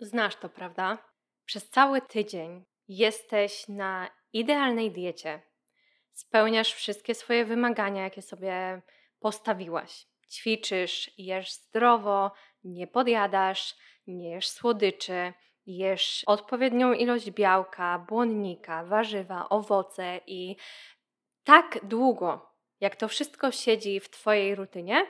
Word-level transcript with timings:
Znasz 0.00 0.36
to, 0.36 0.48
prawda? 0.48 0.98
Przez 1.44 1.70
cały 1.70 2.00
tydzień 2.00 2.64
jesteś 2.88 3.68
na 3.68 4.10
idealnej 4.32 4.90
diecie. 4.90 5.42
Spełniasz 6.12 6.72
wszystkie 6.72 7.14
swoje 7.14 7.44
wymagania, 7.44 8.02
jakie 8.02 8.22
sobie 8.22 8.82
postawiłaś. 9.20 10.06
Ćwiczysz, 10.30 11.10
jesz 11.18 11.52
zdrowo, 11.52 12.32
nie 12.64 12.86
podjadasz, 12.86 13.74
nie 14.06 14.30
jesz 14.30 14.48
słodyczy, 14.48 15.32
jesz 15.66 16.22
odpowiednią 16.26 16.92
ilość 16.92 17.30
białka, 17.30 17.98
błonnika, 17.98 18.84
warzywa, 18.84 19.48
owoce 19.48 20.20
i 20.26 20.56
tak 21.44 21.78
długo, 21.82 22.54
jak 22.80 22.96
to 22.96 23.08
wszystko 23.08 23.52
siedzi 23.52 24.00
w 24.00 24.10
Twojej 24.10 24.54
rutynie, 24.54 25.06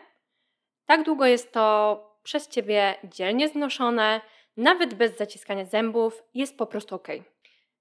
tak 0.86 1.04
długo 1.04 1.26
jest 1.26 1.52
to 1.52 2.04
przez 2.22 2.48
Ciebie 2.48 2.94
dzielnie 3.04 3.48
znoszone, 3.48 4.20
nawet 4.58 4.94
bez 4.94 5.16
zaciskania 5.16 5.64
zębów, 5.64 6.22
jest 6.34 6.58
po 6.58 6.66
prostu 6.66 6.94
ok. 6.94 7.08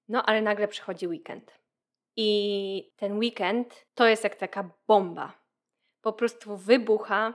No 0.08 0.22
ale 0.26 0.42
nagle 0.42 0.68
przychodzi 0.68 1.06
weekend. 1.06 1.58
I 2.16 2.92
ten 2.96 3.18
weekend 3.18 3.86
to 3.94 4.06
jest 4.06 4.24
jak 4.24 4.36
taka 4.36 4.70
bomba. 4.88 5.32
Po 6.00 6.12
prostu 6.12 6.56
wybucha 6.56 7.34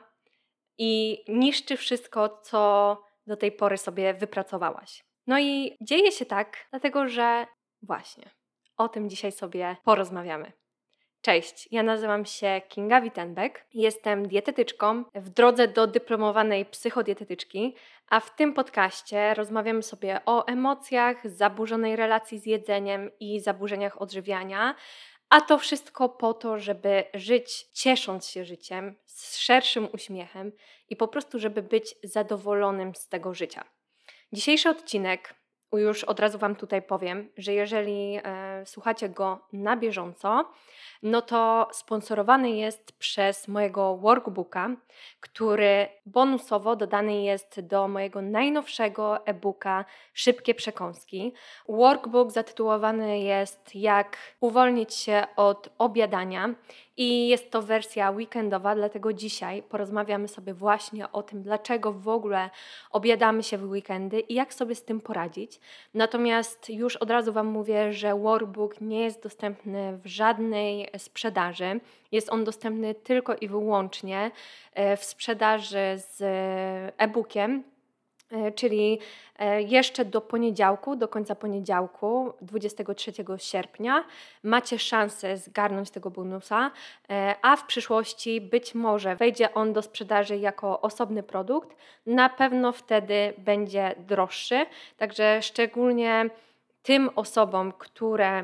i 0.78 1.24
niszczy 1.28 1.78
wszystko, 1.78 2.30
co 2.30 2.98
do 3.28 3.38
tej 3.38 3.52
pory 3.52 3.78
sobie 3.78 4.14
wypracowałaś. 4.14 5.04
No 5.28 5.40
i 5.40 5.78
dzieje 5.82 6.12
się 6.12 6.26
tak, 6.26 6.68
dlatego 6.70 7.08
że 7.08 7.48
właśnie 7.82 8.30
o 8.78 8.90
tym 8.90 9.10
dzisiaj 9.10 9.32
sobie 9.32 9.78
porozmawiamy. 9.84 10.52
Cześć, 11.22 11.68
ja 11.72 11.84
nazywam 11.84 12.26
się 12.26 12.62
Kinga 12.70 13.02
Wittenbeck, 13.02 13.66
jestem 13.74 14.28
dietetyczką 14.28 15.04
w 15.16 15.30
drodze 15.30 15.68
do 15.68 15.88
dyplomowanej 15.88 16.66
psychodietetyczki, 16.66 17.76
a 18.14 18.20
w 18.20 18.36
tym 18.36 18.54
podcaście 18.54 19.34
rozmawiamy 19.34 19.84
sobie 19.84 20.22
o 20.26 20.48
emocjach, 20.48 21.30
zaburzonej 21.30 21.96
relacji 21.96 22.40
z 22.40 22.46
jedzeniem 22.46 23.12
i 23.20 23.40
zaburzeniach 23.40 24.02
odżywiania, 24.02 24.76
a 25.30 25.42
to 25.42 25.58
wszystko 25.58 26.10
po 26.10 26.34
to, 26.34 26.60
żeby 26.60 27.04
żyć 27.14 27.68
ciesząc 27.72 28.28
się 28.28 28.46
życiem, 28.46 28.96
z 29.06 29.38
szerszym 29.38 29.88
uśmiechem 29.94 30.52
i 30.90 30.96
po 30.96 31.08
prostu, 31.08 31.40
żeby 31.40 31.64
być 31.64 31.96
zadowolonym 32.04 32.96
z 32.96 33.08
tego 33.10 33.34
życia. 33.34 33.64
Dzisiejszy 34.34 34.70
odcinek, 34.70 35.36
już 35.74 36.04
od 36.04 36.20
razu 36.20 36.38
Wam 36.38 36.56
tutaj 36.56 36.82
powiem, 36.82 37.30
że 37.38 37.54
jeżeli 37.54 38.20
e, 38.24 38.66
słuchacie 38.66 39.10
go 39.10 39.48
na 39.54 39.78
bieżąco, 39.78 40.52
no 41.04 41.22
to 41.22 41.68
sponsorowany 41.72 42.52
jest 42.52 42.92
przez 42.92 43.48
mojego 43.48 43.98
workbooka, 43.98 44.70
który 45.20 45.88
bonusowo 46.06 46.76
dodany 46.76 47.22
jest 47.22 47.60
do 47.60 47.88
mojego 47.88 48.22
najnowszego 48.22 49.26
e-booka 49.26 49.86
Szybkie 50.14 50.56
Przekąski. 50.56 51.34
Workbook 51.70 52.32
zatytułowany 52.32 53.20
jest 53.20 53.76
Jak 53.76 54.18
uwolnić 54.40 54.94
się 54.94 55.24
od 55.36 55.70
obiadania 55.78 56.56
i 56.98 57.28
jest 57.28 57.52
to 57.52 57.62
wersja 57.62 58.12
weekendowa, 58.12 58.76
dlatego 58.76 59.14
dzisiaj 59.14 59.64
porozmawiamy 59.64 60.28
sobie 60.28 60.54
właśnie 60.54 61.12
o 61.12 61.24
tym, 61.24 61.44
dlaczego 61.44 61.94
w 61.94 62.08
ogóle 62.08 62.50
obiadamy 62.92 63.44
się 63.44 63.58
w 63.58 63.70
weekendy 63.70 64.20
i 64.20 64.34
jak 64.34 64.54
sobie 64.54 64.76
z 64.76 64.84
tym 64.84 65.02
poradzić. 65.02 65.60
Natomiast 65.94 66.70
już 66.70 66.96
od 66.96 67.10
razu 67.10 67.34
Wam 67.34 67.48
mówię, 67.48 67.94
że 67.94 68.16
workbook 68.16 68.82
nie 68.82 69.04
jest 69.04 69.24
dostępny 69.24 69.98
w 69.98 70.08
żadnej 70.08 70.90
sprzedaży. 70.98 71.80
Jest 72.12 72.30
on 72.30 72.44
dostępny 72.44 72.96
tylko 72.96 73.36
i 73.36 73.48
wyłącznie 73.48 74.32
e, 74.74 74.98
w 74.98 75.04
sprzedaży 75.04 75.96
z 75.98 76.22
e-bookiem 76.98 77.64
E, 78.34 78.52
czyli 78.52 79.00
e, 79.40 79.62
jeszcze 79.62 80.06
do 80.06 80.22
poniedziałku, 80.22 80.96
do 80.96 81.08
końca 81.08 81.36
poniedziałku, 81.36 82.34
23 82.42 83.12
sierpnia, 83.38 84.04
macie 84.44 84.80
szansę 84.80 85.38
zgarnąć 85.38 85.92
tego 85.92 86.12
bonusa, 86.12 86.72
e, 87.10 87.36
a 87.42 87.56
w 87.56 87.66
przyszłości 87.66 88.42
być 88.42 88.76
może 88.76 89.16
wejdzie 89.16 89.54
on 89.54 89.74
do 89.74 89.82
sprzedaży 89.82 90.38
jako 90.38 90.82
osobny 90.82 91.24
produkt. 91.24 91.78
Na 92.06 92.30
pewno 92.30 92.72
wtedy 92.72 93.34
będzie 93.38 93.96
droższy, 93.98 94.66
także 94.98 95.42
szczególnie 95.42 96.30
tym 96.84 97.10
osobom, 97.16 97.72
które 97.72 98.44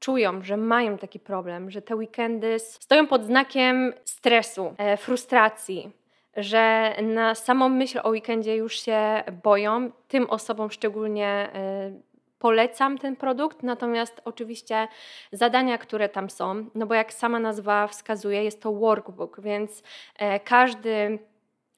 czują, 0.00 0.42
że 0.42 0.56
mają 0.56 0.98
taki 0.98 1.20
problem, 1.20 1.70
że 1.70 1.82
te 1.82 1.96
weekendy 1.96 2.58
stoją 2.58 3.06
pod 3.06 3.24
znakiem 3.24 3.92
stresu, 4.04 4.74
frustracji, 4.98 5.92
że 6.36 6.94
na 7.02 7.34
samą 7.34 7.68
myśl 7.68 8.00
o 8.02 8.08
weekendzie 8.08 8.56
już 8.56 8.80
się 8.80 9.22
boją. 9.42 9.90
Tym 10.08 10.30
osobom 10.30 10.70
szczególnie 10.70 11.50
y, 11.98 12.14
polecam 12.38 12.98
ten 12.98 13.16
produkt, 13.16 13.62
natomiast 13.62 14.20
oczywiście 14.24 14.88
zadania, 15.32 15.78
które 15.78 16.08
tam 16.08 16.30
są, 16.30 16.66
no 16.74 16.86
bo 16.86 16.94
jak 16.94 17.12
sama 17.12 17.38
nazwa 17.38 17.86
wskazuje, 17.86 18.44
jest 18.44 18.62
to 18.62 18.72
workbook, 18.72 19.40
więc 19.40 19.82
e, 20.18 20.40
każdy 20.40 21.18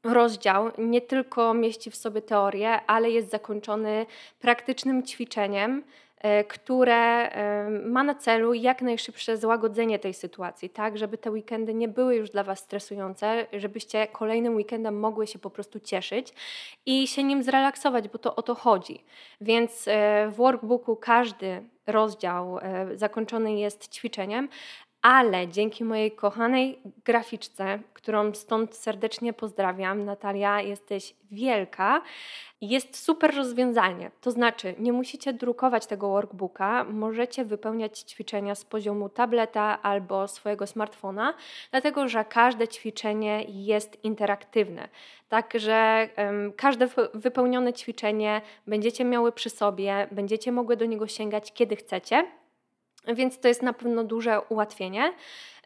rozdział 0.05 0.71
nie 0.79 1.01
tylko 1.01 1.55
mieści 1.55 1.91
w 1.91 1.97
sobie 1.97 2.23
teorię, 2.23 2.81
ale 2.87 3.11
jest 3.11 3.31
zakończony 3.31 4.07
praktycznym 4.41 5.03
ćwiczeniem, 5.03 5.83
E, 5.83 6.06
które 6.49 7.31
e, 7.31 7.71
ma 7.71 8.03
na 8.03 8.15
celu 8.15 8.55
jak 8.55 8.83
najszybsze 8.83 9.37
złagodzenie 9.37 9.99
tej 9.99 10.15
sytuacji, 10.15 10.71
tak, 10.71 10.99
żeby 10.99 11.19
te 11.19 11.31
weekendy 11.31 11.75
nie 11.75 11.89
były 11.89 12.17
już 12.17 12.31
dla 12.31 12.45
Was 12.45 12.59
stresujące, 12.59 13.47
żebyście 13.53 14.07
kolejnym 14.07 14.55
weekendem 14.57 15.01
mogły 15.01 15.27
się 15.27 15.39
po 15.39 15.51
prostu 15.51 15.81
cieszyć 15.81 16.33
i 16.87 17.09
się 17.09 17.25
nim 17.25 17.43
zrelaksować, 17.43 18.09
bo 18.09 18.19
to 18.19 18.37
o 18.37 18.43
to 18.43 18.55
chodzi. 18.55 19.05
Więc 19.41 19.89
e, 19.89 20.29
w 20.29 20.35
workbooku 20.35 20.97
każdy 20.97 21.63
rozdział 21.87 22.59
zakończony 22.95 23.55
jest 23.55 23.89
ćwiczeniem, 23.89 24.49
ale 25.07 25.49
dzięki 25.49 25.85
mojej 25.85 26.13
kochanej 26.13 26.79
graficzce, 27.05 27.79
którą 27.93 28.35
stąd 28.35 28.77
serdecznie 28.77 29.33
pozdrawiam, 29.33 30.05
Natalia, 30.05 30.61
jesteś 30.61 31.15
wielka, 31.31 32.03
jest 32.61 32.99
super 32.99 33.37
rozwiązanie. 33.37 34.11
To 34.21 34.31
znaczy, 34.31 34.75
nie 34.79 34.93
musicie 34.93 35.33
drukować 35.33 35.87
tego 35.87 36.09
workbooka, 36.09 36.85
możecie 36.85 37.45
wypełniać 37.45 37.99
ćwiczenia 37.99 38.55
z 38.55 38.65
poziomu 38.65 39.09
tableta 39.09 39.83
albo 39.83 40.29
swojego 40.29 40.67
smartfona, 40.67 41.35
dlatego 41.71 42.09
że 42.09 42.25
każde 42.25 42.69
ćwiczenie 42.69 43.45
jest 43.49 44.05
interaktywne. 44.05 44.89
Także 45.29 46.09
um, 46.17 46.53
każde 46.53 46.89
wypełnione 47.15 47.73
ćwiczenie 47.73 48.41
będziecie 48.67 49.05
miały 49.05 49.33
przy 49.33 49.51
sobie, 49.51 50.09
będziecie 50.13 50.53
mogły 50.53 50.77
do 50.77 50.85
niego 50.85 51.07
sięgać 51.07 51.53
kiedy 51.53 51.77
chcecie 51.77 52.27
więc 53.15 53.41
to 53.41 53.49
jest 53.49 53.63
na 53.63 53.73
pewno 53.73 54.05
duże 54.05 54.41
ułatwienie. 54.49 55.13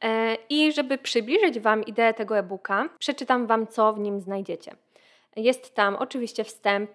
E, 0.03 0.37
I 0.49 0.73
żeby 0.73 0.99
przybliżyć 0.99 1.61
Wam 1.61 1.85
ideę 1.85 2.15
tego 2.15 2.39
e-booka, 2.39 2.89
przeczytam 2.99 3.47
Wam, 3.47 3.67
co 3.67 3.93
w 3.93 3.99
nim 3.99 4.21
znajdziecie. 4.21 4.73
Jest 5.37 5.75
tam 5.75 5.97
oczywiście 5.97 6.45
wstęp, 6.45 6.91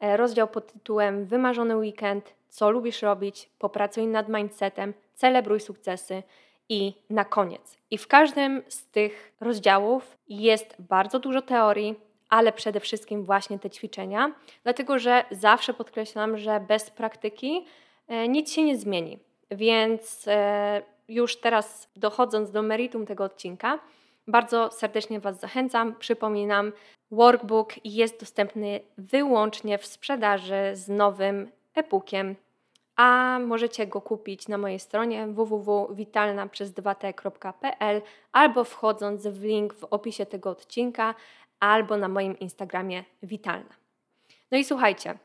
e, 0.00 0.16
rozdział 0.16 0.48
pod 0.48 0.72
tytułem 0.72 1.24
Wymarzony 1.24 1.76
weekend, 1.76 2.34
co 2.48 2.70
lubisz 2.70 3.02
robić, 3.02 3.50
popracuj 3.58 4.06
nad 4.06 4.28
mindsetem, 4.28 4.94
celebruj 5.14 5.60
sukcesy 5.60 6.22
i 6.68 6.92
na 7.10 7.24
koniec. 7.24 7.78
I 7.90 7.98
w 7.98 8.06
każdym 8.06 8.62
z 8.68 8.86
tych 8.86 9.32
rozdziałów 9.40 10.16
jest 10.28 10.76
bardzo 10.78 11.18
dużo 11.18 11.42
teorii, 11.42 11.94
ale 12.28 12.52
przede 12.52 12.80
wszystkim 12.80 13.24
właśnie 13.24 13.58
te 13.58 13.70
ćwiczenia, 13.70 14.32
dlatego 14.62 14.98
że 14.98 15.24
zawsze 15.30 15.74
podkreślam, 15.74 16.38
że 16.38 16.60
bez 16.60 16.90
praktyki 16.90 17.66
e, 18.08 18.28
nic 18.28 18.52
się 18.52 18.62
nie 18.62 18.76
zmieni. 18.76 19.18
Więc 19.50 20.28
e, 20.28 20.82
już 21.08 21.40
teraz 21.40 21.88
dochodząc 21.96 22.50
do 22.50 22.62
meritum 22.62 23.06
tego 23.06 23.24
odcinka, 23.24 23.78
bardzo 24.26 24.70
serdecznie 24.70 25.20
Was 25.20 25.40
zachęcam. 25.40 25.94
Przypominam, 25.98 26.72
workbook 27.10 27.74
jest 27.84 28.20
dostępny 28.20 28.80
wyłącznie 28.98 29.78
w 29.78 29.86
sprzedaży 29.86 30.70
z 30.72 30.88
nowym 30.88 31.50
e-bookiem, 31.74 32.36
a 32.96 33.38
możecie 33.46 33.86
go 33.86 34.00
kupić 34.00 34.48
na 34.48 34.58
mojej 34.58 34.78
stronie 34.78 35.26
www.witalnaprzez2t.pl 35.26 38.02
albo 38.32 38.64
wchodząc 38.64 39.26
w 39.26 39.42
link 39.42 39.74
w 39.74 39.84
opisie 39.84 40.26
tego 40.26 40.50
odcinka, 40.50 41.14
albo 41.60 41.96
na 41.96 42.08
moim 42.08 42.38
Instagramie 42.38 43.04
Witalna. 43.22 43.74
No 44.50 44.58
i 44.58 44.64
słuchajcie, 44.64 45.18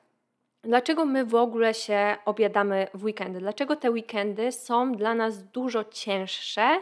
Dlaczego 0.64 1.06
my 1.06 1.26
w 1.26 1.36
ogóle 1.36 1.74
się 1.74 2.18
obiadamy 2.26 2.88
w 2.94 3.04
weekendy? 3.04 3.40
Dlaczego 3.40 3.76
te 3.76 3.92
weekendy 3.92 4.52
są 4.52 4.92
dla 4.92 5.14
nas 5.14 5.44
dużo 5.44 5.84
cięższe 5.84 6.82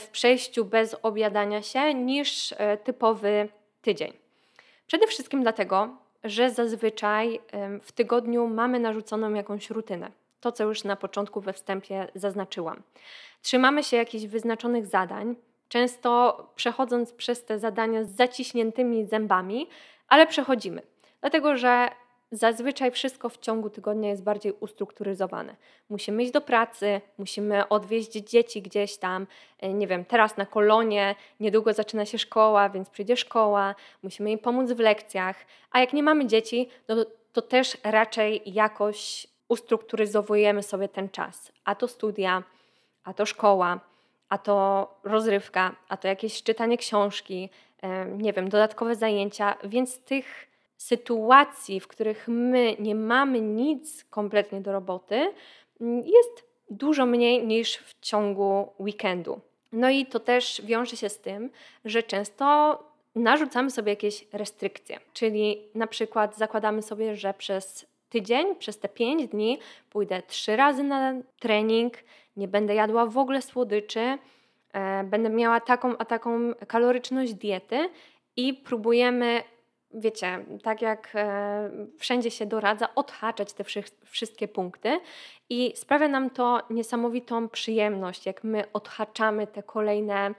w 0.00 0.08
przejściu 0.08 0.64
bez 0.64 0.96
obiadania 1.02 1.62
się 1.62 1.94
niż 1.94 2.54
e, 2.58 2.76
typowy 2.76 3.48
tydzień? 3.82 4.12
Przede 4.86 5.06
wszystkim 5.06 5.42
dlatego, 5.42 5.96
że 6.24 6.50
zazwyczaj 6.50 7.40
w 7.82 7.92
tygodniu 7.92 8.48
mamy 8.48 8.80
narzuconą 8.80 9.34
jakąś 9.34 9.70
rutynę. 9.70 10.10
To, 10.40 10.52
co 10.52 10.64
już 10.64 10.84
na 10.84 10.96
początku 10.96 11.40
we 11.40 11.52
wstępie 11.52 12.08
zaznaczyłam. 12.14 12.82
Trzymamy 13.42 13.84
się 13.84 13.96
jakichś 13.96 14.24
wyznaczonych 14.24 14.86
zadań, 14.86 15.36
często 15.68 16.36
przechodząc 16.56 17.12
przez 17.12 17.44
te 17.44 17.58
zadania 17.58 18.04
z 18.04 18.10
zaciśniętymi 18.10 19.04
zębami, 19.04 19.68
ale 20.08 20.26
przechodzimy. 20.26 20.82
Dlatego, 21.20 21.56
że 21.56 21.88
zazwyczaj 22.30 22.90
wszystko 22.90 23.28
w 23.28 23.38
ciągu 23.38 23.70
tygodnia 23.70 24.08
jest 24.08 24.22
bardziej 24.22 24.52
ustrukturyzowane. 24.60 25.56
Musimy 25.88 26.22
iść 26.22 26.32
do 26.32 26.40
pracy, 26.40 27.00
musimy 27.18 27.68
odwieźć 27.68 28.12
dzieci 28.12 28.62
gdzieś 28.62 28.96
tam, 28.96 29.26
e, 29.60 29.74
nie 29.74 29.86
wiem, 29.86 30.04
teraz 30.04 30.36
na 30.36 30.46
kolonie, 30.46 31.14
niedługo 31.40 31.72
zaczyna 31.72 32.06
się 32.06 32.18
szkoła, 32.18 32.68
więc 32.68 32.90
przyjdzie 32.90 33.16
szkoła, 33.16 33.74
musimy 34.02 34.30
im 34.30 34.38
pomóc 34.38 34.72
w 34.72 34.78
lekcjach, 34.78 35.36
a 35.70 35.80
jak 35.80 35.92
nie 35.92 36.02
mamy 36.02 36.26
dzieci, 36.26 36.68
no 36.88 36.96
to, 36.96 37.10
to 37.32 37.42
też 37.42 37.76
raczej 37.84 38.42
jakoś 38.46 39.26
ustrukturyzowujemy 39.48 40.62
sobie 40.62 40.88
ten 40.88 41.08
czas. 41.08 41.52
A 41.64 41.74
to 41.74 41.88
studia, 41.88 42.42
a 43.04 43.14
to 43.14 43.26
szkoła, 43.26 43.80
a 44.28 44.38
to 44.38 44.88
rozrywka, 45.04 45.76
a 45.88 45.96
to 45.96 46.08
jakieś 46.08 46.42
czytanie 46.42 46.78
książki, 46.78 47.50
nie 48.16 48.32
wiem, 48.32 48.48
dodatkowe 48.48 48.94
zajęcia, 48.94 49.56
więc 49.64 49.98
tych 49.98 50.46
sytuacji, 50.76 51.80
w 51.80 51.88
których 51.88 52.28
my 52.28 52.76
nie 52.78 52.94
mamy 52.94 53.40
nic 53.40 54.04
kompletnie 54.04 54.60
do 54.60 54.72
roboty, 54.72 55.32
mm, 55.80 55.98
jest 55.98 56.46
dużo 56.70 57.06
mniej 57.06 57.46
niż 57.46 57.76
w 57.76 58.00
ciągu 58.00 58.68
weekendu. 58.80 59.40
No 59.72 59.90
i 59.90 60.06
to 60.06 60.20
też 60.20 60.62
wiąże 60.64 60.96
się 60.96 61.08
z 61.08 61.18
tym, 61.18 61.50
że 61.84 62.02
często 62.02 62.78
narzucamy 63.14 63.70
sobie 63.70 63.92
jakieś 63.92 64.26
restrykcje, 64.32 65.00
czyli 65.12 65.62
na 65.74 65.86
przykład 65.86 66.36
zakładamy 66.36 66.82
sobie, 66.82 67.16
że 67.16 67.34
przez 67.34 67.86
tydzień, 68.10 68.56
przez 68.56 68.78
te 68.78 68.88
pięć 68.88 69.28
dni 69.28 69.58
pójdę 69.90 70.22
trzy 70.22 70.56
razy 70.56 70.82
na 70.82 71.14
trening, 71.38 71.94
nie 72.36 72.48
będę 72.48 72.74
jadła 72.74 73.06
w 73.06 73.18
ogóle 73.18 73.42
słodyczy, 73.42 74.18
e, 74.72 75.04
będę 75.04 75.30
miała 75.30 75.60
taką 75.60 75.98
a 75.98 76.04
taką 76.04 76.54
kaloryczność 76.68 77.34
diety 77.34 77.88
i 78.36 78.54
próbujemy 78.54 79.42
wiecie, 79.96 80.44
tak 80.62 80.82
jak 80.82 81.12
e, 81.14 81.70
wszędzie 81.98 82.30
się 82.30 82.46
doradza, 82.46 82.94
odhaczać 82.94 83.52
te 83.52 83.64
wszystkie 84.04 84.48
punkty 84.48 85.00
i 85.50 85.72
sprawia 85.76 86.08
nam 86.08 86.30
to 86.30 86.60
niesamowitą 86.70 87.48
przyjemność, 87.48 88.26
jak 88.26 88.44
my 88.44 88.72
odhaczamy 88.72 89.46
te 89.46 89.62
kolejne 89.62 90.34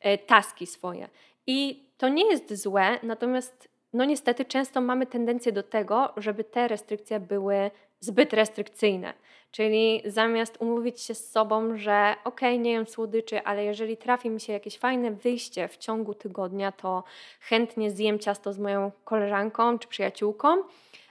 e, 0.00 0.18
taski 0.18 0.66
swoje. 0.66 1.08
I 1.46 1.86
to 1.96 2.08
nie 2.08 2.30
jest 2.30 2.62
złe, 2.62 2.98
natomiast 3.02 3.71
no 3.92 4.04
niestety 4.04 4.44
często 4.44 4.80
mamy 4.80 5.06
tendencję 5.06 5.52
do 5.52 5.62
tego, 5.62 6.12
żeby 6.16 6.44
te 6.44 6.68
restrykcje 6.68 7.20
były 7.20 7.70
zbyt 8.00 8.32
restrykcyjne. 8.32 9.14
Czyli 9.50 10.02
zamiast 10.04 10.56
umówić 10.60 11.00
się 11.00 11.14
z 11.14 11.30
sobą, 11.30 11.76
że 11.76 12.14
ok, 12.24 12.40
nie 12.58 12.72
jem 12.72 12.86
słodyczy, 12.86 13.42
ale 13.42 13.64
jeżeli 13.64 13.96
trafi 13.96 14.30
mi 14.30 14.40
się 14.40 14.52
jakieś 14.52 14.78
fajne 14.78 15.10
wyjście 15.10 15.68
w 15.68 15.76
ciągu 15.76 16.14
tygodnia, 16.14 16.72
to 16.72 17.04
chętnie 17.40 17.90
zjem 17.90 18.18
ciasto 18.18 18.52
z 18.52 18.58
moją 18.58 18.92
koleżanką 19.04 19.78
czy 19.78 19.88
przyjaciółką, 19.88 20.62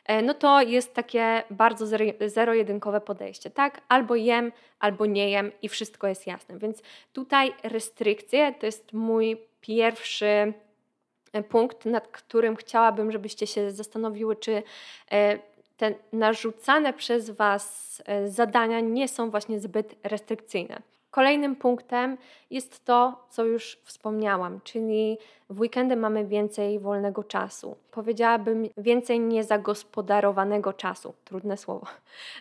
e, 0.06 0.22
no 0.22 0.34
to 0.34 0.62
jest 0.62 0.94
takie 0.94 1.44
bardzo 1.50 1.86
zero-jedynkowe 2.28 3.02
podejście, 3.02 3.50
tak? 3.50 3.82
Albo 3.90 4.16
jem, 4.16 4.52
albo 4.80 5.06
nie 5.06 5.30
jem 5.30 5.52
i 5.62 5.70
wszystko 5.70 6.08
jest 6.08 6.28
jasne. 6.28 6.58
Więc 6.58 6.82
tutaj 7.14 7.54
restrykcje 7.64 8.54
to 8.60 8.66
jest 8.66 8.94
mój 8.94 9.38
pierwszy 9.62 10.54
punkt, 11.50 11.86
nad 11.86 12.08
którym 12.08 12.56
chciałabym, 12.56 13.12
żebyście 13.12 13.48
się 13.48 13.72
zastanowiły, 13.72 14.36
czy 14.36 14.64
e, 15.12 15.40
te 15.78 15.94
narzucane 16.14 16.94
przez 16.94 17.30
Was 17.30 18.02
e, 18.06 18.30
zadania 18.30 18.80
nie 18.80 19.08
są 19.08 19.32
właśnie 19.32 19.60
zbyt 19.60 19.96
restrykcyjne. 20.04 20.82
Kolejnym 21.12 21.56
punktem 21.56 22.18
jest 22.50 22.86
to, 22.86 23.26
co 23.30 23.46
już 23.46 23.80
wspomniałam, 23.84 24.60
czyli 24.64 25.18
w 25.50 25.60
weekendy 25.60 25.96
mamy 25.96 26.26
więcej 26.26 26.80
wolnego 26.80 27.24
czasu. 27.24 27.76
Powiedziałabym 27.92 28.70
więcej 28.78 29.20
niezagospodarowanego 29.20 30.74
czasu. 30.74 31.14
Trudne 31.26 31.58
słowo 31.58 31.88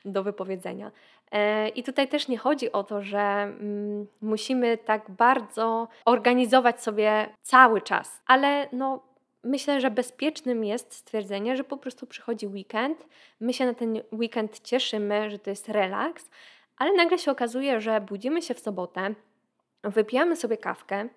do 0.05 0.23
wypowiedzenia. 0.23 0.91
E, 1.31 1.69
I 1.69 1.83
tutaj 1.83 2.09
też 2.09 2.29
nie 2.29 2.39
chodzi 2.39 2.73
o 2.73 2.85
to, 2.85 3.03
że 3.03 3.21
mm, 3.21 4.07
musimy 4.21 4.79
tak 4.79 5.11
bardzo 5.11 5.89
organizować 6.05 6.83
sobie 6.83 7.29
cały 7.43 7.83
czas, 7.83 8.21
ale 8.27 8.69
no, 8.73 9.01
myślę, 9.45 9.81
że 9.81 9.91
bezpiecznym 9.91 10.65
jest 10.65 10.95
stwierdzenie, 10.95 11.57
że 11.57 11.65
po 11.65 11.77
prostu 11.77 12.07
przychodzi 12.07 12.47
weekend, 12.47 13.07
my 13.41 13.53
się 13.53 13.67
na 13.67 13.75
ten 13.75 14.03
weekend 14.13 14.61
cieszymy, 14.61 15.31
że 15.31 15.39
to 15.39 15.51
jest 15.51 15.69
relaks, 15.69 16.31
ale 16.77 16.93
nagle 16.93 17.19
się 17.19 17.31
okazuje, 17.31 17.81
że 17.81 18.01
budzimy 18.01 18.43
się 18.43 18.55
w 18.55 18.61
sobotę, 18.61 19.15
wypijamy 19.85 20.37
sobie 20.37 20.57
kawkę, 20.57 21.09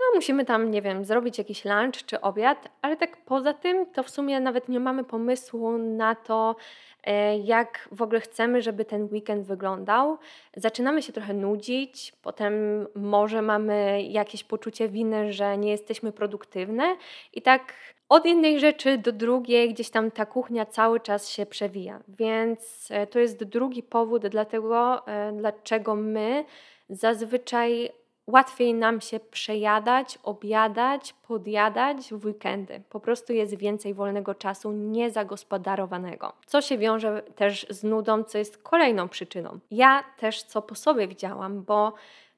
no 0.00 0.06
musimy 0.14 0.44
tam, 0.44 0.70
nie 0.70 0.82
wiem, 0.82 1.04
zrobić 1.04 1.38
jakiś 1.38 1.64
lunch 1.64 2.04
czy 2.06 2.20
obiad, 2.20 2.68
ale 2.82 2.96
tak 2.96 3.16
poza 3.16 3.52
tym 3.52 3.86
to 3.86 4.02
w 4.02 4.10
sumie 4.10 4.40
nawet 4.40 4.68
nie 4.68 4.80
mamy 4.80 5.04
pomysłu 5.04 5.78
na 5.78 6.14
to, 6.14 6.56
e, 7.04 7.38
jak 7.38 7.88
w 7.92 8.02
ogóle 8.02 8.20
chcemy, 8.20 8.62
żeby 8.62 8.84
ten 8.84 9.08
weekend 9.12 9.46
wyglądał. 9.46 10.18
Zaczynamy 10.56 11.02
się 11.02 11.12
trochę 11.12 11.34
nudzić, 11.34 12.12
potem 12.22 12.86
może 12.94 13.42
mamy 13.42 14.02
jakieś 14.02 14.44
poczucie 14.44 14.88
winy, 14.88 15.32
że 15.32 15.58
nie 15.58 15.70
jesteśmy 15.70 16.12
produktywne 16.12 16.96
i 17.32 17.42
tak 17.42 17.72
od 18.08 18.26
jednej 18.26 18.60
rzeczy 18.60 18.98
do 18.98 19.12
drugiej 19.12 19.74
gdzieś 19.74 19.90
tam 19.90 20.10
ta 20.10 20.26
kuchnia 20.26 20.66
cały 20.66 21.00
czas 21.00 21.28
się 21.28 21.46
przewija. 21.46 22.00
Więc 22.08 22.88
e, 22.90 23.06
to 23.06 23.18
jest 23.18 23.44
drugi 23.44 23.82
powód, 23.82 24.26
dlatego, 24.26 25.06
e, 25.06 25.32
dlaczego 25.32 25.94
my 25.94 26.44
zazwyczaj 26.88 27.90
łatwiej 28.26 28.74
nam 28.74 29.00
się 29.00 29.20
przejadać, 29.20 30.18
objadać, 30.22 31.12
podjadać 31.12 32.10
w 32.10 32.26
weekendy. 32.26 32.82
Po 32.90 33.00
prostu 33.00 33.32
jest 33.32 33.56
więcej 33.56 33.94
wolnego 33.94 34.34
czasu 34.34 34.72
niezagospodarowanego. 34.72 36.32
Co 36.46 36.60
się 36.60 36.78
wiąże 36.78 37.22
też 37.22 37.66
z 37.70 37.84
nudą, 37.84 38.24
co 38.24 38.38
jest 38.38 38.58
kolejną 38.58 39.08
przyczyną. 39.08 39.58
Ja 39.70 40.04
też 40.18 40.42
co 40.42 40.62
po 40.62 40.74
sobie 40.74 41.08
widziałam, 41.08 41.62
bo 41.62 41.92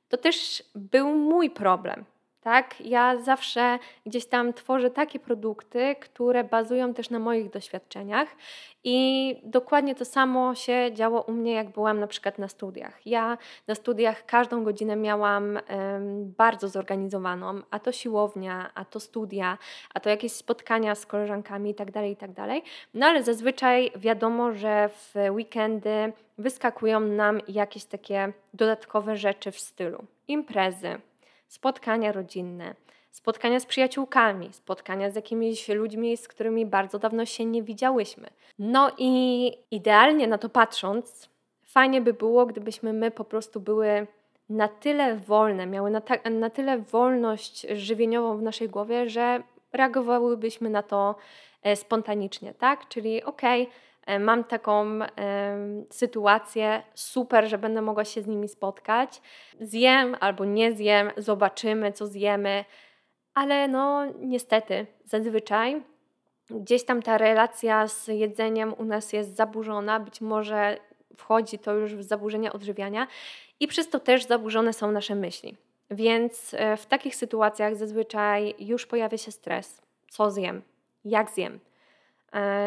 to 0.08 0.16
też 0.16 0.62
był 0.74 1.14
mój 1.14 1.50
problem. 1.50 2.04
Tak, 2.48 2.80
ja 2.80 3.16
zawsze 3.20 3.78
gdzieś 4.06 4.26
tam 4.26 4.52
tworzę 4.52 4.90
takie 4.90 5.18
produkty, 5.18 5.96
które 6.00 6.44
bazują 6.44 6.94
też 6.94 7.10
na 7.10 7.18
moich 7.18 7.50
doświadczeniach 7.50 8.28
i 8.84 9.36
dokładnie 9.44 9.94
to 9.94 10.04
samo 10.04 10.54
się 10.54 10.90
działo 10.92 11.20
u 11.20 11.32
mnie, 11.32 11.52
jak 11.52 11.70
byłam 11.70 12.00
na 12.00 12.06
przykład 12.06 12.38
na 12.38 12.48
studiach. 12.48 13.06
Ja 13.06 13.38
na 13.66 13.74
studiach 13.74 14.26
każdą 14.26 14.64
godzinę 14.64 14.96
miałam 14.96 15.44
um, 15.44 16.34
bardzo 16.36 16.68
zorganizowaną, 16.68 17.60
a 17.70 17.78
to 17.78 17.92
siłownia, 17.92 18.70
a 18.74 18.84
to 18.84 19.00
studia, 19.00 19.58
a 19.94 20.00
to 20.00 20.10
jakieś 20.10 20.32
spotkania 20.32 20.94
z 20.94 21.06
koleżankami 21.06 21.70
itd., 21.70 21.92
tak 21.92 22.04
itd. 22.04 22.34
Tak 22.34 22.62
no 22.94 23.06
ale 23.06 23.22
zazwyczaj 23.22 23.90
wiadomo, 23.96 24.52
że 24.52 24.88
w 24.88 25.14
weekendy 25.30 26.12
wyskakują 26.38 27.00
nam 27.00 27.40
jakieś 27.48 27.84
takie 27.84 28.32
dodatkowe 28.54 29.16
rzeczy 29.16 29.50
w 29.50 29.58
stylu 29.58 30.04
imprezy, 30.28 31.00
spotkania 31.48 32.12
rodzinne, 32.12 32.74
spotkania 33.10 33.60
z 33.60 33.66
przyjaciółkami, 33.66 34.52
spotkania 34.52 35.10
z 35.10 35.14
jakimiś 35.14 35.68
ludźmi, 35.68 36.16
z 36.16 36.28
którymi 36.28 36.66
bardzo 36.66 36.98
dawno 36.98 37.26
się 37.26 37.44
nie 37.44 37.62
widziałyśmy. 37.62 38.30
No 38.58 38.90
i 38.98 39.52
idealnie 39.70 40.26
na 40.26 40.38
to 40.38 40.48
patrząc, 40.48 41.28
fajnie 41.64 42.00
by 42.00 42.12
było, 42.12 42.46
gdybyśmy 42.46 42.92
my 42.92 43.10
po 43.10 43.24
prostu 43.24 43.60
były 43.60 44.06
na 44.48 44.68
tyle 44.68 45.16
wolne, 45.16 45.66
miały 45.66 45.90
na, 45.90 46.00
ta, 46.00 46.30
na 46.30 46.50
tyle 46.50 46.78
wolność 46.78 47.66
żywieniową 47.74 48.38
w 48.38 48.42
naszej 48.42 48.68
głowie, 48.68 49.10
że 49.10 49.42
reagowałybyśmy 49.72 50.70
na 50.70 50.82
to 50.82 51.14
e, 51.62 51.76
spontanicznie, 51.76 52.54
tak? 52.54 52.88
Czyli 52.88 53.22
okej, 53.22 53.62
okay, 53.62 53.74
mam 54.20 54.44
taką 54.44 55.02
e, 55.02 55.08
sytuację, 55.90 56.82
super, 56.94 57.48
że 57.48 57.58
będę 57.58 57.82
mogła 57.82 58.04
się 58.04 58.22
z 58.22 58.26
nimi 58.26 58.48
spotkać. 58.48 59.22
Zjem 59.60 60.16
albo 60.20 60.44
nie 60.44 60.72
zjem, 60.72 61.10
zobaczymy, 61.16 61.92
co 61.92 62.06
zjemy, 62.06 62.64
ale 63.34 63.68
no 63.68 64.04
niestety, 64.20 64.86
zazwyczaj 65.04 65.82
gdzieś 66.50 66.84
tam 66.84 67.02
ta 67.02 67.18
relacja 67.18 67.88
z 67.88 68.06
jedzeniem 68.06 68.74
u 68.78 68.84
nas 68.84 69.12
jest 69.12 69.36
zaburzona, 69.36 70.00
być 70.00 70.20
może 70.20 70.76
wchodzi 71.16 71.58
to 71.58 71.74
już 71.74 71.94
w 71.94 72.02
zaburzenia 72.02 72.52
odżywiania 72.52 73.06
i 73.60 73.68
przez 73.68 73.88
to 73.90 74.00
też 74.00 74.24
zaburzone 74.24 74.72
są 74.72 74.92
nasze 74.92 75.14
myśli. 75.14 75.56
Więc 75.90 76.54
e, 76.54 76.76
w 76.76 76.86
takich 76.86 77.16
sytuacjach 77.16 77.76
zazwyczaj 77.76 78.54
już 78.58 78.86
pojawia 78.86 79.18
się 79.18 79.32
stres. 79.32 79.82
Co 80.08 80.30
zjem? 80.30 80.62
Jak 81.04 81.30
zjem? 81.30 81.60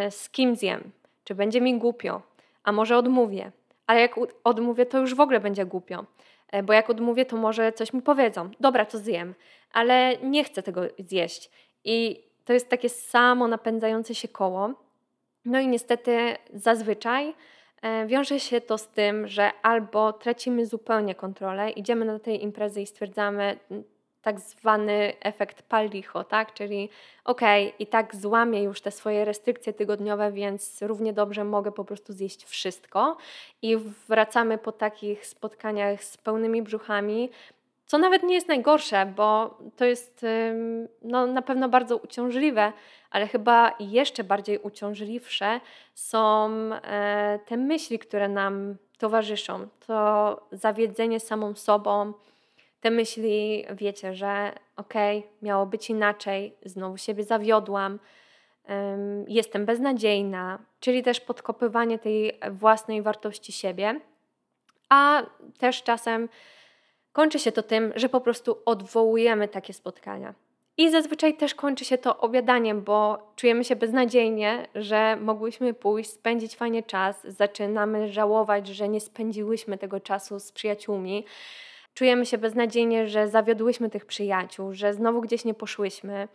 Z 0.09 0.29
kim 0.29 0.55
zjem? 0.55 0.91
Czy 1.31 1.35
będzie 1.35 1.61
mi 1.61 1.77
głupio, 1.77 2.21
a 2.63 2.71
może 2.71 2.97
odmówię. 2.97 3.51
Ale 3.87 4.01
jak 4.01 4.15
odmówię, 4.43 4.85
to 4.85 4.99
już 4.99 5.15
w 5.15 5.19
ogóle 5.19 5.39
będzie 5.39 5.65
głupio, 5.65 6.05
e, 6.51 6.63
bo 6.63 6.73
jak 6.73 6.89
odmówię, 6.89 7.25
to 7.25 7.37
może 7.37 7.73
coś 7.73 7.93
mi 7.93 8.01
powiedzą. 8.01 8.49
Dobra, 8.59 8.85
to 8.85 8.97
zjem, 8.97 9.35
ale 9.73 10.17
nie 10.17 10.43
chcę 10.43 10.63
tego 10.63 10.81
zjeść. 10.99 11.49
I 11.83 12.23
to 12.45 12.53
jest 12.53 12.69
takie 12.69 12.89
samo 12.89 13.47
napędzające 13.47 14.15
się 14.15 14.27
koło. 14.27 14.73
No 15.45 15.59
i 15.59 15.67
niestety 15.67 16.35
zazwyczaj 16.53 17.33
e, 17.81 18.07
wiąże 18.07 18.39
się 18.39 18.61
to 18.61 18.77
z 18.77 18.87
tym, 18.87 19.27
że 19.27 19.51
albo 19.61 20.13
tracimy 20.13 20.65
zupełnie 20.65 21.15
kontrolę, 21.15 21.69
idziemy 21.69 22.05
na 22.05 22.19
tej 22.19 22.43
imprezy 22.43 22.81
i 22.81 22.87
stwierdzamy, 22.87 23.57
tak 24.21 24.39
zwany 24.39 25.13
efekt 25.21 25.61
palicho, 25.61 26.23
tak? 26.23 26.53
Czyli 26.53 26.89
okej, 27.25 27.67
okay, 27.67 27.77
i 27.79 27.87
tak 27.87 28.15
złamię 28.15 28.63
już 28.63 28.81
te 28.81 28.91
swoje 28.91 29.25
restrykcje 29.25 29.73
tygodniowe, 29.73 30.31
więc 30.31 30.81
równie 30.81 31.13
dobrze 31.13 31.43
mogę 31.43 31.71
po 31.71 31.85
prostu 31.85 32.13
zjeść 32.13 32.45
wszystko. 32.45 33.17
I 33.61 33.77
wracamy 34.07 34.57
po 34.57 34.71
takich 34.71 35.25
spotkaniach 35.25 36.03
z 36.03 36.17
pełnymi 36.17 36.61
brzuchami, 36.61 37.29
co 37.85 37.97
nawet 37.97 38.23
nie 38.23 38.35
jest 38.35 38.47
najgorsze, 38.47 39.05
bo 39.05 39.57
to 39.75 39.85
jest 39.85 40.25
no, 41.01 41.27
na 41.27 41.41
pewno 41.41 41.69
bardzo 41.69 41.97
uciążliwe, 41.97 42.73
ale 43.09 43.27
chyba 43.27 43.75
jeszcze 43.79 44.23
bardziej 44.23 44.59
uciążliwsze 44.59 45.59
są 45.95 46.49
e, 46.73 47.39
te 47.45 47.57
myśli, 47.57 47.99
które 47.99 48.29
nam 48.29 48.75
towarzyszą. 48.97 49.67
To 49.87 50.41
zawiedzenie 50.51 51.19
samą 51.19 51.55
sobą, 51.55 52.13
te 52.81 52.91
myśli, 52.91 53.65
wiecie, 53.71 54.13
że 54.13 54.51
okej, 54.77 55.19
okay, 55.19 55.31
miało 55.41 55.65
być 55.65 55.89
inaczej, 55.89 56.55
znowu 56.65 56.97
siebie 56.97 57.23
zawiodłam, 57.23 57.99
um, 58.69 59.25
jestem 59.27 59.65
beznadziejna, 59.65 60.59
czyli 60.79 61.03
też 61.03 61.19
podkopywanie 61.19 61.99
tej 61.99 62.39
własnej 62.51 63.01
wartości 63.01 63.51
siebie, 63.51 63.99
a 64.89 65.23
też 65.59 65.83
czasem 65.83 66.29
kończy 67.13 67.39
się 67.39 67.51
to 67.51 67.63
tym, 67.63 67.93
że 67.95 68.09
po 68.09 68.21
prostu 68.21 68.57
odwołujemy 68.65 69.47
takie 69.47 69.73
spotkania. 69.73 70.33
I 70.77 70.91
zazwyczaj 70.91 71.37
też 71.37 71.55
kończy 71.55 71.85
się 71.85 71.97
to 71.97 72.17
obiadaniem, 72.17 72.81
bo 72.81 73.31
czujemy 73.35 73.63
się 73.63 73.75
beznadziejnie, 73.75 74.67
że 74.75 75.17
mogłyśmy 75.21 75.73
pójść, 75.73 76.09
spędzić 76.09 76.55
fajnie 76.55 76.83
czas, 76.83 77.23
zaczynamy 77.23 78.07
żałować, 78.07 78.67
że 78.67 78.89
nie 78.89 79.01
spędziłyśmy 79.01 79.77
tego 79.77 79.99
czasu 79.99 80.39
z 80.39 80.51
przyjaciółmi 80.51 81.25
czujemy 81.93 82.25
się 82.25 82.37
beznadziejnie, 82.37 83.07
że 83.07 83.27
zawiodłyśmy 83.27 83.89
tych 83.89 84.05
przyjaciół, 84.05 84.73
że 84.73 84.93
znowu 84.93 85.21
gdzieś 85.21 85.45
nie 85.45 85.53
poszłyśmy. 85.53 86.27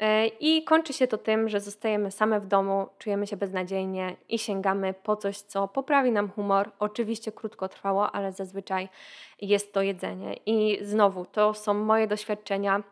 E, 0.00 0.26
I 0.26 0.64
kończy 0.64 0.92
się 0.92 1.06
to 1.06 1.18
tym, 1.18 1.48
że 1.48 1.60
zostajemy 1.60 2.10
same 2.10 2.40
w 2.40 2.46
domu, 2.46 2.86
czujemy 2.98 3.26
się 3.26 3.36
beznadziejnie 3.36 4.16
i 4.28 4.38
sięgamy 4.38 4.94
po 5.02 5.16
coś, 5.16 5.38
co 5.38 5.68
poprawi 5.68 6.12
nam 6.12 6.30
humor. 6.30 6.70
Oczywiście 6.78 7.32
krótko 7.32 7.68
trwało, 7.68 8.12
ale 8.12 8.32
zazwyczaj 8.32 8.88
jest 9.42 9.72
to 9.72 9.82
jedzenie. 9.82 10.36
I 10.46 10.78
znowu, 10.82 11.24
to 11.24 11.54
są 11.54 11.74
moje 11.74 12.06
doświadczenia. 12.06 12.82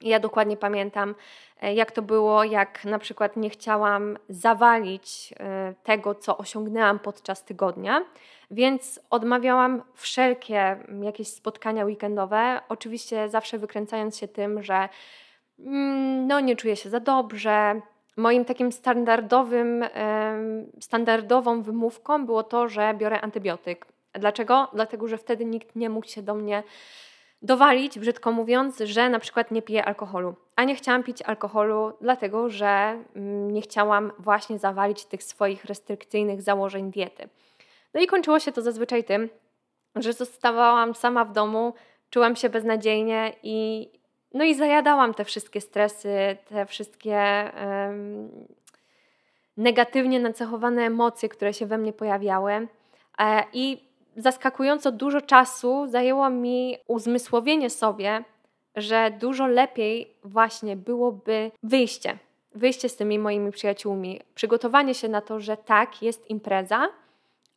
Ja 0.00 0.20
dokładnie 0.20 0.56
pamiętam, 0.56 1.14
e, 1.60 1.74
jak 1.74 1.92
to 1.92 2.02
było, 2.02 2.44
jak 2.44 2.84
na 2.84 2.98
przykład 2.98 3.36
nie 3.36 3.50
chciałam 3.50 4.18
zawalić 4.28 5.34
e, 5.40 5.74
tego, 5.84 6.14
co 6.14 6.38
osiągnęłam 6.38 6.98
podczas 6.98 7.44
tygodnia 7.44 8.04
więc 8.50 9.00
odmawiałam 9.10 9.82
wszelkie 9.94 10.76
jakieś 11.02 11.28
spotkania 11.28 11.84
weekendowe, 11.84 12.60
oczywiście 12.68 13.28
zawsze 13.28 13.58
wykręcając 13.58 14.18
się 14.18 14.28
tym, 14.28 14.62
że 14.62 14.88
mm, 15.58 16.26
no 16.26 16.40
nie 16.40 16.56
czuję 16.56 16.76
się 16.76 16.90
za 16.90 17.00
dobrze. 17.00 17.80
Moim 18.16 18.44
takim 18.44 18.72
standardowym, 18.72 19.84
standardową 20.80 21.62
wymówką 21.62 22.26
było 22.26 22.42
to, 22.42 22.68
że 22.68 22.94
biorę 22.94 23.20
antybiotyk. 23.20 23.86
Dlaczego? 24.12 24.68
Dlatego, 24.72 25.08
że 25.08 25.18
wtedy 25.18 25.44
nikt 25.44 25.76
nie 25.76 25.90
mógł 25.90 26.06
się 26.06 26.22
do 26.22 26.34
mnie 26.34 26.62
dowalić, 27.42 27.98
brzydko 27.98 28.32
mówiąc, 28.32 28.78
że 28.78 29.10
na 29.10 29.18
przykład 29.18 29.50
nie 29.50 29.62
piję 29.62 29.84
alkoholu. 29.84 30.34
A 30.56 30.64
nie 30.64 30.74
chciałam 30.74 31.02
pić 31.02 31.22
alkoholu, 31.22 31.92
dlatego 32.00 32.50
że 32.50 32.98
mm, 33.16 33.50
nie 33.50 33.62
chciałam 33.62 34.12
właśnie 34.18 34.58
zawalić 34.58 35.04
tych 35.04 35.22
swoich 35.22 35.64
restrykcyjnych 35.64 36.42
założeń 36.42 36.90
diety. 36.90 37.28
No 37.94 38.00
i 38.00 38.06
kończyło 38.06 38.38
się 38.38 38.52
to 38.52 38.62
zazwyczaj 38.62 39.04
tym, 39.04 39.28
że 39.96 40.12
zostawałam 40.12 40.94
sama 40.94 41.24
w 41.24 41.32
domu, 41.32 41.74
czułam 42.10 42.36
się 42.36 42.48
beznadziejnie 42.48 43.32
i, 43.42 43.88
no 44.34 44.44
i 44.44 44.54
zajadałam 44.54 45.14
te 45.14 45.24
wszystkie 45.24 45.60
stresy, 45.60 46.36
te 46.48 46.66
wszystkie 46.66 47.50
um, 47.66 48.30
negatywnie 49.56 50.20
nacechowane 50.20 50.82
emocje, 50.82 51.28
które 51.28 51.54
się 51.54 51.66
we 51.66 51.78
mnie 51.78 51.92
pojawiały. 51.92 52.68
E, 53.18 53.44
I 53.52 53.89
zaskakująco 54.16 54.92
dużo 54.92 55.20
czasu 55.20 55.86
zajęło 55.88 56.30
mi 56.30 56.76
uzmysłowienie 56.86 57.70
sobie, 57.70 58.24
że 58.76 59.10
dużo 59.20 59.46
lepiej 59.46 60.14
właśnie 60.24 60.76
byłoby 60.76 61.50
wyjście. 61.62 62.18
Wyjście 62.54 62.88
z 62.88 62.96
tymi 62.96 63.18
moimi 63.18 63.50
przyjaciółmi, 63.52 64.20
przygotowanie 64.34 64.94
się 64.94 65.08
na 65.08 65.20
to, 65.20 65.40
że 65.40 65.56
tak, 65.56 66.02
jest 66.02 66.30
impreza, 66.30 66.88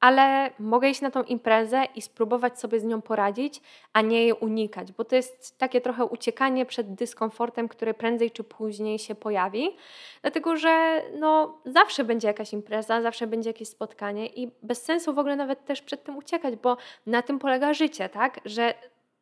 ale 0.04 0.52
mogę 0.60 0.90
iść 0.90 1.02
na 1.02 1.12
tą 1.12 1.24
imprezę 1.24 1.84
i 1.96 2.02
spróbować 2.02 2.60
sobie 2.60 2.80
z 2.80 2.84
nią 2.84 3.02
poradzić, 3.02 3.62
a 3.94 4.02
nie 4.02 4.22
jej 4.22 4.34
unikać, 4.34 4.92
bo 4.92 5.06
to 5.06 5.16
jest 5.16 5.58
takie 5.58 5.82
trochę 5.82 6.06
uciekanie 6.06 6.66
przed 6.66 6.94
dyskomfortem, 6.94 7.68
który 7.68 7.94
prędzej 7.94 8.32
czy 8.32 8.44
później 8.44 9.00
się 9.00 9.16
pojawi, 9.16 9.70
dlatego 10.22 10.58
że 10.58 11.02
no, 11.20 11.58
zawsze 11.66 12.04
będzie 12.04 12.28
jakaś 12.28 12.54
impreza, 12.54 13.02
zawsze 13.02 13.28
będzie 13.28 13.50
jakieś 13.50 13.68
spotkanie 13.68 14.28
i 14.28 14.52
bez 14.64 14.84
sensu 14.84 15.14
w 15.14 15.20
ogóle 15.20 15.36
nawet 15.36 15.66
też 15.66 15.82
przed 15.82 16.04
tym 16.04 16.18
uciekać, 16.18 16.56
bo 16.56 16.78
na 17.06 17.22
tym 17.22 17.40
polega 17.40 17.74
życie, 17.74 18.10
tak? 18.10 18.40
Że 18.46 18.74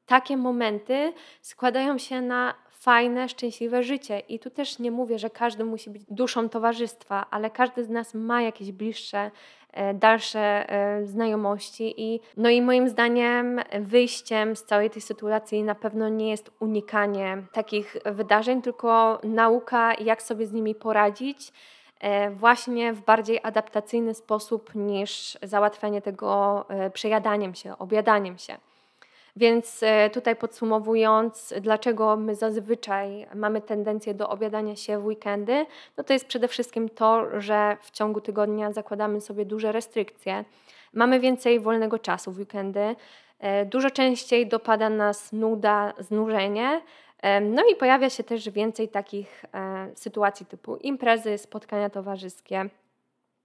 takie 0.06 0.38
momenty 0.38 1.14
składają 1.42 1.98
się 1.98 2.22
na 2.22 2.54
fajne, 2.82 3.30
szczęśliwe 3.30 3.84
życie. 3.84 4.20
I 4.20 4.40
tu 4.40 4.50
też 4.50 4.80
nie 4.80 4.92
mówię, 4.92 5.20
że 5.20 5.30
każdy 5.30 5.66
musi 5.66 5.90
być 5.90 6.04
duszą 6.10 6.50
towarzystwa, 6.50 7.26
ale 7.32 7.50
każdy 7.50 7.84
z 7.84 7.90
nas 7.90 8.14
ma 8.14 8.42
jakieś 8.42 8.72
bliższe 8.72 9.32
dalsze 9.94 10.40
e, 10.40 11.06
znajomości 11.06 11.94
i 11.98 12.20
no 12.38 12.50
i 12.50 12.62
moim 12.62 12.90
zdaniem 12.90 13.60
wyjściem 13.80 14.56
z 14.56 14.64
całej 14.64 14.90
tej 14.90 15.02
sytuacji 15.02 15.64
na 15.64 15.76
pewno 15.76 16.10
nie 16.10 16.30
jest 16.30 16.52
unikanie 16.60 17.44
takich 17.52 17.98
wydarzeń, 18.06 18.62
tylko 18.62 19.20
nauka 19.24 19.94
jak 19.94 20.22
sobie 20.22 20.48
z 20.48 20.52
nimi 20.52 20.76
poradzić 20.76 21.54
e, 22.00 22.32
właśnie 22.32 22.94
w 22.94 23.02
bardziej 23.02 23.40
adaptacyjny 23.44 24.14
sposób 24.14 24.76
niż 24.76 25.38
załatwianie 25.44 26.02
tego 26.02 26.66
przejadaniem 26.94 27.56
się, 27.56 27.78
objadaniem 27.78 28.38
się. 28.38 28.71
Więc 29.36 29.84
e, 29.84 30.10
tutaj 30.10 30.36
podsumowując, 30.36 31.54
dlaczego 31.62 32.16
my 32.16 32.36
zazwyczaj 32.36 33.28
mamy 33.36 33.62
tendencję 33.62 34.14
do 34.14 34.30
obiadania 34.30 34.76
się 34.76 35.00
w 35.00 35.06
weekendy, 35.06 35.66
no 35.98 36.04
to 36.04 36.14
jest 36.14 36.26
przede 36.26 36.48
wszystkim 36.48 36.90
to, 36.90 37.42
że 37.42 37.78
w 37.82 37.92
ciągu 37.92 38.22
tygodnia 38.22 38.72
zakładamy 38.72 39.22
sobie 39.22 39.46
duże 39.46 39.72
restrykcje, 39.72 40.46
mamy 40.94 41.20
więcej 41.20 41.60
wolnego 41.60 42.00
czasu 42.00 42.32
w 42.32 42.40
weekendy, 42.40 42.96
e, 43.40 43.66
dużo 43.66 43.92
częściej 43.92 44.48
dopada 44.48 44.90
nas 44.90 45.34
nuda, 45.34 45.94
znużenie, 46.00 46.82
e, 47.22 47.42
no 47.42 47.64
i 47.72 47.76
pojawia 47.76 48.10
się 48.10 48.24
też 48.24 48.50
więcej 48.50 48.90
takich 48.90 49.46
sytuacji 49.96 50.46
typu 50.46 50.76
imprezy, 50.76 51.38
spotkania 51.38 51.90
towarzyskie. 51.90 52.70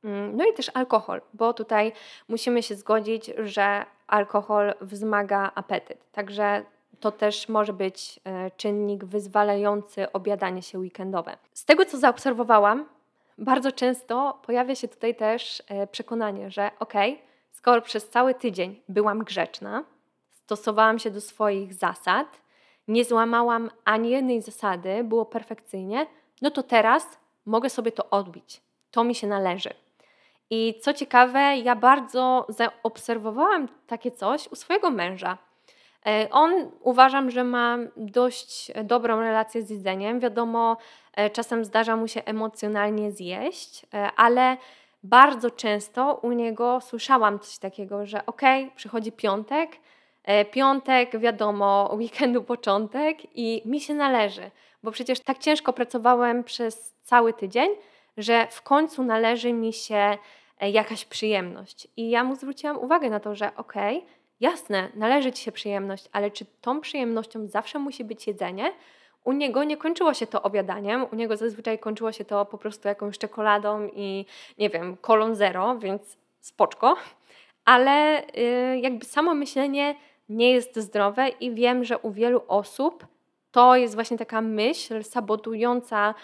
Mm, 0.06 0.36
no 0.36 0.44
i 0.44 0.52
też 0.52 0.70
alkohol, 0.74 1.20
bo 1.34 1.54
tutaj 1.54 1.92
musimy 2.28 2.62
się 2.62 2.74
zgodzić, 2.74 3.30
że 3.38 3.84
alkohol 4.06 4.74
wzmaga 4.80 5.50
apetyt. 5.54 6.12
Także 6.12 6.64
to 7.00 7.12
też 7.12 7.48
może 7.48 7.72
być 7.72 8.20
e, 8.24 8.50
czynnik 8.50 9.04
wyzwalający 9.04 10.12
obiadanie 10.12 10.62
się 10.62 10.78
weekendowe. 10.78 11.36
Z 11.52 11.64
tego, 11.64 11.84
co 11.84 11.98
zaobserwowałam, 11.98 12.88
bardzo 13.38 13.72
często 13.72 14.38
pojawia 14.46 14.74
się 14.74 14.88
tutaj 14.88 15.14
też 15.14 15.62
e, 15.68 15.86
przekonanie, 15.86 16.50
że 16.50 16.70
ok, 16.78 16.94
skoro 17.52 17.82
przez 17.82 18.08
cały 18.08 18.34
tydzień 18.34 18.82
byłam 18.88 19.18
grzeczna, 19.18 19.84
stosowałam 20.30 20.98
się 20.98 21.10
do 21.10 21.20
swoich 21.20 21.74
zasad, 21.74 22.40
nie 22.88 23.04
złamałam 23.04 23.70
ani 23.84 24.10
jednej 24.10 24.42
zasady, 24.42 25.04
było 25.04 25.24
perfekcyjnie, 25.24 26.06
no 26.42 26.50
to 26.50 26.62
teraz 26.62 27.18
mogę 27.46 27.70
sobie 27.70 27.92
to 27.92 28.10
odbić. 28.10 28.62
To 28.90 29.04
mi 29.04 29.14
się 29.14 29.26
należy. 29.26 29.85
I 30.50 30.74
co 30.80 30.94
ciekawe, 30.94 31.56
ja 31.56 31.76
bardzo 31.76 32.46
zaobserwowałam 32.48 33.68
takie 33.86 34.10
coś 34.10 34.48
u 34.48 34.56
swojego 34.56 34.90
męża. 34.90 35.38
E, 36.06 36.28
on 36.30 36.70
uważam, 36.80 37.30
że 37.30 37.44
ma 37.44 37.78
dość 37.96 38.72
dobrą 38.84 39.20
relację 39.20 39.62
z 39.62 39.70
jedzeniem. 39.70 40.20
Wiadomo, 40.20 40.76
e, 41.12 41.30
czasem 41.30 41.64
zdarza 41.64 41.96
mu 41.96 42.08
się 42.08 42.24
emocjonalnie 42.24 43.12
zjeść, 43.12 43.86
e, 43.94 44.10
ale 44.16 44.56
bardzo 45.02 45.50
często 45.50 46.20
u 46.22 46.32
niego 46.32 46.80
słyszałam 46.80 47.38
coś 47.38 47.58
takiego, 47.58 48.06
że 48.06 48.26
okej, 48.26 48.64
okay, 48.64 48.76
przychodzi 48.76 49.12
piątek, 49.12 49.70
piątek, 50.50 51.18
wiadomo, 51.18 51.90
weekendu 51.98 52.42
początek 52.42 53.18
i 53.34 53.62
mi 53.64 53.80
się 53.80 53.94
należy, 53.94 54.50
bo 54.82 54.90
przecież 54.90 55.20
tak 55.20 55.38
ciężko 55.38 55.72
pracowałem 55.72 56.44
przez 56.44 56.94
cały 57.02 57.32
tydzień, 57.32 57.70
że 58.16 58.46
w 58.50 58.62
końcu 58.62 59.04
należy 59.04 59.52
mi 59.52 59.72
się 59.72 60.18
e, 60.60 60.70
jakaś 60.70 61.04
przyjemność. 61.04 61.88
I 61.96 62.10
ja 62.10 62.24
mu 62.24 62.36
zwróciłam 62.36 62.78
uwagę 62.78 63.10
na 63.10 63.20
to, 63.20 63.34
że 63.34 63.56
okej, 63.56 63.96
okay, 63.96 64.08
jasne, 64.40 64.88
należy 64.94 65.32
ci 65.32 65.42
się 65.42 65.52
przyjemność, 65.52 66.08
ale 66.12 66.30
czy 66.30 66.46
tą 66.60 66.80
przyjemnością 66.80 67.46
zawsze 67.46 67.78
musi 67.78 68.04
być 68.04 68.26
jedzenie? 68.26 68.72
U 69.24 69.32
niego 69.32 69.64
nie 69.64 69.76
kończyło 69.76 70.14
się 70.14 70.26
to 70.26 70.42
obiadaniem, 70.42 71.06
u 71.12 71.16
niego 71.16 71.36
zazwyczaj 71.36 71.78
kończyło 71.78 72.12
się 72.12 72.24
to 72.24 72.44
po 72.44 72.58
prostu 72.58 72.88
jakąś 72.88 73.18
czekoladą 73.18 73.88
i 73.94 74.26
nie 74.58 74.70
wiem, 74.70 74.96
kolą 74.96 75.34
zero, 75.34 75.78
więc 75.78 76.16
spoczko. 76.40 76.96
Ale 77.64 78.22
yy, 78.34 78.78
jakby 78.78 79.04
samo 79.04 79.34
myślenie 79.34 79.94
nie 80.28 80.52
jest 80.52 80.78
zdrowe 80.78 81.28
i 81.28 81.54
wiem, 81.54 81.84
że 81.84 81.98
u 81.98 82.10
wielu 82.10 82.42
osób 82.48 83.06
to 83.50 83.76
jest 83.76 83.94
właśnie 83.94 84.18
taka 84.18 84.40
myśl 84.40 85.02
sabotująca, 85.04 86.14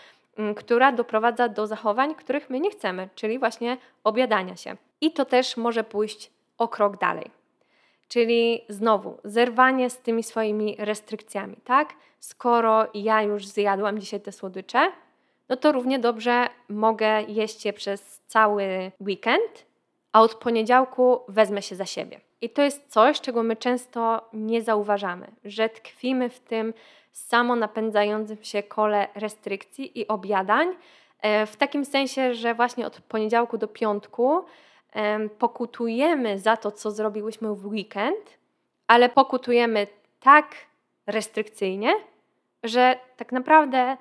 która 0.57 0.93
doprowadza 0.93 1.49
do 1.49 1.67
zachowań, 1.67 2.15
których 2.15 2.51
my 2.51 2.61
nie 2.61 2.71
chcemy, 2.71 3.09
czyli 3.15 3.39
właśnie 3.39 3.77
obiadania 4.05 4.57
się. 4.57 4.77
I 5.01 5.13
to 5.13 5.25
też 5.25 5.57
może 5.57 5.85
pójść 5.85 6.31
o 6.59 6.69
krok 6.69 6.99
dalej. 6.99 7.31
Czyli 8.09 8.65
znowu 8.69 9.19
zerwanie 9.25 9.91
z 9.91 9.99
tymi 9.99 10.23
swoimi 10.23 10.77
restrykcjami, 10.79 11.57
tak? 11.65 11.95
Skoro 12.21 12.87
ja 12.95 13.23
już 13.23 13.47
zjadłam 13.47 14.01
dzisiaj 14.01 14.21
te 14.21 14.33
słodycze, 14.33 14.93
no 15.49 15.57
to 15.57 15.73
równie 15.73 15.99
dobrze 15.99 16.49
mogę 16.69 17.23
jeść 17.23 17.65
je 17.65 17.73
przez 17.73 18.21
cały 18.27 18.93
weekend, 19.01 19.67
a 20.13 20.23
od 20.23 20.35
poniedziałku 20.35 21.21
wezmę 21.29 21.63
się 21.63 21.77
za 21.77 21.87
siebie. 21.87 22.21
I 22.43 22.51
to 22.51 22.63
jest 22.63 22.89
coś, 22.89 23.21
czego 23.21 23.43
my 23.43 23.57
często 23.57 24.29
nie 24.33 24.63
zauważamy, 24.63 25.27
że 25.45 25.69
tkwimy 25.69 26.29
w 26.29 26.41
tym 26.41 26.75
samonapędzającym 27.13 28.45
się 28.45 28.63
kole 28.63 29.09
restrykcji 29.15 30.01
i 30.01 30.09
obiadań, 30.09 30.69
e, 31.21 31.47
w 31.47 31.57
takim 31.57 31.85
sensie, 31.85 32.35
że 32.35 32.55
właśnie 32.55 32.87
od 32.87 33.01
poniedziałku 33.01 33.59
do 33.59 33.69
piątku 33.69 34.45
pokutujemy 35.39 36.39
za 36.39 36.57
to, 36.57 36.71
co 36.71 36.91
zrobiłyśmy 36.91 37.55
w 37.55 37.67
weekend, 37.67 38.39
ale 38.87 39.09
pokutujemy 39.09 39.87
tak 40.21 40.47
restrykcyjnie, 41.07 41.95
że 42.63 42.97
tak 43.17 43.33
naprawdę 43.33 43.97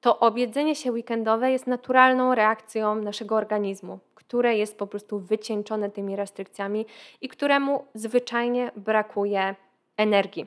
to 0.00 0.18
objedzenie 0.18 0.74
się 0.74 0.92
weekendowe 0.92 1.52
jest 1.52 1.66
naturalną 1.66 2.34
reakcją 2.34 2.94
naszego 2.94 3.36
organizmu, 3.36 3.98
które 4.34 4.56
jest 4.56 4.78
po 4.78 4.86
prostu 4.86 5.18
wycieńczone 5.18 5.90
tymi 5.90 6.16
restrykcjami 6.16 6.86
i 7.20 7.28
któremu 7.28 7.84
zwyczajnie 7.94 8.70
brakuje 8.76 9.54
energii. 9.96 10.46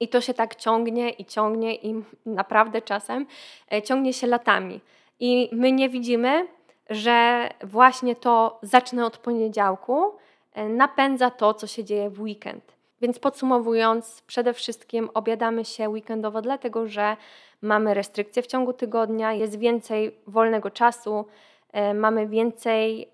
I 0.00 0.08
to 0.08 0.20
się 0.20 0.34
tak 0.34 0.54
ciągnie 0.54 1.10
i 1.10 1.24
ciągnie 1.24 1.74
i 1.74 2.02
naprawdę 2.26 2.82
czasem 2.82 3.26
e, 3.72 3.82
ciągnie 3.82 4.12
się 4.12 4.26
latami. 4.26 4.80
I 5.20 5.48
my 5.52 5.72
nie 5.72 5.88
widzimy, 5.88 6.46
że 6.90 7.48
właśnie 7.64 8.16
to 8.16 8.58
zacznę 8.62 9.06
od 9.06 9.18
poniedziałku 9.18 10.12
e, 10.52 10.68
napędza 10.68 11.30
to, 11.30 11.54
co 11.54 11.66
się 11.66 11.84
dzieje 11.84 12.10
w 12.10 12.20
weekend. 12.20 12.64
Więc 13.00 13.18
podsumowując, 13.18 14.22
przede 14.26 14.52
wszystkim 14.52 15.10
obiadamy 15.14 15.64
się 15.64 15.88
weekendowo, 15.88 16.42
dlatego 16.42 16.88
że 16.88 17.16
mamy 17.62 17.94
restrykcje 17.94 18.42
w 18.42 18.46
ciągu 18.46 18.72
tygodnia, 18.72 19.32
jest 19.32 19.58
więcej 19.58 20.14
wolnego 20.26 20.70
czasu, 20.70 21.24
mamy 21.94 22.26
więcej 22.26 23.08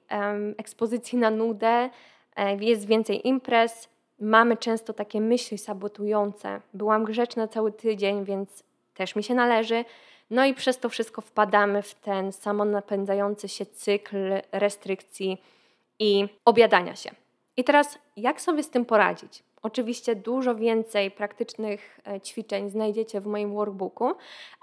ekspozycji 0.56 1.18
na 1.18 1.30
nudę, 1.30 1.90
e, 2.36 2.56
jest 2.56 2.86
więcej 2.86 3.28
imprez, 3.28 3.88
mamy 4.20 4.56
często 4.56 4.92
takie 4.92 5.20
myśli 5.20 5.58
sabotujące. 5.58 6.60
Byłam 6.74 7.04
grzeczna 7.04 7.48
cały 7.48 7.72
tydzień, 7.72 8.24
więc 8.24 8.64
też 8.94 9.16
mi 9.16 9.22
się 9.22 9.34
należy. 9.34 9.84
No 10.30 10.44
i 10.44 10.54
przez 10.54 10.78
to 10.78 10.88
wszystko 10.88 11.20
wpadamy 11.20 11.82
w 11.82 11.94
ten 11.94 12.32
samonapędzający 12.32 13.48
się 13.48 13.66
cykl 13.66 14.40
restrykcji 14.52 15.42
i 15.98 16.28
obiadania 16.44 16.96
się. 16.96 17.10
I 17.56 17.64
teraz, 17.64 17.98
jak 18.16 18.40
sobie 18.40 18.62
z 18.62 18.70
tym 18.70 18.84
poradzić? 18.84 19.42
Oczywiście 19.64 20.16
dużo 20.16 20.54
więcej 20.54 21.10
praktycznych 21.10 22.00
e, 22.06 22.20
ćwiczeń 22.20 22.70
znajdziecie 22.70 23.20
w 23.20 23.26
moim 23.26 23.54
workbooku, 23.54 24.12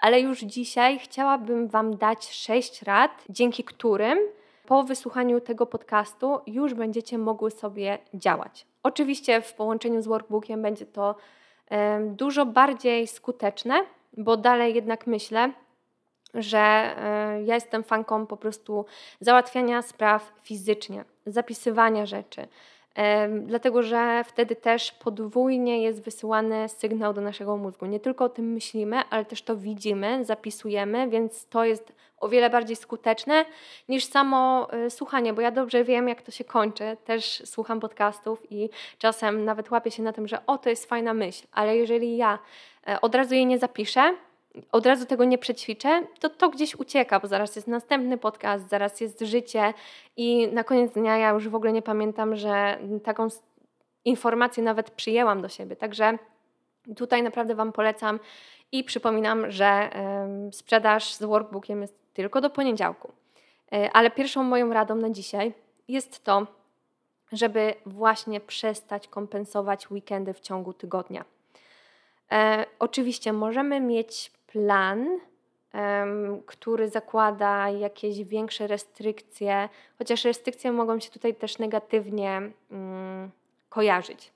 ale 0.02 0.19
już 0.21 0.39
dzisiaj 0.39 0.99
chciałabym 0.99 1.67
Wam 1.67 1.97
dać 1.97 2.32
sześć 2.32 2.82
rad, 2.82 3.12
dzięki 3.30 3.63
którym 3.63 4.19
po 4.65 4.84
wysłuchaniu 4.84 5.41
tego 5.41 5.65
podcastu 5.65 6.39
już 6.47 6.73
będziecie 6.73 7.17
mogły 7.17 7.52
sobie 7.52 7.97
działać. 8.13 8.65
Oczywiście 8.84 9.41
w 9.41 9.54
połączeniu 9.54 10.02
z 10.02 10.08
workbookiem 10.08 10.62
będzie 10.62 10.86
to 10.86 11.15
dużo 12.08 12.45
bardziej 12.45 13.08
skuteczne, 13.08 13.80
bo 14.17 14.38
dalej 14.38 14.75
jednak 14.75 15.08
myślę, 15.08 15.52
że 16.34 16.60
e, 16.60 17.43
ja 17.43 17.56
jestem 17.56 17.84
fanką 17.84 18.28
po 18.28 18.38
prostu 18.38 18.86
załatwiania 19.19 19.82
spraw 19.82 20.34
fizycznie, 20.43 21.06
zapisywania 21.25 22.06
rzeczy, 22.06 22.47
dlatego 23.41 23.84
że 23.84 24.23
wtedy 24.27 24.56
też 24.56 24.91
podwójnie 24.91 25.82
jest 25.82 26.04
wysyłany 26.04 26.69
sygnał 26.69 27.13
do 27.13 27.21
naszego 27.21 27.58
mózgu. 27.58 27.86
Nie 27.86 27.99
tylko 27.99 28.25
o 28.25 28.30
tym 28.30 28.54
myślimy, 28.54 29.01
ale 29.10 29.25
też 29.25 29.41
to 29.41 29.58
widzimy, 29.58 30.25
zapisujemy, 30.25 31.10
więc 31.10 31.47
to 31.47 31.65
jest 31.65 31.93
o 32.17 32.30
wiele 32.30 32.49
bardziej 32.49 32.75
skuteczne 32.75 33.45
niż 33.89 34.06
samo 34.06 34.67
e, 34.71 34.89
słuchanie, 34.89 35.34
bo 35.34 35.41
ja 35.41 35.51
dobrze 35.51 35.84
wiem, 35.84 36.08
jak 36.08 36.21
to 36.21 36.32
się 36.32 36.43
kończy. 36.43 36.97
Też 37.06 37.43
słucham 37.45 37.80
podcastów 37.80 38.51
i 38.51 38.69
czasem 38.97 39.45
nawet 39.45 39.71
łapię 39.71 39.91
się 39.91 40.04
na 40.04 40.13
tym, 40.13 40.27
że 40.27 40.45
o, 40.45 40.58
to 40.58 40.69
jest 40.69 40.86
fajna 40.86 41.13
myśl, 41.13 41.47
ale 41.51 41.77
jeżeli 41.77 42.17
ja 42.17 42.39
e, 42.88 43.01
od 43.01 43.15
razu 43.15 43.34
jej 43.34 43.45
nie 43.45 43.60
zapiszę, 43.60 44.13
od 44.71 44.85
razu 44.85 45.05
tego 45.05 45.23
nie 45.23 45.37
przećwiczę, 45.37 46.01
to 46.19 46.29
to 46.29 46.49
gdzieś 46.49 46.75
ucieka, 46.75 47.19
bo 47.19 47.27
zaraz 47.27 47.55
jest 47.55 47.67
następny 47.67 48.17
podcast, 48.17 48.69
zaraz 48.69 49.01
jest 49.01 49.19
życie 49.19 49.73
i 50.17 50.47
na 50.47 50.63
koniec 50.63 50.91
dnia 50.91 51.17
ja 51.17 51.29
już 51.29 51.49
w 51.49 51.55
ogóle 51.55 51.71
nie 51.71 51.81
pamiętam, 51.81 52.35
że 52.35 52.79
taką 53.03 53.27
informację 54.05 54.63
nawet 54.63 54.91
przyjęłam 54.91 55.41
do 55.41 55.49
siebie. 55.49 55.75
Także 55.75 56.17
tutaj 56.95 57.23
naprawdę 57.23 57.55
Wam 57.55 57.71
polecam 57.71 58.19
i 58.71 58.83
przypominam, 58.83 59.51
że 59.51 59.89
y, 60.49 60.53
sprzedaż 60.53 61.13
z 61.13 61.23
workbookiem 61.23 61.81
jest 61.81 61.95
tylko 62.13 62.41
do 62.41 62.49
poniedziałku. 62.49 63.11
Y, 63.73 63.91
ale 63.93 64.11
pierwszą 64.11 64.43
moją 64.43 64.73
radą 64.73 64.95
na 64.95 65.09
dzisiaj 65.09 65.53
jest 65.87 66.23
to, 66.23 66.47
żeby 67.31 67.73
właśnie 67.85 68.39
przestać 68.39 69.07
kompensować 69.07 69.91
weekendy 69.91 70.33
w 70.33 70.39
ciągu 70.39 70.73
tygodnia. 70.73 71.25
E, 72.31 72.65
oczywiście 72.79 73.33
możemy 73.33 73.79
mieć 73.79 74.31
plan, 74.51 75.19
który 76.45 76.89
zakłada 76.89 77.69
jakieś 77.69 78.23
większe 78.23 78.67
restrykcje, 78.67 79.69
chociaż 79.97 80.25
restrykcje 80.25 80.71
mogą 80.71 80.99
się 80.99 81.09
tutaj 81.09 81.35
też 81.35 81.59
negatywnie 81.59 82.41
mm, 82.71 83.31
kojarzyć. 83.69 84.31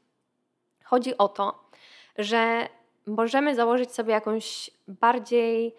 Chodzi 0.84 1.18
o 1.18 1.28
to, 1.28 1.60
że 2.18 2.70
możemy 3.08 3.56
założyć 3.56 3.92
sobie 3.92 4.14
jakąś 4.14 4.72
bardziej 4.88 5.76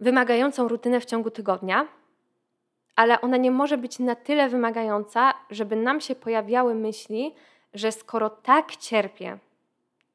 wymagającą 0.00 0.68
rutynę 0.68 1.00
w 1.00 1.04
ciągu 1.04 1.30
tygodnia, 1.30 1.88
ale 2.96 3.20
ona 3.20 3.36
nie 3.36 3.50
może 3.50 3.78
być 3.78 3.98
na 3.98 4.14
tyle 4.14 4.48
wymagająca, 4.48 5.34
żeby 5.50 5.76
nam 5.76 6.00
się 6.00 6.14
pojawiały 6.14 6.74
myśli, 6.74 7.34
że 7.74 7.92
skoro 7.92 8.30
tak 8.30 8.76
cierpię, 8.76 9.38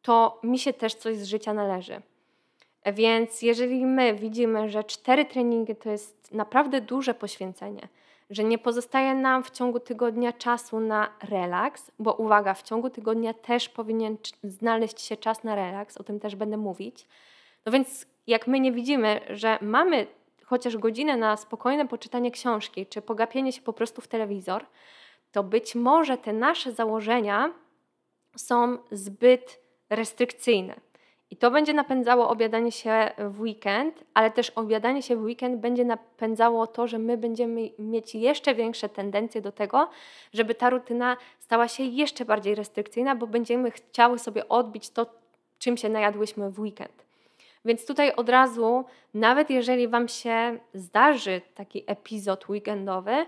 to 0.02 0.40
mi 0.44 0.60
się 0.60 0.74
też 0.74 0.96
coś 0.96 1.18
z 1.18 1.26
życia 1.26 1.54
należy. 1.54 2.02
Więc 2.94 3.42
jeżeli 3.42 3.86
my 3.86 4.14
widzimy, 4.14 4.70
że 4.70 4.84
cztery 4.84 5.26
treningi 5.26 5.76
to 5.76 5.90
jest 5.90 6.34
naprawdę 6.34 6.82
duże 6.82 7.14
poświęcenie, 7.14 7.88
że 8.30 8.44
nie 8.44 8.58
pozostaje 8.58 9.16
nam 9.16 9.44
w 9.44 9.52
ciągu 9.52 9.80
tygodnia 9.80 10.34
czasu 10.34 10.80
na 10.80 11.10
relaks, 11.30 11.92
bo 12.00 12.14
uwaga, 12.14 12.54
w 12.54 12.64
ciągu 12.64 12.90
tygodnia 12.90 13.34
też 13.34 13.70
powinien 13.70 14.18
znaleźć 14.44 15.02
się 15.02 15.18
czas 15.18 15.44
na 15.44 15.56
relaks, 15.56 15.98
o 15.98 16.04
tym 16.04 16.20
też 16.20 16.36
będę 16.36 16.58
mówić. 16.58 17.08
No 17.66 17.72
więc 17.72 18.06
jak 18.28 18.48
my 18.48 18.60
nie 18.60 18.72
widzimy, 18.72 19.22
że 19.30 19.58
mamy 19.62 20.08
chociaż 20.46 20.78
godzinę 20.78 21.18
na 21.18 21.38
spokojne 21.38 21.88
poczytanie 21.88 22.32
książki, 22.32 22.86
czy 22.86 23.02
pogapienie 23.02 23.52
się 23.52 23.62
po 23.62 23.74
prostu 23.74 24.02
w 24.02 24.08
telewizor, 24.08 24.66
to 25.32 25.44
być 25.44 25.76
może 25.76 26.18
te 26.18 26.34
nasze 26.34 26.72
założenia 26.72 27.54
są 28.38 28.78
zbyt 28.92 29.60
restrykcyjne. 29.90 30.76
I 31.34 31.36
to 31.36 31.52
będzie 31.52 31.74
napędzało 31.74 32.30
obiadanie 32.30 32.72
się 32.72 33.12
w 33.18 33.42
weekend, 33.42 34.04
ale 34.14 34.32
też 34.32 34.50
obiadanie 34.50 35.02
się 35.02 35.16
w 35.16 35.22
weekend 35.22 35.62
będzie 35.62 35.86
napędzało 35.86 36.68
to, 36.68 36.88
że 36.88 37.00
my 37.00 37.18
będziemy 37.18 37.70
mieć 37.80 38.16
jeszcze 38.16 38.56
większe 38.56 38.90
tendencje 38.90 39.42
do 39.42 39.52
tego, 39.52 39.90
żeby 40.34 40.56
ta 40.56 40.70
rutyna 40.70 41.18
stała 41.40 41.68
się 41.68 41.84
jeszcze 41.84 42.26
bardziej 42.26 42.56
restrykcyjna, 42.56 43.16
bo 43.16 43.28
będziemy 43.28 43.72
chciały 43.72 44.20
sobie 44.20 44.50
odbić 44.50 44.90
to, 44.90 45.06
czym 45.60 45.78
się 45.78 45.90
najadłyśmy 45.90 46.52
w 46.52 46.60
weekend. 46.60 47.06
Więc 47.66 47.86
tutaj 47.86 48.16
od 48.16 48.30
razu, 48.30 48.86
nawet 49.14 49.50
jeżeli 49.50 49.88
Wam 49.88 50.08
się 50.08 50.60
zdarzy 50.74 51.42
taki 51.56 51.84
epizod 51.88 52.50
weekendowy, 52.50 53.26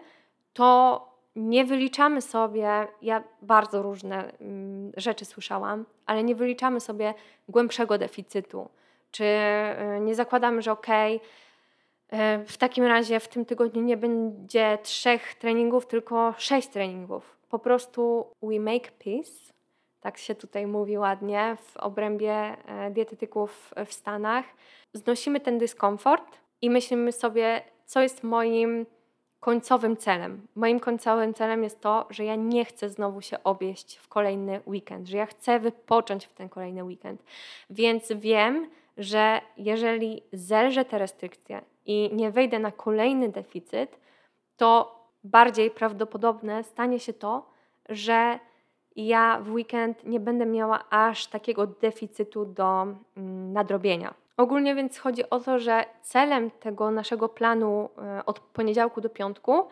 to 0.53 1.01
nie 1.35 1.65
wyliczamy 1.65 2.21
sobie, 2.21 2.87
ja 3.01 3.23
bardzo 3.41 3.81
różne 3.81 4.31
mm, 4.39 4.91
rzeczy 4.97 5.25
słyszałam, 5.25 5.85
ale 6.05 6.23
nie 6.23 6.35
wyliczamy 6.35 6.79
sobie 6.79 7.13
głębszego 7.49 7.97
deficytu, 7.97 8.69
czy 9.11 9.23
y, 9.23 9.99
nie 9.99 10.15
zakładamy, 10.15 10.61
że 10.61 10.71
okej, 10.71 11.21
E, 12.09 12.43
w 12.47 12.57
takim 12.57 12.83
razie 12.83 13.19
w 13.19 13.27
tym 13.27 13.45
tygodniu 13.45 13.81
nie 13.81 13.97
będzie 13.97 14.77
trzech 14.83 15.35
treningów, 15.35 15.87
tylko 15.87 16.33
sześć 16.37 16.67
treningów. 16.67 17.37
Po 17.49 17.59
prostu 17.59 18.25
we 18.41 18.59
make 18.59 18.91
peace, 18.91 19.53
tak 20.01 20.17
się 20.17 20.35
tutaj 20.35 20.67
mówi 20.67 20.97
ładnie 20.97 21.57
w 21.61 21.77
obrębie 21.77 22.33
e, 22.33 22.91
dietetyków 22.91 23.73
w 23.85 23.93
Stanach. 23.93 24.45
Znosimy 24.93 25.39
ten 25.39 25.57
dyskomfort 25.57 26.37
i 26.61 26.69
myślimy 26.69 27.11
sobie, 27.11 27.61
co 27.85 28.01
jest 28.01 28.23
moim 28.23 28.85
końcowym 29.45 29.97
celem. 29.97 30.47
Moim 30.55 30.79
końcowym 30.79 31.33
celem 31.33 31.63
jest 31.63 31.81
to, 31.81 32.05
że 32.09 32.25
ja 32.25 32.35
nie 32.35 32.65
chcę 32.65 32.89
znowu 32.89 33.21
się 33.21 33.43
obieść 33.43 33.97
w 33.97 34.07
kolejny 34.07 34.61
weekend, 34.67 35.07
że 35.07 35.17
ja 35.17 35.25
chcę 35.25 35.59
wypocząć 35.59 36.25
w 36.25 36.33
ten 36.33 36.49
kolejny 36.49 36.83
weekend. 36.83 37.23
Więc 37.69 38.11
wiem, 38.11 38.69
że 38.97 39.41
jeżeli 39.57 40.21
zelżę 40.33 40.85
te 40.85 40.97
restrykcje 40.97 41.61
i 41.85 42.09
nie 42.13 42.31
wejdę 42.31 42.59
na 42.59 42.71
kolejny 42.71 43.29
deficyt, 43.29 43.99
to 44.57 44.99
bardziej 45.23 45.71
prawdopodobne 45.71 46.63
stanie 46.63 46.99
się 46.99 47.13
to, 47.13 47.49
że 47.89 48.39
ja 48.95 49.39
w 49.41 49.51
weekend 49.51 50.03
nie 50.05 50.19
będę 50.19 50.45
miała 50.45 50.89
aż 50.89 51.27
takiego 51.27 51.67
deficytu 51.67 52.45
do 52.45 52.81
mm, 52.81 53.53
nadrobienia. 53.53 54.13
Ogólnie 54.37 54.75
więc 54.75 54.97
chodzi 54.97 55.29
o 55.29 55.39
to, 55.39 55.59
że 55.59 55.85
celem 56.01 56.51
tego 56.51 56.91
naszego 56.91 57.29
planu 57.29 57.89
e, 57.97 58.25
od 58.25 58.39
poniedziałku 58.39 59.01
do 59.01 59.09
piątku 59.09 59.67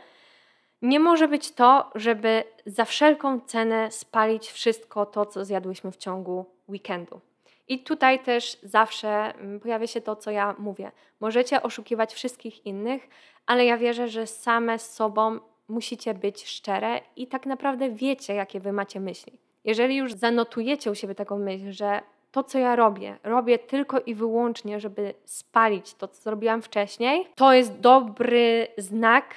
nie 0.81 0.99
może 0.99 1.27
być 1.27 1.51
to, 1.51 1.91
żeby 1.95 2.43
za 2.65 2.85
wszelką 2.85 3.39
cenę 3.39 3.91
spalić 3.91 4.51
wszystko 4.51 5.05
to, 5.05 5.25
co 5.25 5.45
zjadłyśmy 5.45 5.91
w 5.91 5.97
ciągu 5.97 6.45
weekendu. 6.69 7.21
I 7.67 7.79
tutaj 7.79 8.19
też 8.19 8.57
zawsze 8.63 9.33
pojawia 9.61 9.87
się 9.87 10.01
to, 10.01 10.15
co 10.15 10.31
ja 10.31 10.55
mówię. 10.57 10.91
Możecie 11.19 11.61
oszukiwać 11.61 12.13
wszystkich 12.13 12.65
innych, 12.65 13.09
ale 13.45 13.65
ja 13.65 13.77
wierzę, 13.77 14.07
że 14.07 14.27
same 14.27 14.79
z 14.79 14.93
sobą 14.93 15.39
musicie 15.67 16.13
być 16.13 16.47
szczere 16.47 17.01
i 17.15 17.27
tak 17.27 17.45
naprawdę 17.45 17.89
wiecie, 17.89 18.33
jakie 18.33 18.59
wy 18.59 18.71
macie 18.71 18.99
myśli. 18.99 19.39
Jeżeli 19.63 19.95
już 19.95 20.13
zanotujecie 20.13 20.91
u 20.91 20.95
siebie 20.95 21.15
taką 21.15 21.39
myśl, 21.39 21.71
że 21.71 22.01
to, 22.33 22.43
co 22.43 22.59
ja 22.59 22.75
robię, 22.75 23.17
robię 23.23 23.59
tylko 23.59 23.99
i 23.99 24.15
wyłącznie, 24.15 24.79
żeby 24.79 25.13
spalić 25.25 25.93
to, 25.93 26.07
co 26.07 26.21
zrobiłam 26.21 26.61
wcześniej, 26.61 27.27
to 27.35 27.53
jest 27.53 27.79
dobry 27.79 28.67
znak, 28.77 29.35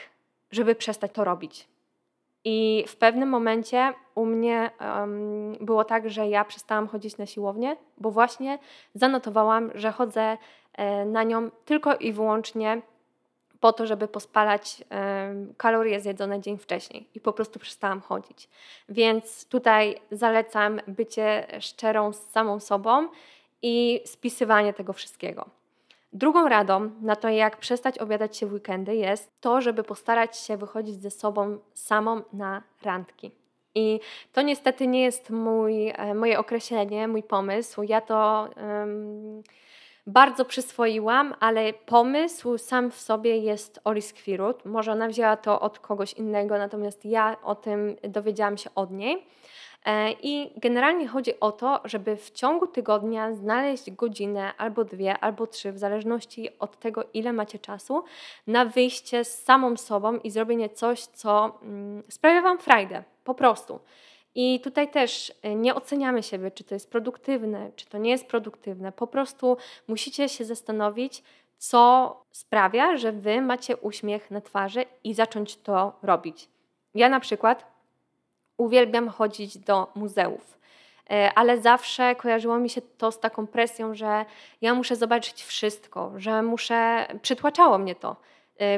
żeby 0.51 0.75
przestać 0.75 1.13
to 1.13 1.25
robić. 1.25 1.69
I 2.45 2.85
w 2.89 2.97
pewnym 2.97 3.29
momencie 3.29 3.93
u 4.15 4.27
mnie 4.27 4.71
um, 4.81 5.53
było 5.61 5.85
tak, 5.85 6.11
że 6.11 6.29
ja 6.29 6.45
przestałam 6.45 6.89
chodzić 6.89 7.19
na 7.19 7.27
siłownię, 7.27 7.77
bo 7.99 8.11
właśnie 8.11 8.59
zanotowałam, 8.95 9.71
że 9.75 9.93
chodzę 9.93 10.39
e, 10.73 11.05
na 11.05 11.23
nią 11.23 11.51
tylko 11.65 11.97
i 11.97 12.13
wyłącznie 12.13 12.83
po 13.67 13.73
to, 13.73 13.87
żeby 13.87 14.09
pospalać 14.09 14.85
kalorie 15.57 16.01
zjedzone 16.01 16.41
dzień 16.41 16.59
wcześniej 16.59 17.09
i 17.15 17.21
po 17.21 17.33
prostu 17.33 17.59
przestałam 17.59 18.01
chodzić. 18.01 18.49
Więc 18.89 19.49
tutaj 19.49 20.01
zalecam 20.11 20.81
bycie 20.89 21.47
szczerą 21.61 22.13
z 22.13 22.21
samą 22.31 22.61
sobą 22.61 23.09
i 23.63 24.01
spisywanie 24.05 24.73
tego 24.73 24.93
wszystkiego. 24.93 25.47
Drugą 26.13 26.49
radą 26.49 26.91
na 27.03 27.17
to, 27.17 27.29
jak 27.29 27.57
przestać 27.57 27.99
obiadać 27.99 28.37
się 28.37 28.47
w 28.47 28.53
weekendy, 28.53 28.97
jest 28.97 29.31
to, 29.41 29.61
żeby 29.61 29.83
postarać 29.83 30.39
się 30.39 30.57
wychodzić 30.57 31.01
ze 31.01 31.11
sobą 31.11 31.59
samą 31.75 32.23
na 32.33 32.63
randki. 32.83 33.31
I 33.75 34.01
to 34.33 34.43
niestety 34.43 34.87
nie 34.87 35.03
jest 35.03 35.31
mój, 35.31 35.89
e, 35.89 36.15
moje 36.15 36.39
określenie, 36.39 37.09
mój 37.09 37.23
pomysł. 37.23 37.83
Ja 37.83 38.01
to. 38.01 38.49
Um, 38.57 39.43
bardzo 40.07 40.45
przyswoiłam, 40.45 41.35
ale 41.41 41.73
pomysł 41.73 42.59
sam 42.59 42.91
w 42.91 43.01
sobie 43.01 43.39
jest 43.39 43.81
Oris 43.85 44.13
Kwirut. 44.13 44.65
Może 44.65 44.93
ona 44.93 45.09
wzięła 45.09 45.37
to 45.37 45.61
od 45.61 45.79
kogoś 45.79 46.13
innego, 46.13 46.59
natomiast 46.59 47.05
ja 47.05 47.37
o 47.43 47.55
tym 47.55 47.97
dowiedziałam 48.03 48.59
się 48.59 48.71
od 48.75 48.91
niej. 48.91 49.27
E, 49.87 50.13
I 50.13 50.51
generalnie 50.57 51.09
chodzi 51.09 51.41
o 51.41 51.53
to, 51.53 51.81
żeby 51.85 52.17
w 52.17 52.31
ciągu 52.31 52.67
tygodnia 52.67 53.35
znaleźć 53.35 53.91
godzinę 53.91 54.53
albo 54.59 54.85
dwie, 54.85 55.19
albo 55.19 55.47
trzy, 55.47 55.73
w 55.73 55.79
zależności 55.79 56.59
od 56.59 56.79
tego, 56.79 57.05
ile 57.15 57.33
macie 57.33 57.59
czasu, 57.59 58.05
na 58.47 58.65
wyjście 58.65 59.25
z 59.25 59.43
samą 59.43 59.77
sobą 59.77 60.17
i 60.17 60.31
zrobienie 60.31 60.69
coś, 60.69 61.01
co 61.07 61.59
mm, 61.63 62.03
sprawia 62.09 62.43
Wam 62.43 62.59
frajdę. 62.59 63.03
Po 63.25 63.35
prostu. 63.35 63.81
I 64.39 64.61
tutaj 64.61 64.91
też 64.91 65.33
e, 65.43 65.55
nie 65.55 65.75
oceniamy 65.75 66.23
siebie, 66.23 66.51
czy 66.51 66.65
to 66.65 66.75
jest 66.75 66.91
produktywne, 66.91 67.71
czy 67.77 67.87
to 67.87 67.99
nie 67.99 68.11
jest 68.11 68.27
produktywne. 68.27 68.93
Po 68.93 69.07
prostu 69.07 69.57
musicie 69.89 70.29
się 70.29 70.45
zastanowić, 70.45 71.23
co 71.59 72.23
sprawia, 72.33 72.97
że 72.97 73.13
wy 73.13 73.41
macie 73.41 73.77
uśmiech 73.77 74.31
na 74.31 74.41
twarzy 74.41 74.85
i 75.05 75.15
zacząć 75.15 75.57
to 75.57 75.93
robić. 76.03 76.49
Ja 76.95 77.09
na 77.09 77.21
przykład 77.21 77.67
uwielbiam 78.57 79.09
chodzić 79.09 79.59
do 79.59 79.87
muzeów, 79.95 80.59
e, 81.11 81.33
ale 81.35 81.61
zawsze 81.61 82.15
kojarzyło 82.15 82.59
mi 82.59 82.71
się 82.71 82.81
to 82.83 83.13
z 83.13 83.21
taką 83.21 83.47
presją, 83.47 83.95
że 83.95 84.25
ja 84.61 84.75
muszę 84.75 84.97
zobaczyć 84.97 85.45
wszystko, 85.45 86.13
że 86.17 86.43
muszę, 86.43 87.07
przytłaczało 87.23 87.79
mnie 87.79 87.95
to 87.95 88.17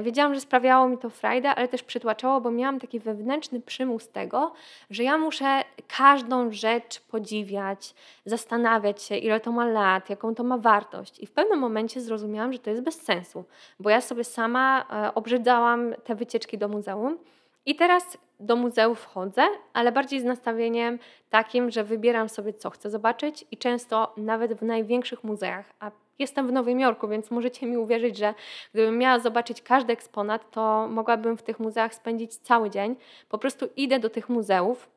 wiedziałam, 0.03 0.35
że 0.35 0.41
sprawiało 0.41 0.89
mi 0.89 0.99
to 0.99 1.11
frajdę, 1.11 1.55
ale 1.55 1.69
też 1.69 1.83
przytłaczało, 1.83 2.41
bo 2.41 2.51
miałam 2.51 2.81
taki 2.81 3.01
wewnętrzny 3.01 3.61
przymus 3.61 4.09
tego, 4.09 4.53
że 4.91 5.03
ja 5.03 5.19
muszę 5.19 5.65
każdą 5.97 6.53
rzecz 6.53 7.01
podziwiać, 7.01 7.95
zastanawiać 8.25 9.03
się, 9.03 9.17
ile 9.17 9.41
to 9.41 9.53
ma 9.53 9.67
lat, 9.67 10.11
jaką 10.11 10.35
to 10.35 10.45
ma 10.45 10.59
wartość. 10.59 11.21
I 11.21 11.27
w 11.27 11.33
pewnym 11.33 11.59
momencie 11.59 12.01
zrozumiałam, 12.01 12.53
że 12.53 12.59
to 12.59 12.71
jest 12.71 12.83
bez 12.83 13.03
sensu, 13.03 13.45
bo 13.81 13.91
ja 13.91 14.01
sobie 14.01 14.25
sama 14.25 14.87
e, 14.93 15.15
obrzydzałam 15.15 15.95
te 16.05 16.15
wycieczki 16.15 16.59
do 16.59 16.69
muzeum. 16.69 17.19
I 17.67 17.77
teraz 17.77 18.19
do 18.41 18.57
muzeów 18.57 19.05
chodzę, 19.05 19.43
ale 19.73 19.93
bardziej 19.93 20.21
z 20.21 20.25
nastawieniem 20.25 20.99
takim, 21.31 21.71
że 21.71 21.85
wybieram 21.85 22.29
sobie, 22.29 22.53
co 22.53 22.71
chcę 22.71 22.91
zobaczyć, 22.91 23.45
i 23.51 23.57
często 23.57 24.13
nawet 24.17 24.55
w 24.55 24.63
największych 24.63 25.25
muzeach, 25.25 25.73
a 25.81 25.91
Jestem 26.19 26.49
w 26.49 26.53
Nowym 26.53 26.81
Jorku, 26.81 27.09
więc 27.09 27.31
możecie 27.31 27.67
mi 27.67 27.77
uwierzyć, 27.77 28.17
że 28.17 28.35
gdybym 28.75 28.99
miała 28.99 29.19
zobaczyć 29.19 29.63
każdy 29.63 29.93
eksponat, 29.93 30.51
to 30.51 30.89
mogłabym 30.89 31.37
w 31.37 31.43
tych 31.43 31.61
muzeach 31.61 31.95
spędzić 31.95 32.37
cały 32.37 32.71
dzień. 32.71 32.97
Po 33.29 33.39
prostu 33.39 33.69
idę 33.77 33.99
do 33.99 34.11
tych 34.11 34.29
muzeów 34.29 34.89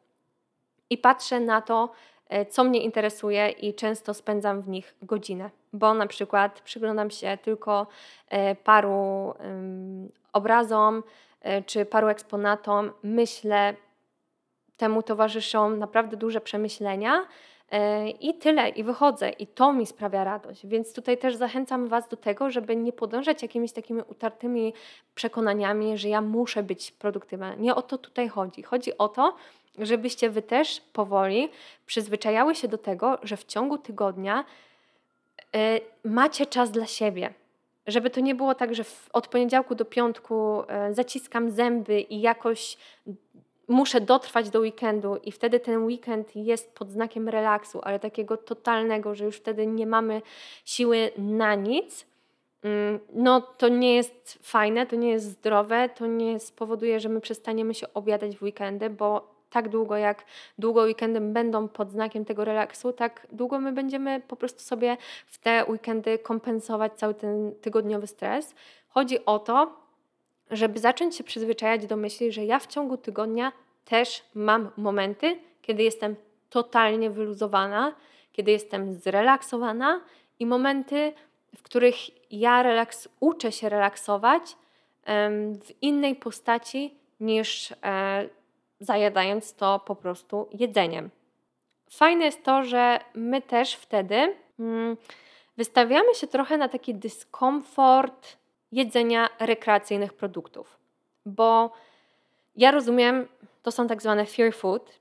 i 0.90 0.98
patrzę 0.98 1.40
na 1.40 1.62
to, 1.62 1.92
e, 2.30 2.46
co 2.46 2.64
mnie 2.64 2.84
interesuje 2.84 3.50
i 3.50 3.74
często 3.74 4.14
spędzam 4.14 4.62
w 4.62 4.70
nich 4.70 4.96
godzinę, 5.02 5.50
bo 5.74 5.94
na 5.94 6.08
przykład 6.08 6.62
przyglądam 6.62 7.12
się 7.12 7.38
tylko 7.42 7.88
e, 8.30 8.56
paru 8.56 9.34
obrazom 10.34 11.04
e, 11.42 11.62
czy 11.62 11.86
paru 11.86 12.08
eksponatom, 12.08 12.92
myślę, 13.04 13.76
temu 14.78 15.04
towarzyszą 15.04 15.70
naprawdę 15.70 16.18
duże 16.18 16.42
przemyślenia 16.42 17.26
I 18.20 18.34
tyle, 18.34 18.70
i 18.70 18.84
wychodzę, 18.84 19.30
i 19.30 19.48
to 19.48 19.74
mi 19.74 19.86
sprawia 19.86 20.24
radość. 20.24 20.68
Więc 20.68 20.94
tutaj 20.94 21.18
też 21.18 21.36
zachęcam 21.36 21.88
Was 21.88 22.08
do 22.08 22.18
tego, 22.18 22.50
żeby 22.50 22.76
nie 22.76 22.94
podążać 22.94 23.42
jakimiś 23.42 23.72
takimi 23.72 24.02
utartymi 24.08 24.74
przekonaniami, 25.16 25.98
że 25.98 26.10
ja 26.10 26.22
muszę 26.22 26.64
być 26.64 26.92
produktywna. 26.92 27.56
Nie 27.56 27.76
o 27.76 27.82
to 27.82 27.98
tutaj 27.98 28.28
chodzi. 28.30 28.64
Chodzi 28.64 28.98
o 28.98 29.10
to, 29.10 29.36
żebyście 29.80 30.30
Wy 30.30 30.42
też 30.42 30.82
powoli 30.94 31.50
przyzwyczajały 31.86 32.56
się 32.56 32.68
do 32.68 32.78
tego, 32.78 33.18
że 33.24 33.38
w 33.38 33.46
ciągu 33.46 33.78
tygodnia 33.78 34.46
e, 35.56 35.80
macie 36.04 36.46
czas 36.46 36.72
dla 36.72 36.86
siebie. 36.86 37.34
Żeby 37.88 38.10
to 38.10 38.20
nie 38.20 38.36
było 38.36 38.56
tak, 38.56 38.76
że 38.76 38.84
od 39.14 39.28
poniedziałku 39.28 39.76
do 39.76 39.86
piątku 39.86 40.64
e, 40.68 40.94
zaciskam 40.94 41.52
zęby 41.52 42.02
i 42.02 42.22
jakoś 42.22 42.78
muszę 43.72 44.02
dotrwać 44.02 44.50
do 44.50 44.60
weekendu 44.60 45.16
i 45.24 45.32
wtedy 45.32 45.60
ten 45.60 45.86
weekend 45.86 46.36
jest 46.36 46.76
pod 46.76 46.92
znakiem 46.92 47.30
relaksu, 47.30 47.80
ale 47.84 48.00
takiego 48.00 48.38
totalnego, 48.38 49.16
że 49.16 49.26
już 49.26 49.38
wtedy 49.38 49.68
nie 49.68 49.88
mamy 49.88 50.22
siły 50.66 51.12
na 51.18 51.56
nic, 51.56 52.06
mm, 52.64 53.00
no 53.14 53.42
to 53.42 53.68
nie 53.68 53.96
jest 53.96 54.40
fajne, 54.42 54.86
to 54.86 54.96
nie 54.96 55.10
jest 55.10 55.26
zdrowe, 55.26 55.90
to 55.90 56.08
nie 56.08 56.40
spowoduje, 56.40 57.00
że 57.00 57.10
my 57.10 57.22
przestaniemy 57.22 57.74
się 57.74 57.94
obiadać 57.94 58.38
w 58.38 58.44
weekendy, 58.44 58.90
bo 58.90 59.32
tak 59.50 59.70
długo 59.70 59.98
jak 59.98 60.26
długo 60.58 60.82
weekendy 60.82 61.22
będą 61.22 61.68
pod 61.68 61.92
znakiem 61.92 62.26
tego 62.26 62.46
relaksu, 62.46 62.94
tak 62.94 63.28
długo 63.32 63.60
my 63.60 63.72
będziemy 63.72 64.22
po 64.28 64.36
prostu 64.36 64.60
sobie 64.60 64.98
w 65.26 65.38
te 65.38 65.66
weekendy 65.70 66.20
kompensować 66.20 66.94
cały 66.94 67.14
ten 67.14 67.56
tygodniowy 67.62 68.08
stres. 68.08 68.56
Chodzi 68.88 69.26
o 69.26 69.40
to, 69.40 69.81
żeby 70.52 70.80
zacząć 70.80 71.16
się 71.16 71.24
przyzwyczajać 71.24 71.86
do 71.86 71.96
myśli, 71.96 72.32
że 72.32 72.46
ja 72.46 72.60
w 72.60 72.68
ciągu 72.68 72.98
tygodnia 72.98 73.52
też 73.86 74.24
mam 74.36 74.72
momenty, 74.78 75.40
kiedy 75.62 75.84
jestem 75.84 76.16
totalnie 76.50 77.10
wyluzowana, 77.10 77.96
kiedy 78.32 78.52
jestem 78.52 78.94
zrelaksowana 78.94 80.02
i 80.40 80.46
momenty, 80.46 81.14
w 81.56 81.62
których 81.62 81.96
ja 82.32 82.64
relaks, 82.64 83.10
uczę 83.20 83.52
się 83.52 83.70
relaksować 83.70 84.56
w 85.64 85.72
innej 85.82 86.16
postaci 86.16 86.96
niż 87.20 87.74
e, 87.84 88.30
zajadając 88.80 89.54
to 89.54 89.80
po 89.80 89.96
prostu 89.96 90.48
jedzeniem. 90.54 91.10
Fajne 91.90 92.26
jest 92.26 92.44
to, 92.44 92.64
że 92.64 93.00
my 93.14 93.42
też 93.42 93.76
wtedy 93.76 94.36
mm, 94.60 94.98
wystawiamy 95.58 96.16
się 96.16 96.28
trochę 96.28 96.58
na 96.58 96.70
taki 96.70 96.96
dyskomfort 96.96 98.38
jedzenia 98.72 99.30
rekreacyjnych 99.40 100.14
produktów. 100.14 100.80
Bo 101.26 101.72
ja 102.56 102.72
rozumiem, 102.72 103.28
to 103.64 103.72
są 103.72 103.88
tak 103.88 104.02
zwane 104.02 104.26
fear 104.26 104.54
food. 104.54 105.00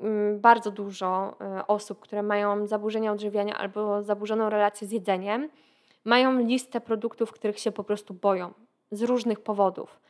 Mm, 0.00 0.40
bardzo 0.40 0.70
dużo 0.70 1.36
e, 1.40 1.66
osób, 1.66 2.00
które 2.00 2.22
mają 2.22 2.66
zaburzenia 2.66 3.12
odżywiania 3.12 3.56
albo 3.56 4.02
zaburzoną 4.02 4.50
relację 4.50 4.88
z 4.88 4.92
jedzeniem, 4.92 5.48
mają 6.04 6.38
listę 6.38 6.80
produktów, 6.80 7.32
których 7.32 7.58
się 7.58 7.72
po 7.72 7.84
prostu 7.84 8.14
boją 8.14 8.52
z 8.90 9.02
różnych 9.02 9.40
powodów. 9.40 10.00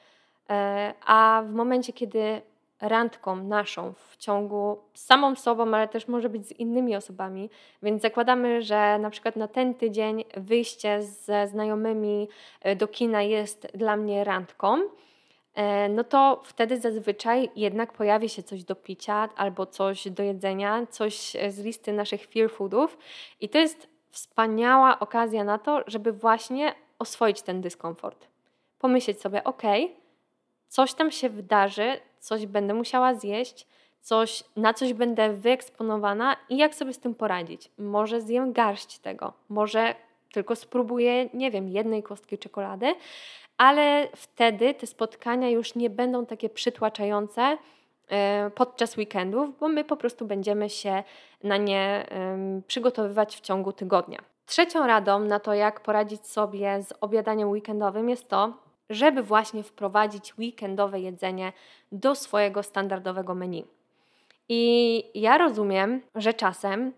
E, 0.51 0.94
a 1.07 1.42
w 1.47 1.53
momencie, 1.53 1.92
kiedy 1.92 2.42
randką 2.81 3.37
naszą 3.37 3.93
w 3.93 4.17
ciągu 4.17 4.79
z 4.95 5.05
samą 5.05 5.35
sobą, 5.35 5.75
ale 5.75 5.88
też 5.88 6.09
może 6.09 6.29
być 6.29 6.49
z 6.49 6.53
innymi 6.53 6.97
osobami, 6.97 7.51
więc 7.83 8.03
zakładamy, 8.03 8.62
że 8.62 8.99
na 8.99 9.11
przykład 9.11 9.37
na 9.37 9.49
ten 9.49 9.75
tydzień 9.75 10.25
wyjście 10.37 11.03
ze 11.03 11.49
znajomymi 11.49 12.29
e, 12.61 12.77
do 12.77 12.88
kina 12.88 13.23
jest 13.23 13.67
dla 13.75 13.97
mnie 13.97 14.25
randką, 14.25 14.79
e, 15.55 15.88
no 15.88 16.05
to 16.05 16.41
wtedy 16.45 16.81
zazwyczaj 16.81 17.51
jednak 17.57 17.93
pojawi 17.93 18.29
się 18.29 18.43
coś 18.43 18.64
do 18.64 18.77
picia 18.77 19.29
albo 19.37 19.67
coś 19.67 20.09
do 20.09 20.23
jedzenia, 20.23 20.87
coś 20.91 21.37
z 21.49 21.59
listy 21.59 21.93
naszych 21.93 22.27
fear 22.27 22.51
foodów. 22.51 22.99
I 23.41 23.49
to 23.49 23.59
jest 23.59 23.88
wspaniała 24.11 24.99
okazja 24.99 25.45
na 25.45 25.59
to, 25.59 25.83
żeby 25.87 26.12
właśnie 26.12 26.75
oswoić 26.99 27.43
ten 27.43 27.61
dyskomfort. 27.61 28.29
Pomyśleć 28.79 29.21
sobie, 29.21 29.45
ok, 29.45 29.62
coś 30.69 30.95
tam 30.95 31.11
się 31.11 31.29
wydarzy, 31.29 32.01
coś 32.20 32.46
będę 32.46 32.74
musiała 32.74 33.14
zjeść, 33.14 33.66
coś, 34.00 34.44
na 34.57 34.74
coś 34.74 34.92
będę 34.92 35.33
wyeksponowana 35.33 36.37
i 36.48 36.57
jak 36.57 36.74
sobie 36.74 36.92
z 36.92 36.98
tym 36.98 37.14
poradzić. 37.14 37.70
Może 37.78 38.20
zjem 38.20 38.52
garść 38.52 38.98
tego, 38.98 39.33
może 39.48 39.94
tylko 40.33 40.57
spróbuję, 40.57 41.28
nie 41.35 41.50
wiem, 41.50 41.68
jednej 41.68 42.02
kostki 42.02 42.38
czekolady, 42.38 42.94
ale 43.59 44.09
wtedy 44.16 44.74
te 44.74 44.87
spotkania 44.87 45.50
już 45.50 45.74
nie 45.74 45.90
będą 45.90 46.26
takie 46.26 46.48
przytłaczające 46.48 47.59
e, 48.09 48.50
podczas 48.54 48.96
weekendów, 48.96 49.59
bo 49.59 49.68
my 49.68 49.85
po 49.85 49.96
prostu 49.96 50.26
będziemy 50.26 50.70
się 50.70 51.02
na 51.44 51.57
nie 51.57 52.07
przygotowywać 52.66 53.37
w 53.37 53.40
ciągu 53.40 53.72
tygodnia. 53.72 54.18
Trzecią 54.46 54.87
radą 54.87 55.18
na 55.18 55.40
to, 55.40 55.54
jak 55.54 55.81
poradzić 55.81 56.26
sobie 56.26 56.83
z 56.83 56.94
obiadaniem 57.00 57.50
weekendowym 57.50 58.09
jest 58.09 58.28
to, 58.28 58.67
żeby 58.90 59.22
właśnie 59.22 59.62
wprowadzić 59.62 60.38
weekendowe 60.38 61.01
jedzenie 61.01 61.53
do 61.92 62.14
swojego 62.14 62.62
standardowego 62.62 63.35
menu. 63.35 63.64
I 64.48 65.05
ja 65.14 65.38
rozumiem, 65.38 66.03
że 66.14 66.35
czasem 66.35 66.92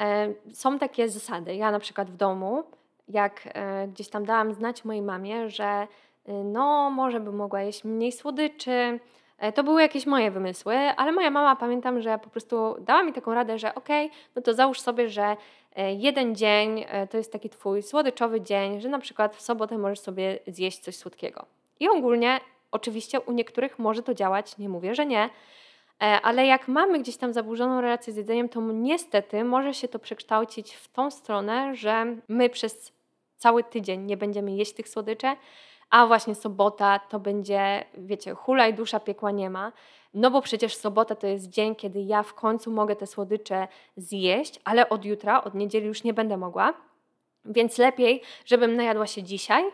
e, 0.00 0.28
są 0.52 0.78
takie 0.78 1.08
zasady. 1.08 1.54
Ja 1.54 1.70
na 1.70 1.78
przykład 1.78 2.10
w 2.10 2.16
domu, 2.16 2.64
jak 3.08 3.48
e, 3.54 3.88
gdzieś 3.88 4.08
tam 4.08 4.24
dałam 4.24 4.54
znać 4.54 4.84
mojej 4.84 5.02
mamie, 5.02 5.50
że 5.50 5.64
e, 5.64 6.32
no, 6.32 6.90
może 6.90 7.20
by 7.20 7.32
mogła 7.32 7.62
jeść 7.62 7.84
mniej 7.84 8.12
słodyczy. 8.12 9.00
E, 9.40 9.52
to 9.52 9.64
były 9.64 9.82
jakieś 9.82 10.06
moje 10.06 10.30
wymysły, 10.30 10.76
ale 10.76 11.12
moja 11.12 11.30
mama 11.30 11.56
pamiętam, 11.56 12.00
że 12.00 12.18
po 12.18 12.30
prostu 12.30 12.76
dała 12.80 13.02
mi 13.02 13.12
taką 13.12 13.34
radę, 13.34 13.58
że 13.58 13.74
okej, 13.74 14.06
okay, 14.06 14.18
no 14.36 14.42
to 14.42 14.54
załóż 14.54 14.80
sobie, 14.80 15.08
że 15.08 15.36
E, 15.76 15.94
jeden 15.94 16.34
dzień 16.36 16.84
e, 16.88 17.06
to 17.06 17.16
jest 17.16 17.32
taki 17.32 17.50
Twój 17.50 17.82
słodyczowy 17.82 18.40
dzień, 18.40 18.80
że 18.80 18.88
na 18.88 18.98
przykład 18.98 19.36
w 19.36 19.40
sobotę 19.40 19.78
możesz 19.78 20.00
sobie 20.00 20.38
zjeść 20.46 20.78
coś 20.78 20.96
słodkiego. 20.96 21.46
I 21.80 21.88
ogólnie, 21.88 22.40
oczywiście 22.70 23.20
u 23.20 23.32
niektórych 23.32 23.78
może 23.78 24.02
to 24.02 24.14
działać, 24.14 24.58
nie 24.58 24.68
mówię, 24.68 24.94
że 24.94 25.06
nie, 25.06 25.30
ale 26.22 26.46
jak 26.46 26.68
mamy 26.68 26.98
gdzieś 26.98 27.16
tam 27.16 27.32
zaburzoną 27.32 27.80
relację 27.80 28.12
z 28.12 28.16
jedzeniem, 28.16 28.48
to 28.48 28.60
niestety 28.60 29.44
może 29.44 29.74
się 29.74 29.88
to 29.88 29.98
przekształcić 29.98 30.74
w 30.74 30.88
tą 30.88 31.10
stronę, 31.10 31.76
że 31.76 32.16
my 32.28 32.50
przez 32.50 32.92
cały 33.36 33.64
tydzień 33.64 34.00
nie 34.00 34.16
będziemy 34.16 34.52
jeść 34.52 34.72
tych 34.72 34.88
słodyczy, 34.88 35.26
a 35.90 36.06
właśnie 36.06 36.34
sobota 36.34 36.98
to 36.98 37.20
będzie, 37.20 37.84
wiecie, 37.98 38.34
hulaj 38.34 38.74
dusza 38.74 39.00
piekła 39.00 39.30
nie 39.30 39.50
ma. 39.50 39.72
No 40.14 40.30
bo 40.30 40.42
przecież 40.42 40.76
sobota 40.76 41.14
to 41.14 41.26
jest 41.26 41.48
dzień, 41.48 41.74
kiedy 41.74 42.00
ja 42.00 42.22
w 42.22 42.34
końcu 42.34 42.70
mogę 42.70 42.96
te 42.96 43.06
słodycze 43.06 43.68
zjeść, 43.96 44.60
ale 44.64 44.88
od 44.88 45.04
jutra, 45.04 45.44
od 45.44 45.54
niedzieli 45.54 45.86
już 45.86 46.04
nie 46.04 46.14
będę 46.14 46.36
mogła. 46.36 46.74
Więc 47.44 47.78
lepiej, 47.78 48.22
żebym 48.44 48.76
najadła 48.76 49.06
się 49.06 49.22
dzisiaj, 49.22 49.64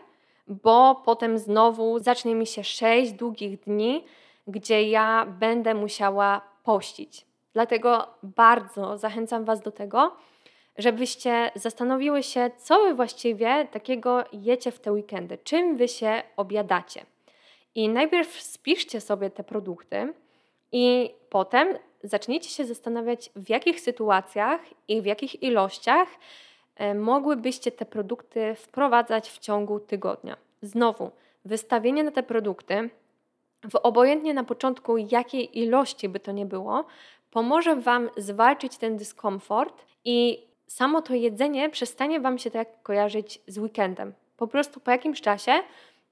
bo 0.47 1.01
potem 1.05 1.37
znowu 1.37 1.99
zacznie 1.99 2.35
mi 2.35 2.47
się 2.47 2.63
sześć 2.63 3.11
długich 3.11 3.59
dni, 3.59 4.05
gdzie 4.47 4.89
ja 4.89 5.25
będę 5.39 5.73
musiała 5.73 6.41
pościć. 6.63 7.25
Dlatego 7.53 8.07
bardzo 8.23 8.97
zachęcam 8.97 9.45
Was 9.45 9.61
do 9.61 9.71
tego, 9.71 10.15
żebyście 10.77 11.51
zastanowiły 11.55 12.23
się, 12.23 12.51
co 12.57 12.83
Wy 12.83 12.93
właściwie 12.93 13.67
takiego 13.71 14.23
jecie 14.33 14.71
w 14.71 14.79
te 14.79 14.91
weekendy, 14.91 15.37
czym 15.37 15.77
Wy 15.77 15.87
się 15.87 16.23
obiadacie. 16.37 17.05
I 17.75 17.89
najpierw 17.89 18.41
spiszcie 18.41 19.01
sobie 19.01 19.29
te 19.29 19.43
produkty, 19.43 20.13
i 20.71 21.13
potem 21.29 21.67
zacznijcie 22.03 22.49
się 22.49 22.65
zastanawiać, 22.65 23.29
w 23.35 23.49
jakich 23.49 23.79
sytuacjach 23.79 24.61
i 24.87 25.01
w 25.01 25.05
jakich 25.05 25.43
ilościach 25.43 26.07
e, 26.75 26.93
mogłybyście 26.95 27.71
te 27.71 27.85
produkty 27.85 28.55
wprowadzać 28.55 29.29
w 29.29 29.39
ciągu 29.39 29.79
tygodnia. 29.79 30.37
Znowu, 30.61 31.11
wystawienie 31.45 32.03
na 32.03 32.11
te 32.11 32.23
produkty, 32.23 32.89
w 33.71 33.75
obojętnie 33.75 34.33
na 34.33 34.43
początku 34.43 34.97
jakiej 34.97 35.59
ilości 35.59 36.09
by 36.09 36.19
to 36.19 36.31
nie 36.31 36.45
było, 36.45 36.85
pomoże 37.31 37.75
Wam 37.75 38.09
zwalczyć 38.17 38.77
ten 38.77 38.97
dyskomfort 38.97 39.85
i 40.05 40.46
samo 40.67 41.01
to 41.01 41.13
jedzenie 41.13 41.69
przestanie 41.69 42.19
Wam 42.19 42.37
się 42.37 42.51
tak 42.51 42.83
kojarzyć 42.83 43.41
z 43.47 43.57
weekendem. 43.57 44.13
Po 44.37 44.47
prostu 44.47 44.79
po 44.79 44.91
jakimś 44.91 45.21
czasie 45.21 45.51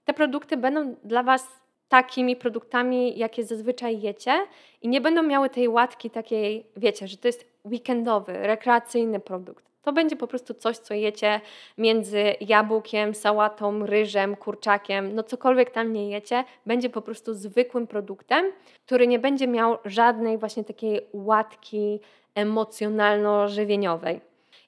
te 0.06 0.14
produkty 0.14 0.58
będą 0.58 0.96
dla 1.04 1.24
Was 1.24 1.48
takimi 1.90 2.36
produktami, 2.36 3.18
jakie 3.18 3.44
zazwyczaj 3.44 4.02
jecie 4.02 4.48
i 4.82 4.88
nie 4.88 5.02
będą 5.02 5.24
miały 5.24 5.50
tej 5.50 5.68
łatki 5.68 6.10
takiej, 6.10 6.66
wiecie, 6.78 7.08
że 7.08 7.18
to 7.18 7.28
jest 7.28 7.46
weekendowy, 7.66 8.34
rekreacyjny 8.34 9.20
produkt. 9.20 9.66
To 9.82 9.94
będzie 9.94 10.16
po 10.16 10.28
prostu 10.28 10.54
coś, 10.54 10.78
co 10.78 10.94
jecie 10.94 11.42
między 11.78 12.36
jabłkiem, 12.42 13.16
sałatą, 13.16 13.86
ryżem, 13.86 14.36
kurczakiem, 14.36 15.16
no 15.16 15.24
cokolwiek 15.24 15.72
tam 15.72 15.94
nie 15.94 16.10
jecie, 16.10 16.44
będzie 16.66 16.90
po 16.90 17.02
prostu 17.02 17.34
zwykłym 17.34 17.88
produktem, 17.88 18.46
który 18.86 19.08
nie 19.08 19.20
będzie 19.20 19.48
miał 19.48 19.78
żadnej 19.86 20.38
właśnie 20.38 20.64
takiej 20.64 21.02
łatki 21.14 22.00
emocjonalno-żywieniowej. 22.36 24.20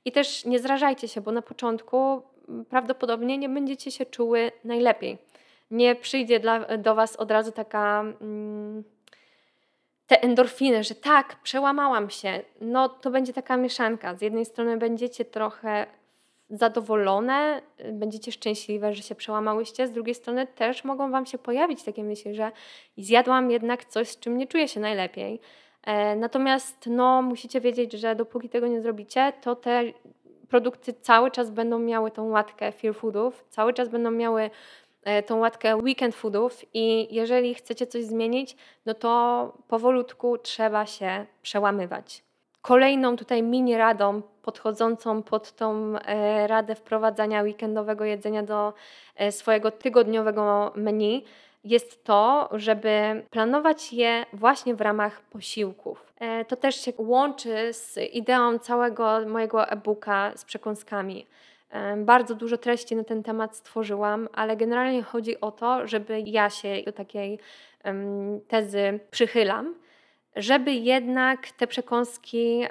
I 0.08 0.12
też 0.12 0.46
nie 0.46 0.60
zrażajcie 0.60 1.08
się, 1.08 1.22
bo 1.22 1.32
na 1.32 1.42
początku 1.42 2.22
prawdopodobnie 2.70 3.38
nie 3.38 3.50
będziecie 3.50 3.92
się 3.92 4.06
czuły 4.06 4.52
najlepiej 4.64 5.18
nie 5.72 5.96
przyjdzie 5.96 6.40
dla, 6.40 6.78
do 6.78 6.96
Was 6.96 7.16
od 7.16 7.32
razu 7.32 7.52
taka. 7.52 8.02
Mm, 8.22 8.84
te 10.08 10.22
endorfiny, 10.22 10.84
że 10.84 10.96
tak, 10.96 11.36
przełamałam 11.44 12.10
się, 12.10 12.42
no 12.62 12.90
to 12.90 13.12
będzie 13.12 13.34
taka 13.34 13.58
mieszanka. 13.58 14.16
Z 14.16 14.22
jednej 14.22 14.46
strony 14.46 14.78
będziecie 14.78 15.26
trochę 15.26 15.86
zadowolone, 16.50 17.62
będziecie 17.92 18.32
szczęśliwe, 18.32 18.94
że 18.94 19.04
się 19.04 19.16
przełamałyście, 19.16 19.88
z 19.88 19.92
drugiej 19.92 20.16
strony 20.16 20.48
też 20.48 20.84
mogą 20.84 21.12
Wam 21.12 21.26
się 21.26 21.38
pojawić 21.38 21.84
takie 21.84 22.04
myśli, 22.04 22.36
że 22.36 22.52
zjadłam 22.98 23.52
jednak 23.52 23.86
coś, 23.86 24.08
z 24.08 24.20
czym 24.20 24.38
nie 24.38 24.48
czuję 24.48 24.68
się 24.68 24.80
najlepiej. 24.80 25.40
E, 25.88 26.16
natomiast 26.16 26.88
no, 26.88 27.22
musicie 27.22 27.62
wiedzieć, 27.62 27.94
że 27.94 28.16
dopóki 28.16 28.50
tego 28.50 28.68
nie 28.68 28.82
zrobicie, 28.82 29.34
to 29.42 29.56
te 29.56 29.84
produkty 30.50 30.94
cały 30.94 31.32
czas 31.32 31.52
będą 31.52 31.80
miały 31.80 32.12
tą 32.12 32.30
łatkę 32.30 32.72
feel 32.72 32.94
foodów, 32.94 33.46
cały 33.50 33.74
czas 33.74 33.90
będą 33.90 34.12
miały 34.12 34.50
E, 35.08 35.24
tą 35.24 35.40
łatkę 35.40 35.76
weekend 35.76 36.16
foodów 36.16 36.66
i 36.74 37.16
jeżeli 37.16 37.54
chcecie 37.54 37.88
coś 37.88 38.06
zmienić, 38.06 38.56
no 38.86 38.94
to 38.94 39.54
powolutku 39.68 40.38
trzeba 40.38 40.86
się 40.86 41.26
przełamywać. 41.42 42.24
Kolejną 42.62 43.16
tutaj 43.16 43.44
mini 43.44 43.78
radą 43.78 44.22
podchodzącą 44.42 45.24
pod 45.24 45.52
tą 45.52 45.96
e, 46.00 46.48
radę 46.48 46.76
wprowadzania 46.76 47.42
weekendowego 47.42 48.06
jedzenia 48.06 48.44
do 48.44 48.74
swojego 49.32 49.72
tygodniowego 49.72 50.72
menu 50.76 51.26
jest 51.68 52.04
to, 52.04 52.50
żeby 52.52 53.24
planować 53.30 53.94
je 53.94 54.26
właśnie 54.34 54.76
w 54.76 54.82
ramach 54.82 55.22
posiłków. 55.22 56.14
To 56.48 56.56
też 56.56 56.76
się 56.82 56.94
łączy 56.98 57.74
z 57.74 57.98
ideą 58.14 58.60
całego 58.60 59.20
mojego 59.28 59.70
e-booka 59.70 60.32
z 60.36 60.46
przekąskami. 60.46 61.26
Bardzo 61.98 62.36
dużo 62.36 62.58
treści 62.58 62.96
na 62.96 63.04
ten 63.04 63.24
temat 63.24 63.56
stworzyłam, 63.56 64.30
ale 64.34 64.58
generalnie 64.58 65.04
chodzi 65.04 65.42
o 65.42 65.52
to, 65.52 65.88
żeby 65.88 66.24
ja 66.26 66.50
się 66.50 66.84
do 66.86 66.92
takiej 66.92 67.40
tezy 68.48 69.00
przychylam, 69.12 69.76
żeby 70.36 70.74
jednak 70.74 71.52
te 71.52 71.68
przekąski 71.68 72.64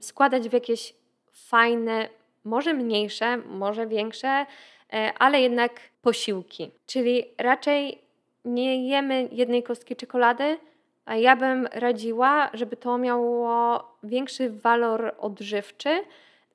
składać 0.00 0.48
w 0.48 0.52
jakieś 0.52 0.94
fajne, 1.32 2.08
może 2.44 2.74
mniejsze, 2.74 3.36
może 3.36 3.86
większe, 3.86 4.46
e, 4.92 5.12
ale 5.18 5.40
jednak 5.40 5.72
posiłki. 6.02 6.70
Czyli 6.86 7.24
raczej 7.38 7.98
nie 8.44 8.88
jemy 8.88 9.28
jednej 9.32 9.62
kostki 9.62 9.96
czekolady, 9.96 10.58
a 11.04 11.16
ja 11.16 11.36
bym 11.36 11.68
radziła, 11.72 12.50
żeby 12.54 12.76
to 12.76 12.98
miało 12.98 13.82
większy 14.02 14.50
walor 14.50 15.14
odżywczy, 15.18 16.04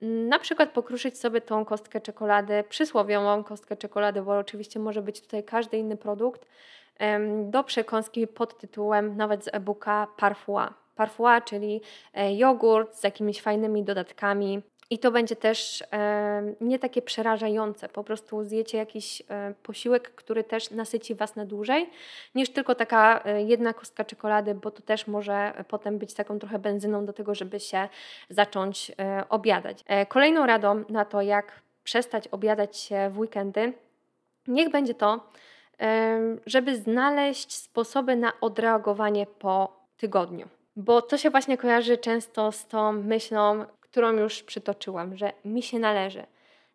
na 0.01 0.39
przykład 0.39 0.69
pokruszyć 0.69 1.19
sobie 1.19 1.41
tą 1.41 1.65
kostkę 1.65 2.01
czekolady, 2.01 2.63
przysłowiową 2.69 3.43
kostkę 3.43 3.77
czekolady, 3.77 4.21
bo 4.21 4.37
oczywiście 4.37 4.79
może 4.79 5.01
być 5.01 5.21
tutaj 5.21 5.43
każdy 5.43 5.77
inny 5.77 5.97
produkt, 5.97 6.45
do 7.43 7.63
przekąski 7.63 8.27
pod 8.27 8.57
tytułem 8.57 9.17
nawet 9.17 9.43
z 9.43 9.47
e-booka 9.53 10.07
Parfois. 10.17 10.69
Parfois, 10.95 11.43
czyli 11.45 11.81
e, 12.13 12.35
jogurt 12.35 12.95
z 12.95 13.03
jakimiś 13.03 13.41
fajnymi 13.41 13.83
dodatkami, 13.83 14.61
i 14.89 14.99
to 14.99 15.11
będzie 15.11 15.35
też 15.35 15.83
e, 15.91 16.53
nie 16.61 16.79
takie 16.79 17.01
przerażające. 17.01 17.89
Po 17.89 18.03
prostu 18.03 18.43
zjecie 18.43 18.77
jakiś 18.77 19.21
e, 19.29 19.53
posiłek, 19.63 20.15
który 20.15 20.43
też 20.43 20.71
nasyci 20.71 21.15
Was 21.15 21.35
na 21.35 21.45
dłużej, 21.45 21.89
niż 22.35 22.49
tylko 22.49 22.75
taka 22.75 23.23
e, 23.23 23.43
jedna 23.43 23.73
kostka 23.73 24.05
czekolady, 24.05 24.55
bo 24.55 24.71
to 24.71 24.81
też 24.81 25.07
może 25.07 25.65
potem 25.67 25.97
być 25.97 26.13
taką 26.13 26.39
trochę 26.39 26.59
benzyną 26.59 27.05
do 27.05 27.13
tego, 27.13 27.35
żeby 27.35 27.59
się 27.59 27.89
zacząć 28.29 28.91
obiadać. 29.29 29.83
Kolejną 30.07 30.45
radą 30.45 30.83
na 30.89 31.05
to, 31.05 31.21
jak 31.21 31.61
przestać 31.83 32.27
obiadać 32.27 32.77
się 32.77 33.09
w 33.13 33.19
weekendy, 33.19 33.73
niech 34.47 34.69
będzie 34.69 34.93
to, 34.93 35.29
żeby 36.45 36.75
znaleźć 36.75 37.53
sposoby 37.53 38.15
na 38.15 38.33
odreagowanie 38.41 39.25
po 39.39 39.77
tygodniu. 39.97 40.47
Bo 40.75 41.01
to 41.01 41.17
się 41.17 41.29
właśnie 41.29 41.57
kojarzy 41.57 41.97
często 41.97 42.51
z 42.51 42.67
tą 42.67 42.91
myślą, 42.91 43.65
którą 43.97 44.11
już 44.11 44.43
przytoczyłam, 44.43 45.17
że 45.17 45.33
mi 45.45 45.63
się 45.63 45.79
należy. 45.79 46.23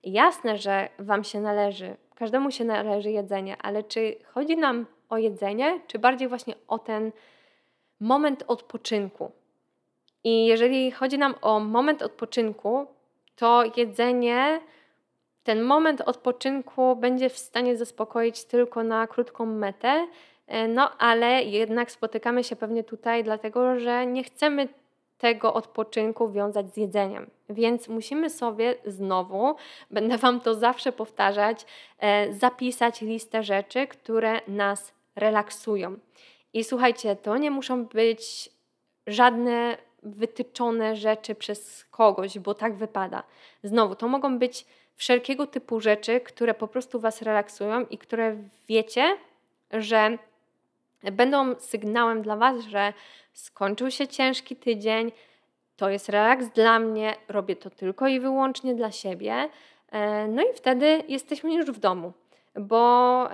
Jasne, 0.03 0.59
że 0.59 0.89
Wam 0.99 1.25
się 1.25 1.41
należy, 1.41 1.97
każdemu 2.15 2.51
się 2.51 2.65
należy 2.65 3.11
jedzenie, 3.11 3.57
ale 3.63 3.83
czy 3.83 4.17
chodzi 4.25 4.57
nam 4.57 4.87
o 5.09 5.19
jedzenie, 5.19 5.81
czy 5.87 5.99
bardziej 5.99 6.29
właśnie 6.29 6.55
o 6.69 6.79
ten 6.79 7.13
moment 8.01 8.45
odpoczynku? 8.47 9.33
I 10.25 10.47
jeżeli 10.47 10.91
chodzi 10.91 11.19
nam 11.19 11.35
o 11.43 11.61
moment 11.61 12.03
odpoczynku, 12.03 12.87
to 13.37 13.63
jedzenie, 13.77 14.61
ten 15.43 15.63
moment 15.63 16.01
odpoczynku 16.01 16.97
będzie 16.97 17.29
w 17.29 17.39
stanie 17.39 17.77
zaspokoić 17.77 18.45
tylko 18.45 18.83
na 18.83 19.07
krótką 19.07 19.47
metę, 19.47 20.07
e, 20.47 20.69
no 20.69 20.99
ale 20.99 21.43
jednak 21.43 21.91
spotykamy 21.91 22.45
się 22.45 22.57
pewnie 22.57 22.85
tutaj, 22.85 23.25
dlatego 23.25 23.79
że 23.79 24.07
nie 24.07 24.25
chcemy 24.25 24.69
tego 25.23 25.55
odpoczynku 25.55 26.33
wiązać 26.33 26.75
z 26.75 26.77
jedzeniem. 26.77 27.31
Więc 27.49 27.89
musimy 27.89 28.31
sobie 28.31 28.75
znowu, 28.87 29.55
będę 29.91 30.19
Wam 30.19 30.41
to 30.41 30.55
zawsze 30.55 30.93
powtarzać, 30.93 31.67
e, 31.99 32.33
zapisać 32.33 33.01
listę 33.01 33.43
rzeczy, 33.43 33.87
które 33.87 34.41
nas 34.49 34.95
relaksują. 35.17 35.97
I 36.53 36.65
słuchajcie, 36.65 37.17
to 37.17 37.37
nie 37.37 37.51
muszą 37.51 37.85
być 37.85 38.51
żadne 39.07 39.77
wytyczone 40.03 40.97
rzeczy 40.97 41.35
przez 41.35 41.85
kogoś, 41.85 42.39
bo 42.39 42.55
tak 42.55 42.75
wypada. 42.75 43.23
Znowu, 43.63 43.95
to 43.95 44.09
mogą 44.09 44.39
być 44.39 44.67
wszelkiego 44.97 45.47
typu 45.47 45.81
rzeczy, 45.81 46.21
które 46.21 46.55
po 46.55 46.69
prostu 46.69 47.01
Was 47.01 47.23
relaksują 47.23 47.87
i 47.87 47.99
które 47.99 48.37
wiecie, 48.69 49.17
że 49.71 50.19
będą 51.13 51.55
sygnałem 51.61 52.23
dla 52.23 52.37
Was, 52.37 52.61
że 52.65 52.93
skończył 53.33 53.91
się 53.91 54.09
ciężki 54.09 54.57
tydzień, 54.57 55.13
to 55.77 55.91
jest 55.91 56.09
relaks 56.09 56.47
dla 56.47 56.79
mnie, 56.79 57.15
robię 57.29 57.57
to 57.57 57.71
tylko 57.71 58.09
i 58.09 58.21
wyłącznie 58.21 58.75
dla 58.75 58.93
siebie. 58.93 59.49
E, 59.93 60.29
no 60.29 60.43
i 60.43 60.55
wtedy 60.55 61.03
jesteśmy 61.09 61.55
już 61.55 61.67
w 61.67 61.79
domu, 61.79 62.13
bo 62.55 63.29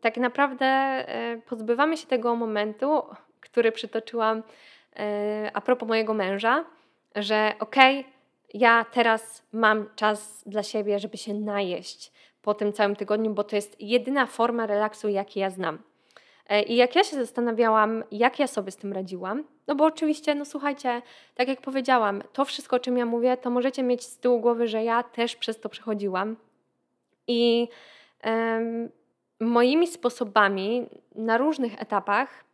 tak 0.00 0.16
naprawdę 0.16 0.66
e, 0.66 1.40
pozbywamy 1.46 1.96
się 1.96 2.06
tego 2.06 2.36
momentu, 2.36 3.02
który 3.40 3.72
przytoczyłam 3.72 4.42
e, 4.96 5.50
a 5.54 5.60
propos 5.60 5.88
mojego 5.88 6.14
męża, 6.14 6.64
że 7.16 7.52
okej, 7.60 8.00
okay, 8.00 8.12
ja 8.54 8.84
teraz 8.92 9.42
mam 9.52 9.86
czas 9.96 10.44
dla 10.46 10.62
siebie, 10.62 10.98
żeby 10.98 11.16
się 11.16 11.34
najeść 11.34 12.12
po 12.42 12.54
tym 12.54 12.72
całym 12.72 12.96
tygodniu, 12.96 13.34
bo 13.34 13.44
to 13.44 13.56
jest 13.56 13.80
jedyna 13.80 14.26
forma 14.26 14.66
relaksu, 14.66 15.08
jaki 15.08 15.40
ja 15.40 15.50
znam. 15.50 15.78
E, 16.48 16.62
I 16.62 16.76
jak 16.76 16.96
ja 16.96 17.04
się 17.04 17.16
zastanawiałam, 17.16 18.04
jak 18.10 18.38
ja 18.38 18.46
sobie 18.46 18.70
z 18.70 18.76
tym 18.76 18.92
radziłam, 18.92 19.44
no 19.66 19.74
bo 19.74 19.84
oczywiście, 19.84 20.34
no 20.34 20.44
słuchajcie, 20.44 21.02
tak 21.34 21.48
jak 21.48 21.60
powiedziałam, 21.60 22.22
to 22.32 22.44
wszystko, 22.44 22.76
o 22.76 22.80
czym 22.80 22.98
ja 22.98 23.06
mówię, 23.06 23.36
to 23.36 23.50
możecie 23.50 23.82
mieć 23.82 24.04
z 24.04 24.18
tyłu 24.18 24.40
głowy, 24.40 24.68
że 24.68 24.84
ja 24.84 25.02
też 25.02 25.36
przez 25.36 25.60
to 25.60 25.68
przechodziłam. 25.68 26.36
I 27.26 27.68
um, 28.24 28.90
moimi 29.40 29.86
sposobami 29.86 30.86
na 31.14 31.38
różnych 31.38 31.82
etapach 31.82 32.44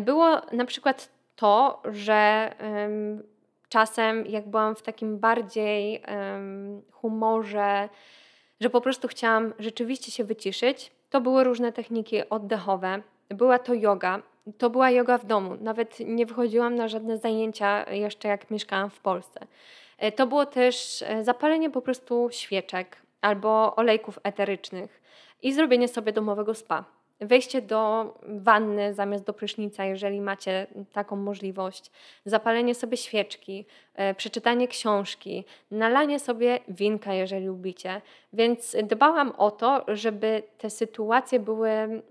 było 0.00 0.40
na 0.52 0.64
przykład 0.64 1.10
to, 1.36 1.82
że 1.84 2.52
um, 2.60 3.22
czasem, 3.68 4.26
jak 4.26 4.48
byłam 4.48 4.74
w 4.74 4.82
takim 4.82 5.18
bardziej 5.18 6.02
um, 6.08 6.82
humorze, 6.92 7.88
że 8.60 8.70
po 8.70 8.80
prostu 8.80 9.08
chciałam 9.08 9.54
rzeczywiście 9.58 10.10
się 10.10 10.24
wyciszyć, 10.24 10.92
to 11.10 11.20
były 11.20 11.44
różne 11.44 11.72
techniki 11.72 12.28
oddechowe, 12.28 13.02
była 13.30 13.58
to 13.58 13.74
yoga. 13.74 14.22
To 14.58 14.70
była 14.70 14.90
yoga 14.90 15.18
w 15.18 15.26
domu. 15.26 15.56
Nawet 15.60 16.00
nie 16.00 16.26
wychodziłam 16.26 16.74
na 16.74 16.88
żadne 16.88 17.18
zajęcia 17.18 17.90
jeszcze 17.90 18.28
jak 18.28 18.50
mieszkałam 18.50 18.90
w 18.90 19.00
Polsce. 19.00 19.40
E, 19.98 20.12
to 20.12 20.26
było 20.26 20.46
też 20.46 21.04
e, 21.06 21.24
zapalenie 21.24 21.70
po 21.70 21.82
prostu 21.82 22.28
świeczek 22.32 22.96
albo 23.20 23.76
olejków 23.76 24.18
eterycznych 24.22 25.00
i 25.42 25.52
zrobienie 25.52 25.88
sobie 25.88 26.12
domowego 26.12 26.54
spa 26.54 26.97
wejście 27.20 27.62
do 27.62 28.14
wanny 28.22 28.94
zamiast 28.94 29.24
do 29.24 29.32
prysznica, 29.32 29.84
jeżeli 29.84 30.20
macie 30.20 30.66
taką 30.92 31.16
możliwość, 31.16 31.90
zapalenie 32.24 32.74
sobie 32.74 32.96
świeczki, 32.96 33.66
e, 33.94 34.14
przeczytanie 34.14 34.68
książki, 34.68 35.44
nalanie 35.70 36.20
sobie 36.20 36.58
winka, 36.68 37.14
jeżeli 37.14 37.46
lubicie. 37.46 38.00
Więc 38.32 38.76
dbałam 38.82 39.32
o 39.38 39.50
to, 39.50 39.84
żeby 39.88 40.42
te 40.58 40.70
sytuacje 40.70 41.40
były, 41.40 41.70
mm, 41.70 42.02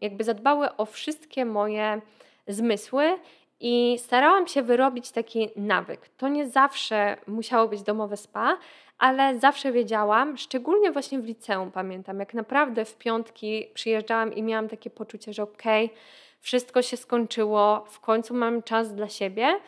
jakby 0.00 0.24
zadbały 0.24 0.76
o 0.76 0.84
wszystkie 0.86 1.44
moje 1.44 2.00
zmysły 2.48 3.18
i 3.66 3.98
starałam 3.98 4.46
się 4.46 4.62
wyrobić 4.62 5.10
taki 5.10 5.48
nawyk. 5.56 6.08
To 6.16 6.28
nie 6.28 6.48
zawsze 6.48 7.16
musiało 7.26 7.68
być 7.68 7.82
domowe 7.82 8.16
spa, 8.16 8.58
ale 8.98 9.38
zawsze 9.38 9.72
wiedziałam, 9.72 10.36
szczególnie 10.36 10.92
właśnie 10.92 11.18
w 11.18 11.24
liceum 11.24 11.70
pamiętam, 11.72 12.20
jak 12.20 12.34
naprawdę 12.34 12.84
w 12.84 12.96
piątki 12.96 13.66
przyjeżdżałam 13.74 14.34
i 14.34 14.42
miałam 14.42 14.68
takie 14.68 14.90
poczucie, 14.90 15.32
że 15.32 15.42
okej, 15.42 15.86
okay, 15.86 15.98
wszystko 16.40 16.82
się 16.82 16.96
skończyło, 16.96 17.84
w 17.88 18.00
końcu 18.00 18.34
mam 18.34 18.62
czas 18.62 18.94
dla 18.94 19.08
siebie, 19.08 19.60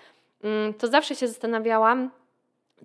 mm, 0.42 0.74
to 0.74 0.86
zawsze 0.86 1.14
się 1.14 1.28
zastanawiałam, 1.28 2.10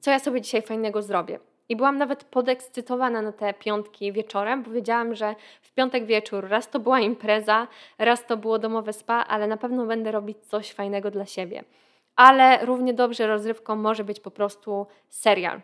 co 0.01 0.11
ja 0.11 0.19
sobie 0.19 0.41
dzisiaj 0.41 0.61
fajnego 0.61 1.01
zrobię. 1.01 1.39
I 1.71 1.75
byłam 1.75 1.97
nawet 1.97 2.23
podekscytowana 2.23 3.21
na 3.21 3.31
te 3.31 3.53
piątki 3.53 4.11
wieczorem, 4.11 4.63
bo 4.63 4.71
wiedziałam, 4.71 5.15
że 5.15 5.35
w 5.61 5.71
piątek 5.73 6.05
wieczór 6.05 6.47
raz 6.47 6.69
to 6.69 6.79
była 6.79 6.99
impreza, 6.99 7.67
raz 7.97 8.25
to 8.25 8.37
było 8.37 8.59
domowe 8.59 8.93
spa, 8.93 9.25
ale 9.27 9.47
na 9.47 9.57
pewno 9.57 9.85
będę 9.85 10.11
robić 10.11 10.37
coś 10.37 10.71
fajnego 10.71 11.11
dla 11.11 11.25
siebie. 11.25 11.63
Ale 12.15 12.65
równie 12.65 12.93
dobrze 12.93 13.27
rozrywką 13.27 13.75
może 13.75 14.03
być 14.03 14.19
po 14.19 14.31
prostu 14.31 14.87
serial. 15.09 15.61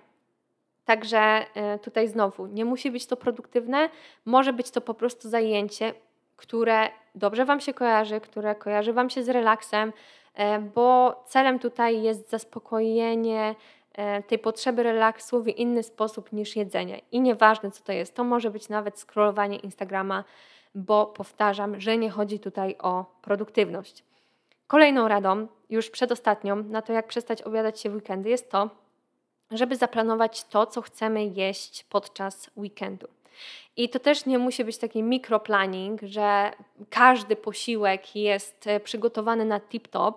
Także 0.86 1.46
e, 1.56 1.80
tutaj 1.80 2.08
znowu, 2.08 2.48
nie 2.48 2.66
musi 2.66 2.92
być 2.92 3.06
to 3.06 3.18
produktywne, 3.18 3.90
może 4.26 4.54
być 4.54 4.72
to 4.72 4.82
po 4.82 4.94
prostu 4.94 5.30
zajęcie, 5.30 5.94
które 6.36 6.90
dobrze 7.16 7.46
Wam 7.46 7.60
się 7.60 7.74
kojarzy, 7.74 8.22
które 8.22 8.56
kojarzy 8.56 8.94
Wam 8.94 9.10
się 9.10 9.24
z 9.24 9.30
relaksem, 9.30 9.94
e, 10.34 10.60
bo 10.60 11.16
celem 11.26 11.60
tutaj 11.60 12.02
jest 12.02 12.30
zaspokojenie 12.30 13.56
tej 14.28 14.40
potrzeby 14.40 14.84
relaksu 14.84 15.44
w 15.44 15.48
inny 15.48 15.84
sposób 15.84 16.34
niż 16.34 16.56
jedzenie. 16.56 17.02
I 17.12 17.22
nieważne 17.22 17.72
co 17.72 17.84
to 17.84 17.92
jest, 17.92 18.16
to 18.16 18.24
może 18.24 18.52
być 18.52 18.70
nawet 18.70 19.00
scrollowanie 19.00 19.58
Instagrama, 19.58 20.24
bo 20.76 21.06
powtarzam, 21.06 21.80
że 21.80 21.98
nie 21.98 22.10
chodzi 22.10 22.40
tutaj 22.40 22.76
o 22.80 23.06
produktywność. 23.22 24.04
Kolejną 24.68 25.08
radą, 25.08 25.48
już 25.70 25.90
przedostatnią, 25.90 26.56
na 26.56 26.82
to 26.82 26.94
jak 26.94 27.08
przestać 27.08 27.42
obiadać 27.42 27.80
się 27.80 27.90
w 27.90 27.96
weekendy 27.96 28.30
jest 28.30 28.52
to, 28.52 28.70
żeby 29.52 29.76
zaplanować 29.76 30.44
to, 30.44 30.66
co 30.66 30.82
chcemy 30.82 31.26
jeść 31.26 31.84
podczas 31.84 32.50
weekendu. 32.58 33.08
I 33.78 33.90
to 33.90 34.00
też 34.00 34.26
nie 34.26 34.40
musi 34.40 34.66
być 34.66 34.78
taki 34.78 35.04
mikroplanning, 35.04 36.02
że 36.04 36.52
każdy 36.90 37.36
posiłek 37.36 38.16
jest 38.16 38.68
e, 38.68 38.80
przygotowany 38.80 39.46
na 39.46 39.60
tip-top, 39.60 40.14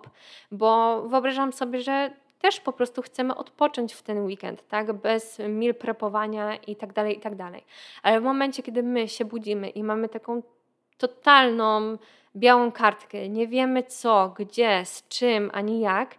bo 0.51 1.01
wyobrażam 1.01 1.53
sobie, 1.53 1.81
że 1.81 2.11
też 2.41 2.59
po 2.59 2.73
prostu 2.73 3.01
chcemy 3.01 3.35
odpocząć 3.35 3.93
w 3.93 4.01
ten 4.01 4.25
weekend, 4.25 4.67
tak? 4.67 4.93
Bez 4.93 5.39
meal 5.49 5.75
prepowania 5.75 6.55
i 6.55 6.75
tak 6.75 6.93
dalej, 6.93 7.17
i 7.17 7.19
tak 7.19 7.35
dalej. 7.35 7.63
Ale 8.03 8.21
w 8.21 8.23
momencie, 8.23 8.63
kiedy 8.63 8.83
my 8.83 9.07
się 9.07 9.25
budzimy 9.25 9.69
i 9.69 9.83
mamy 9.83 10.09
taką 10.09 10.41
totalną 10.97 11.97
białą 12.35 12.71
kartkę, 12.71 13.29
nie 13.29 13.47
wiemy 13.47 13.83
co, 13.83 14.33
gdzie, 14.37 14.85
z 14.85 15.07
czym, 15.07 15.51
ani 15.53 15.79
jak, 15.79 16.15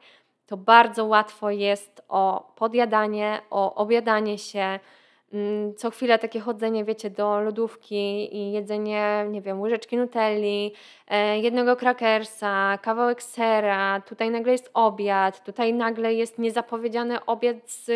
to 0.47 0.57
bardzo 0.57 1.05
łatwo 1.05 1.51
jest 1.51 2.03
o 2.09 2.53
podjadanie, 2.57 3.41
o 3.51 3.75
obiadanie 3.75 4.39
się, 4.39 4.81
co 5.77 5.91
chwilę 5.91 6.19
takie 6.19 6.41
chodzenie, 6.41 6.85
wiecie, 6.85 7.11
do 7.11 7.41
lodówki 7.41 8.37
i 8.37 8.53
jedzenie, 8.53 9.27
nie 9.31 9.43
wiem, 9.43 9.61
łyżeczki 9.61 9.97
nutelli, 9.97 10.73
e, 11.09 11.39
jednego 11.39 11.77
krakersa, 11.77 12.79
kawałek 12.83 13.23
sera, 13.23 14.01
tutaj 14.01 14.31
nagle 14.31 14.53
jest 14.53 14.71
obiad, 14.75 15.45
tutaj 15.45 15.75
nagle 15.75 16.15
jest 16.15 16.39
niezapowiedziany 16.39 17.25
obiad 17.25 17.57
z 17.65 17.91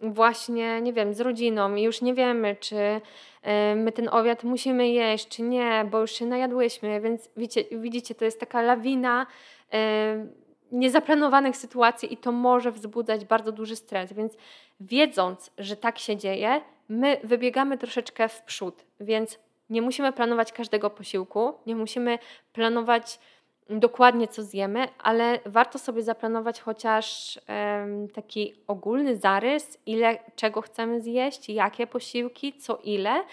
właśnie, 0.00 0.80
nie 0.80 0.92
wiem, 0.92 1.14
z 1.14 1.20
rodziną 1.20 1.74
i 1.74 1.82
już 1.82 2.02
nie 2.02 2.14
wiemy, 2.14 2.56
czy 2.60 3.00
e, 3.42 3.74
my 3.74 3.92
ten 3.92 4.08
obiad 4.08 4.44
musimy 4.44 4.88
jeść, 4.88 5.28
czy 5.28 5.42
nie, 5.42 5.86
bo 5.90 6.00
już 6.00 6.12
się 6.12 6.26
najadłyśmy, 6.26 7.00
więc 7.00 7.30
widzicie, 7.36 7.78
widzicie 7.78 8.14
to 8.14 8.24
jest 8.24 8.40
taka 8.40 8.62
lawina 8.62 9.26
e, 9.72 10.26
niezaplanowanych 10.72 11.56
sytuacji 11.56 12.12
i 12.12 12.16
to 12.16 12.32
może 12.32 12.72
wzbudzać 12.72 13.24
bardzo 13.24 13.52
duży 13.52 13.76
stres, 13.76 14.12
więc 14.12 14.36
wiedząc, 14.80 15.50
że 15.58 15.76
tak 15.76 15.98
się 15.98 16.16
dzieje, 16.16 16.60
my 16.88 17.20
wybiegamy 17.24 17.78
troszeczkę 17.78 18.28
w 18.28 18.42
przód, 18.42 18.84
więc 19.00 19.38
nie 19.70 19.82
musimy 19.82 20.12
planować 20.12 20.52
każdego 20.52 20.90
posiłku, 20.90 21.52
nie 21.66 21.76
musimy 21.76 22.18
planować 22.52 23.18
dokładnie 23.70 24.28
co 24.28 24.42
zjemy, 24.42 24.88
ale 24.98 25.38
warto 25.46 25.78
sobie 25.78 26.02
zaplanować 26.02 26.60
chociaż 26.60 27.38
um, 27.48 28.08
taki 28.08 28.54
ogólny 28.66 29.16
zarys, 29.16 29.78
ile 29.86 30.18
czego 30.36 30.60
chcemy 30.60 31.00
zjeść, 31.00 31.48
jakie 31.48 31.86
posiłki, 31.86 32.52
co 32.52 32.76
ile 32.76 33.24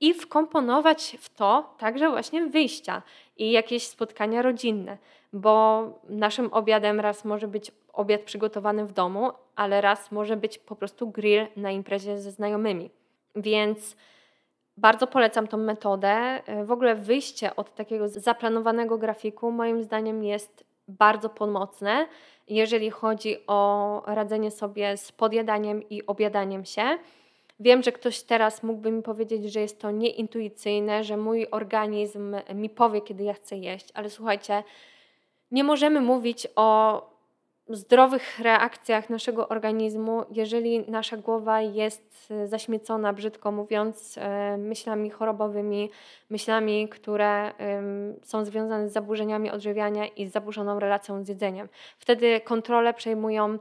i 0.00 0.14
wkomponować 0.14 1.16
w 1.20 1.34
to 1.34 1.74
także 1.78 2.10
właśnie 2.10 2.46
wyjścia 2.46 3.02
i 3.36 3.50
jakieś 3.50 3.86
spotkania 3.86 4.42
rodzinne, 4.42 4.98
bo 5.32 5.84
naszym 6.08 6.52
obiadem 6.52 7.00
raz 7.00 7.24
może 7.24 7.48
być 7.48 7.72
obiad 7.92 8.20
przygotowany 8.20 8.86
w 8.86 8.92
domu, 8.92 9.30
ale 9.56 9.80
raz 9.80 10.12
może 10.12 10.36
być 10.36 10.58
po 10.58 10.76
prostu 10.76 11.10
grill 11.10 11.46
na 11.56 11.70
imprezie 11.70 12.18
ze 12.18 12.30
znajomymi. 12.30 12.90
Więc 13.36 13.96
bardzo 14.76 15.06
polecam 15.06 15.46
tą 15.46 15.56
metodę. 15.56 16.42
W 16.64 16.72
ogóle 16.72 16.94
wyjście 16.94 17.56
od 17.56 17.74
takiego 17.74 18.08
zaplanowanego 18.08 18.98
grafiku 18.98 19.50
moim 19.50 19.82
zdaniem 19.82 20.24
jest 20.24 20.64
bardzo 20.88 21.28
pomocne, 21.28 22.06
jeżeli 22.48 22.90
chodzi 22.90 23.36
o 23.46 24.02
radzenie 24.06 24.50
sobie 24.50 24.96
z 24.96 25.12
podjadaniem 25.12 25.88
i 25.88 26.06
objadaniem 26.06 26.64
się. 26.64 26.98
Wiem, 27.60 27.82
że 27.82 27.92
ktoś 27.92 28.22
teraz 28.22 28.62
mógłby 28.62 28.90
mi 28.90 29.02
powiedzieć, 29.02 29.52
że 29.52 29.60
jest 29.60 29.80
to 29.80 29.90
nieintuicyjne, 29.90 31.04
że 31.04 31.16
mój 31.16 31.46
organizm 31.50 32.36
mi 32.54 32.70
powie, 32.70 33.00
kiedy 33.00 33.24
ja 33.24 33.34
chcę 33.34 33.56
jeść, 33.56 33.88
ale 33.94 34.10
słuchajcie, 34.10 34.62
nie 35.50 35.64
możemy 35.64 36.00
mówić 36.00 36.48
o 36.56 37.00
zdrowych 37.70 38.38
reakcjach 38.38 39.10
naszego 39.10 39.48
organizmu, 39.48 40.24
jeżeli 40.30 40.90
nasza 40.90 41.16
głowa 41.16 41.60
jest 41.60 42.28
e, 42.30 42.48
zaśmiecona, 42.48 43.12
brzydko 43.12 43.52
mówiąc, 43.52 44.18
e, 44.18 44.56
myślami 44.58 45.10
chorobowymi, 45.10 45.90
myślami, 46.30 46.88
które 46.88 47.52
są 48.22 48.44
związane 48.44 48.88
z 48.88 48.92
zaburzeniami 48.92 49.50
odżywiania 49.50 50.06
i 50.06 50.26
z 50.26 50.32
zaburzoną 50.32 50.80
relacją 50.80 51.24
z 51.24 51.28
jedzeniem. 51.28 51.68
Wtedy 51.98 52.40
kontrolę 52.40 52.94
przejmują 52.94 53.58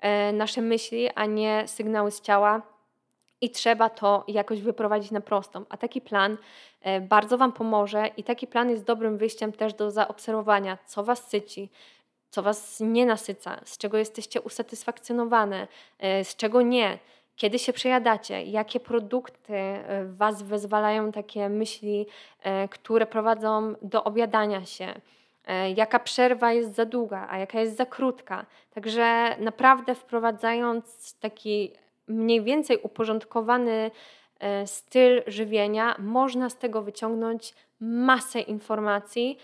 e, 0.00 0.32
nasze 0.32 0.62
myśli, 0.62 1.10
a 1.14 1.26
nie 1.26 1.64
sygnały 1.66 2.10
z 2.10 2.20
ciała. 2.20 2.62
I 3.40 3.50
trzeba 3.50 3.90
to 3.90 4.24
jakoś 4.28 4.60
wyprowadzić 4.60 5.10
na 5.10 5.20
prostą. 5.20 5.64
A 5.68 5.76
taki 5.76 6.00
plan 6.00 6.36
bardzo 7.00 7.38
Wam 7.38 7.52
pomoże, 7.52 8.06
i 8.16 8.24
taki 8.24 8.46
plan 8.46 8.70
jest 8.70 8.84
dobrym 8.84 9.18
wyjściem 9.18 9.52
też 9.52 9.74
do 9.74 9.90
zaobserwowania, 9.90 10.78
co 10.86 11.04
Was 11.04 11.28
syci, 11.28 11.70
co 12.34 12.42
Was 12.42 12.80
nie 12.80 13.06
nasyca, 13.06 13.60
z 13.64 13.78
czego 13.78 13.98
jesteście 13.98 14.40
usatysfakcjonowane, 14.40 15.68
e, 15.98 16.24
z 16.24 16.36
czego 16.36 16.62
nie, 16.62 16.98
kiedy 17.36 17.58
się 17.58 17.72
przejadacie, 17.72 18.42
jakie 18.42 18.80
produkty 18.80 19.54
e, 19.54 20.04
Was 20.04 20.42
wyzwalają 20.42 21.12
takie 21.12 21.48
myśli, 21.48 22.06
e, 22.42 22.68
które 22.68 23.06
prowadzą 23.06 23.74
do 23.82 24.04
obiadania 24.04 24.64
się, 24.64 24.94
jaka 25.76 25.98
przerwa 25.98 26.52
jest 26.52 26.74
za 26.74 26.84
długa, 26.84 27.26
a 27.30 27.38
jaka 27.38 27.60
jest 27.60 27.76
za 27.76 27.86
krótka. 27.86 28.46
Także 28.74 29.36
naprawdę 29.38 29.94
wprowadzając 29.94 31.14
taki 31.18 31.72
mniej 32.08 32.42
więcej 32.42 32.78
uporządkowany 32.82 33.90
styl 34.66 35.22
żywienia, 35.26 35.96
można 35.98 36.50
z 36.50 36.56
tego 36.56 36.82
wyciągnąć 36.82 37.54
masę 37.80 38.40
informacji, 38.40 39.38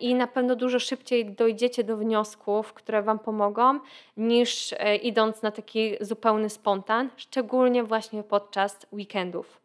i 0.00 0.14
na 0.14 0.26
pewno 0.26 0.56
dużo 0.56 0.78
szybciej 0.78 1.24
dojdziecie 1.30 1.84
do 1.84 1.96
wniosków, 1.96 2.72
które 2.72 3.02
Wam 3.02 3.18
pomogą, 3.18 3.80
niż 4.16 4.74
e, 4.78 4.96
idąc 4.96 5.42
na 5.42 5.50
taki 5.50 5.96
zupełny 6.00 6.50
spontan, 6.50 7.10
szczególnie 7.16 7.84
właśnie 7.84 8.22
podczas 8.22 8.86
weekendów. 8.92 9.60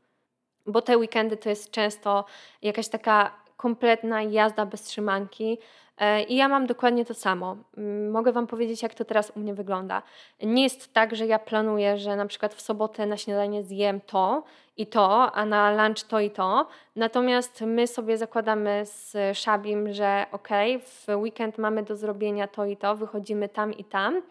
Bo 0.66 0.82
te 0.82 0.98
weekendy 0.98 1.38
to 1.38 1.50
jest 1.50 1.72
często 1.72 2.26
jakaś 2.62 2.88
taka 2.88 3.32
kompletna 3.60 4.22
jazda 4.22 4.66
bez 4.66 4.82
trzymanki, 4.82 5.58
E, 6.00 6.24
I 6.24 6.36
ja 6.36 6.48
mam 6.48 6.68
dokładnie 6.68 7.06
to 7.06 7.14
samo. 7.14 7.58
Mm, 7.78 8.12
mogę 8.12 8.32
Wam 8.32 8.48
powiedzieć, 8.48 8.84
jak 8.84 8.94
to 8.94 9.06
teraz 9.06 9.32
u 9.36 9.40
mnie 9.40 9.54
wygląda. 9.54 10.02
Nie 10.44 10.64
jest 10.64 10.94
tak, 10.94 11.16
że 11.16 11.28
ja 11.28 11.40
planuję, 11.40 11.98
że 11.98 12.16
na 12.16 12.26
przykład 12.26 12.54
w 12.54 12.62
sobotę 12.62 13.06
na 13.06 13.18
śniadanie 13.18 13.64
zjem 13.64 14.02
to 14.02 14.44
i 14.78 14.88
to, 14.88 15.32
a 15.32 15.46
na 15.46 15.72
lunch 15.72 16.04
to 16.08 16.20
i 16.20 16.32
to. 16.32 16.68
Natomiast 16.96 17.62
my 17.62 17.88
sobie 17.88 18.18
zakładamy 18.18 18.82
z 18.86 19.18
Szabim, 19.38 19.94
że 19.94 20.26
ok, 20.32 20.50
w 20.86 21.16
weekend 21.16 21.58
mamy 21.58 21.84
do 21.84 21.96
zrobienia 21.96 22.48
to 22.48 22.66
i 22.66 22.78
to, 22.78 22.96
wychodzimy 22.96 23.50
tam 23.50 23.74
i 23.74 23.84
tam, 23.84 24.22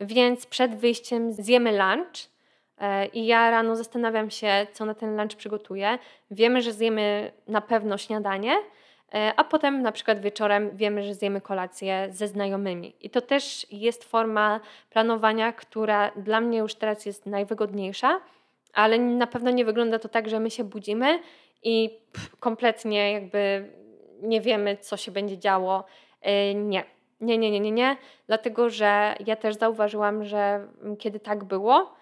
więc 0.00 0.46
przed 0.46 0.74
wyjściem 0.74 1.32
zjemy 1.32 1.72
lunch. 1.72 2.33
E, 2.78 3.06
I 3.06 3.26
ja 3.26 3.50
rano 3.50 3.76
zastanawiam 3.76 4.30
się, 4.30 4.66
co 4.72 4.84
na 4.84 4.94
ten 4.94 5.16
lunch 5.16 5.36
przygotuję. 5.36 5.98
Wiemy, 6.30 6.62
że 6.62 6.72
zjemy 6.72 7.32
na 7.48 7.60
pewno 7.60 7.98
śniadanie, 7.98 8.56
E, 9.14 9.32
a 9.36 9.44
potem 9.44 9.82
na 9.82 9.92
przykład 9.92 10.20
wieczorem 10.20 10.70
wiemy, 10.76 11.02
że 11.02 11.14
zjemy 11.14 11.40
kolację 11.40 12.08
ze 12.10 12.28
znajomymi. 12.28 12.94
I 13.00 13.10
to 13.10 13.20
też 13.20 13.66
jest 13.70 14.04
forma 14.04 14.60
planowania, 14.90 15.52
która 15.52 16.10
dla 16.16 16.40
mnie 16.40 16.58
już 16.58 16.74
teraz 16.74 17.06
jest 17.06 17.26
najwygodniejsza, 17.26 18.20
ale 18.72 18.98
na 18.98 19.26
pewno 19.26 19.50
nie 19.50 19.64
wygląda 19.64 19.98
to 19.98 20.08
tak, 20.08 20.28
że 20.28 20.40
my 20.40 20.50
się 20.50 20.64
budzimy 20.64 21.20
i 21.62 21.98
pff, 22.12 22.36
kompletnie 22.36 23.12
jakby 23.12 23.70
nie 24.22 24.40
wiemy, 24.40 24.76
co 24.76 24.96
się 24.96 25.12
będzie 25.12 25.38
działo. 25.38 25.84
E, 26.22 26.54
nie. 26.54 26.84
Nie, 27.20 27.38
nie, 27.38 27.50
nie, 27.50 27.60
nie, 27.60 27.70
nie, 27.70 27.96
dlatego 28.26 28.70
że 28.70 29.14
ja 29.26 29.36
też 29.36 29.54
zauważyłam, 29.54 30.24
że 30.24 30.68
kiedy 30.98 31.20
tak 31.20 31.44
było, 31.44 31.94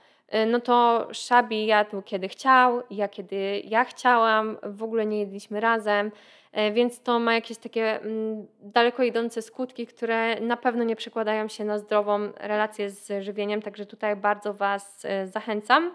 no 0.46 0.60
to 0.60 1.08
Szabi 1.12 1.66
jadł 1.66 2.02
kiedy 2.02 2.28
chciał, 2.28 2.82
ja 2.90 3.08
kiedy 3.08 3.62
ja 3.64 3.84
chciałam, 3.84 4.58
w 4.62 4.82
ogóle 4.82 5.06
nie 5.06 5.20
jedliśmy 5.20 5.60
razem. 5.60 6.10
E, 6.52 6.72
więc 6.72 7.00
to 7.00 7.18
ma 7.18 7.34
jakieś 7.34 7.58
takie 7.58 8.00
mm, 8.00 8.46
daleko 8.60 9.02
idące 9.02 9.42
skutki, 9.42 9.86
które 9.86 10.40
na 10.40 10.56
pewno 10.56 10.84
nie 10.84 10.96
przekładają 10.96 11.48
się 11.48 11.64
na 11.64 11.78
zdrową 11.78 12.32
relację 12.36 12.90
z 12.90 13.24
żywieniem, 13.24 13.62
także 13.62 13.86
tutaj 13.86 14.16
bardzo 14.16 14.54
Was 14.54 15.04
e, 15.04 15.26
zachęcam. 15.26 15.94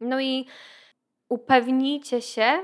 No 0.00 0.20
i 0.20 0.46
upewnijcie 1.28 2.22
się, 2.22 2.62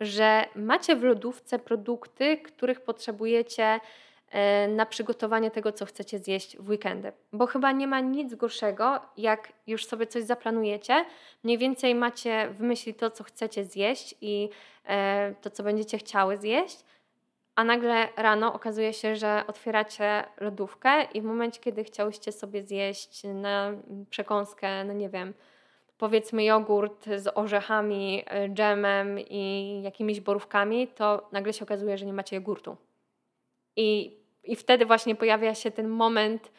że 0.00 0.44
macie 0.54 0.96
w 0.96 1.02
lodówce 1.02 1.58
produkty, 1.58 2.36
których 2.36 2.80
potrzebujecie 2.80 3.80
na 4.68 4.86
przygotowanie 4.86 5.50
tego, 5.50 5.72
co 5.72 5.86
chcecie 5.86 6.18
zjeść 6.18 6.56
w 6.56 6.68
weekendy. 6.68 7.12
Bo 7.32 7.46
chyba 7.46 7.72
nie 7.72 7.86
ma 7.86 8.00
nic 8.00 8.34
gorszego, 8.34 9.00
jak 9.16 9.52
już 9.66 9.86
sobie 9.86 10.06
coś 10.06 10.24
zaplanujecie, 10.24 11.04
mniej 11.44 11.58
więcej 11.58 11.94
macie 11.94 12.48
w 12.50 12.60
myśli 12.60 12.94
to, 12.94 13.10
co 13.10 13.24
chcecie 13.24 13.64
zjeść 13.64 14.14
i 14.20 14.48
e, 14.84 15.34
to, 15.42 15.50
co 15.50 15.62
będziecie 15.62 15.98
chciały 15.98 16.36
zjeść, 16.36 16.84
a 17.54 17.64
nagle 17.64 18.08
rano 18.16 18.52
okazuje 18.52 18.92
się, 18.92 19.16
że 19.16 19.44
otwieracie 19.46 20.24
lodówkę 20.40 21.02
i 21.02 21.20
w 21.20 21.24
momencie, 21.24 21.60
kiedy 21.60 21.84
chciałyście 21.84 22.32
sobie 22.32 22.62
zjeść 22.62 23.22
na 23.24 23.72
przekąskę, 24.10 24.84
no 24.84 24.92
nie 24.92 25.08
wiem, 25.08 25.34
powiedzmy 25.98 26.44
jogurt 26.44 27.06
z 27.16 27.28
orzechami, 27.34 28.22
e, 28.26 28.48
dżemem 28.48 29.18
i 29.20 29.80
jakimiś 29.82 30.20
borówkami, 30.20 30.88
to 30.88 31.28
nagle 31.32 31.52
się 31.52 31.64
okazuje, 31.64 31.98
że 31.98 32.06
nie 32.06 32.12
macie 32.12 32.36
jogurtu. 32.36 32.76
I 33.76 34.18
i 34.46 34.56
wtedy 34.56 34.86
właśnie 34.86 35.14
pojawia 35.14 35.54
się 35.54 35.70
ten 35.70 35.88
moment 35.88 36.50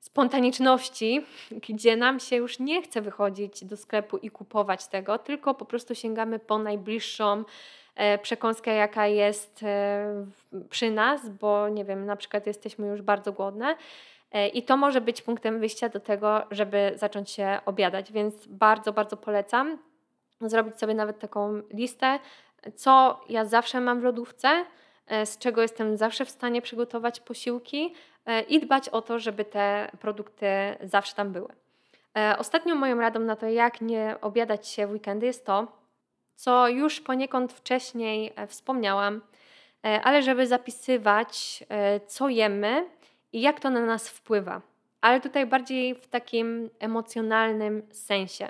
spontaniczności, 0.00 1.26
gdzie 1.68 1.96
nam 1.96 2.20
się 2.20 2.36
już 2.36 2.58
nie 2.58 2.82
chce 2.82 3.02
wychodzić 3.02 3.64
do 3.64 3.76
sklepu 3.76 4.16
i 4.16 4.30
kupować 4.30 4.86
tego, 4.86 5.18
tylko 5.18 5.54
po 5.54 5.64
prostu 5.64 5.94
sięgamy 5.94 6.38
po 6.38 6.58
najbliższą 6.58 7.44
e, 7.94 8.18
przekąskę, 8.18 8.74
jaka 8.74 9.06
jest 9.06 9.62
e, 9.62 10.26
przy 10.70 10.90
nas, 10.90 11.28
bo 11.28 11.68
nie 11.68 11.84
wiem, 11.84 12.06
na 12.06 12.16
przykład 12.16 12.46
jesteśmy 12.46 12.86
już 12.86 13.02
bardzo 13.02 13.32
głodne. 13.32 13.76
E, 14.32 14.48
I 14.48 14.62
to 14.62 14.76
może 14.76 15.00
być 15.00 15.22
punktem 15.22 15.60
wyjścia 15.60 15.88
do 15.88 16.00
tego, 16.00 16.42
żeby 16.50 16.92
zacząć 16.96 17.30
się 17.30 17.58
obiadać, 17.66 18.12
więc 18.12 18.46
bardzo, 18.46 18.92
bardzo 18.92 19.16
polecam 19.16 19.78
zrobić 20.40 20.78
sobie 20.78 20.94
nawet 20.94 21.18
taką 21.18 21.62
listę, 21.70 22.18
co 22.74 23.20
ja 23.28 23.44
zawsze 23.44 23.80
mam 23.80 24.00
w 24.00 24.02
lodówce, 24.02 24.64
z 25.24 25.38
czego 25.38 25.62
jestem 25.62 25.96
zawsze 25.96 26.24
w 26.24 26.30
stanie 26.30 26.62
przygotować 26.62 27.20
posiłki 27.20 27.94
e, 28.26 28.40
i 28.40 28.60
dbać 28.60 28.88
o 28.88 29.02
to, 29.02 29.18
żeby 29.18 29.44
te 29.44 29.90
produkty 30.00 30.46
zawsze 30.82 31.14
tam 31.14 31.32
były. 31.32 31.48
E, 32.16 32.38
ostatnią 32.38 32.74
moją 32.74 33.00
radą 33.00 33.20
na 33.20 33.36
to, 33.36 33.46
jak 33.46 33.80
nie 33.80 34.16
obiadać 34.20 34.68
się 34.68 34.86
w 34.86 34.90
weekendy, 34.90 35.26
jest 35.26 35.46
to, 35.46 35.66
co 36.34 36.68
już 36.68 37.00
poniekąd 37.00 37.52
wcześniej 37.52 38.32
wspomniałam, 38.46 39.20
ale 39.82 40.22
żeby 40.22 40.46
zapisywać, 40.46 41.64
co 42.06 42.28
jemy 42.28 42.86
i 43.32 43.40
jak 43.40 43.60
to 43.60 43.70
na 43.70 43.80
nas 43.80 44.08
wpływa. 44.08 44.60
ale 45.00 45.20
tutaj 45.20 45.46
bardziej 45.46 45.94
w 45.94 46.08
takim 46.08 46.70
emocjonalnym 46.80 47.82
sensie. 47.90 48.48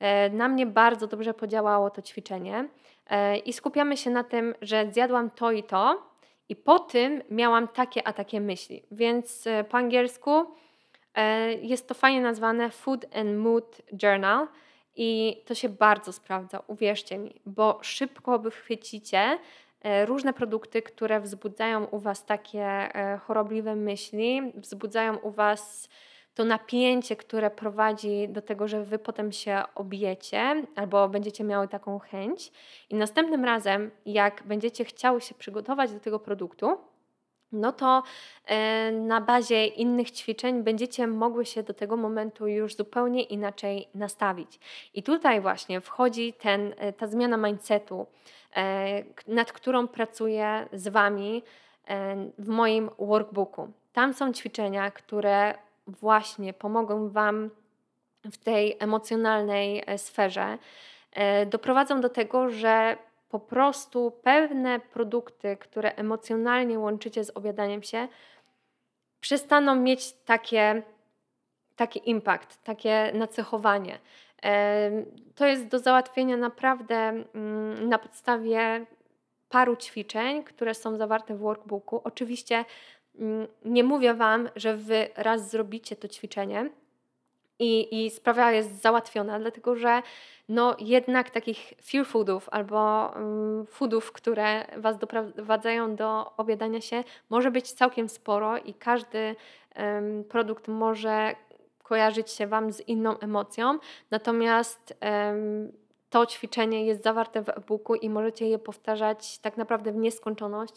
E, 0.00 0.30
na 0.30 0.48
mnie 0.48 0.66
bardzo 0.66 1.06
dobrze 1.06 1.34
podziałało 1.34 1.90
to 1.90 2.02
ćwiczenie 2.02 2.58
e, 2.58 2.68
i 3.44 3.52
skupiamy 3.52 3.96
się 3.96 4.10
na 4.10 4.24
tym, 4.24 4.54
że 4.62 4.86
zjadłam 4.92 5.30
to 5.30 5.52
i 5.52 5.62
to, 5.62 6.10
i 6.48 6.56
po 6.56 6.78
tym 6.78 7.22
miałam 7.30 7.68
takie 7.68 8.08
a 8.08 8.12
takie 8.12 8.40
myśli. 8.40 8.82
Więc 8.90 9.46
e, 9.46 9.64
po 9.64 9.76
angielsku 9.76 10.46
jest 11.62 11.88
to 11.88 11.94
fajnie 11.94 12.20
nazwane 12.20 12.70
Food 12.70 13.16
and 13.16 13.38
Mood 13.38 13.82
Journal. 14.02 14.46
I 14.96 15.42
to 15.46 15.54
się 15.54 15.68
bardzo 15.68 16.12
sprawdza, 16.12 16.62
uwierzcie 16.66 17.18
mi, 17.18 17.40
bo 17.46 17.78
szybko 17.82 18.38
wychwycicie 18.38 19.38
różne 20.06 20.32
produkty, 20.32 20.82
które 20.82 21.20
wzbudzają 21.20 21.84
u 21.84 21.98
Was 21.98 22.26
takie 22.26 22.88
chorobliwe 23.26 23.76
myśli, 23.76 24.52
wzbudzają 24.54 25.16
u 25.16 25.30
Was 25.30 25.88
to 26.34 26.44
napięcie, 26.44 27.16
które 27.16 27.50
prowadzi 27.50 28.28
do 28.28 28.42
tego, 28.42 28.68
że 28.68 28.84
wy 28.84 28.98
potem 28.98 29.32
się 29.32 29.62
obijecie 29.74 30.62
albo 30.76 31.08
będziecie 31.08 31.44
miały 31.44 31.68
taką 31.68 31.98
chęć. 31.98 32.52
I 32.90 32.94
następnym 32.94 33.44
razem, 33.44 33.90
jak 34.06 34.42
będziecie 34.46 34.84
chciały 34.84 35.20
się 35.20 35.34
przygotować 35.34 35.92
do 35.92 36.00
tego 36.00 36.18
produktu, 36.18 36.78
no 37.52 37.72
to 37.72 38.02
e, 38.46 38.92
na 38.92 39.20
bazie 39.20 39.66
innych 39.66 40.10
ćwiczeń 40.10 40.62
będziecie 40.62 41.06
mogły 41.06 41.46
się 41.46 41.62
do 41.62 41.74
tego 41.74 41.96
momentu 41.96 42.46
już 42.46 42.76
zupełnie 42.76 43.22
inaczej 43.22 43.88
nastawić. 43.94 44.60
I 44.94 45.02
tutaj 45.02 45.40
właśnie 45.40 45.80
wchodzi 45.80 46.32
ten, 46.32 46.74
e, 46.78 46.92
ta 46.92 47.06
zmiana 47.06 47.36
mindsetu, 47.36 48.06
e, 48.56 49.04
nad 49.28 49.52
którą 49.52 49.88
pracuję 49.88 50.68
z 50.72 50.88
Wami 50.88 51.42
w 52.38 52.48
moim 52.48 52.90
workbooku. 52.98 53.68
Tam 53.92 54.14
są 54.14 54.32
ćwiczenia, 54.32 54.90
które 54.90 55.54
właśnie 55.90 56.52
pomogą 56.52 57.08
Wam 57.08 57.50
w 58.24 58.38
tej 58.38 58.76
emocjonalnej 58.78 59.82
e, 59.86 59.98
sferze, 59.98 60.58
e, 61.12 61.46
doprowadzą 61.46 62.00
do 62.00 62.08
tego, 62.08 62.50
że 62.50 62.96
po 63.28 63.40
prostu 63.40 64.12
pewne 64.22 64.80
produkty, 64.80 65.56
które 65.56 65.94
emocjonalnie 65.94 66.78
łączycie 66.78 67.24
z 67.24 67.36
obiadaniem 67.36 67.82
się, 67.82 68.08
przestaną 69.20 69.76
mieć 69.76 70.12
takie, 70.12 70.82
taki 71.76 72.10
impact, 72.10 72.62
takie 72.62 73.12
nacechowanie. 73.14 73.98
E, 74.42 74.90
to 75.34 75.46
jest 75.46 75.66
do 75.66 75.78
załatwienia 75.78 76.36
naprawdę 76.36 76.94
mm, 76.94 77.88
na 77.88 77.98
podstawie 77.98 78.86
paru 79.48 79.76
ćwiczeń, 79.76 80.44
które 80.44 80.74
są 80.74 80.96
zawarte 80.96 81.34
w 81.34 81.38
workbooku. 81.38 82.00
Oczywiście 82.04 82.64
nie 83.64 83.84
mówię 83.84 84.14
Wam, 84.14 84.48
że 84.56 84.76
Wy 84.76 85.08
raz 85.16 85.50
zrobicie 85.50 85.96
to 85.96 86.08
ćwiczenie 86.08 86.70
i, 87.58 88.04
i 88.04 88.10
sprawa 88.10 88.52
jest 88.52 88.82
załatwiona, 88.82 89.38
dlatego 89.38 89.76
że 89.76 90.02
no 90.48 90.76
jednak 90.78 91.30
takich 91.30 91.72
fear 91.84 92.06
foodów 92.06 92.48
albo 92.48 93.12
um, 93.16 93.66
foodów, 93.66 94.12
które 94.12 94.66
Was 94.76 94.98
doprowadzają 94.98 95.96
do 95.96 96.36
obiadania 96.36 96.80
się, 96.80 97.04
może 97.30 97.50
być 97.50 97.72
całkiem 97.72 98.08
sporo 98.08 98.58
i 98.58 98.74
każdy 98.74 99.36
um, 99.76 100.24
produkt 100.24 100.68
może 100.68 101.34
kojarzyć 101.82 102.30
się 102.30 102.46
Wam 102.46 102.72
z 102.72 102.80
inną 102.80 103.18
emocją, 103.18 103.78
natomiast 104.10 104.98
um, 105.02 105.72
to 106.10 106.26
ćwiczenie 106.26 106.86
jest 106.86 107.02
zawarte 107.02 107.42
w 107.42 107.48
e-booku 107.48 107.94
i 107.94 108.10
możecie 108.10 108.48
je 108.48 108.58
powtarzać 108.58 109.38
tak 109.38 109.56
naprawdę 109.56 109.92
w 109.92 109.96
nieskończoność. 109.96 110.74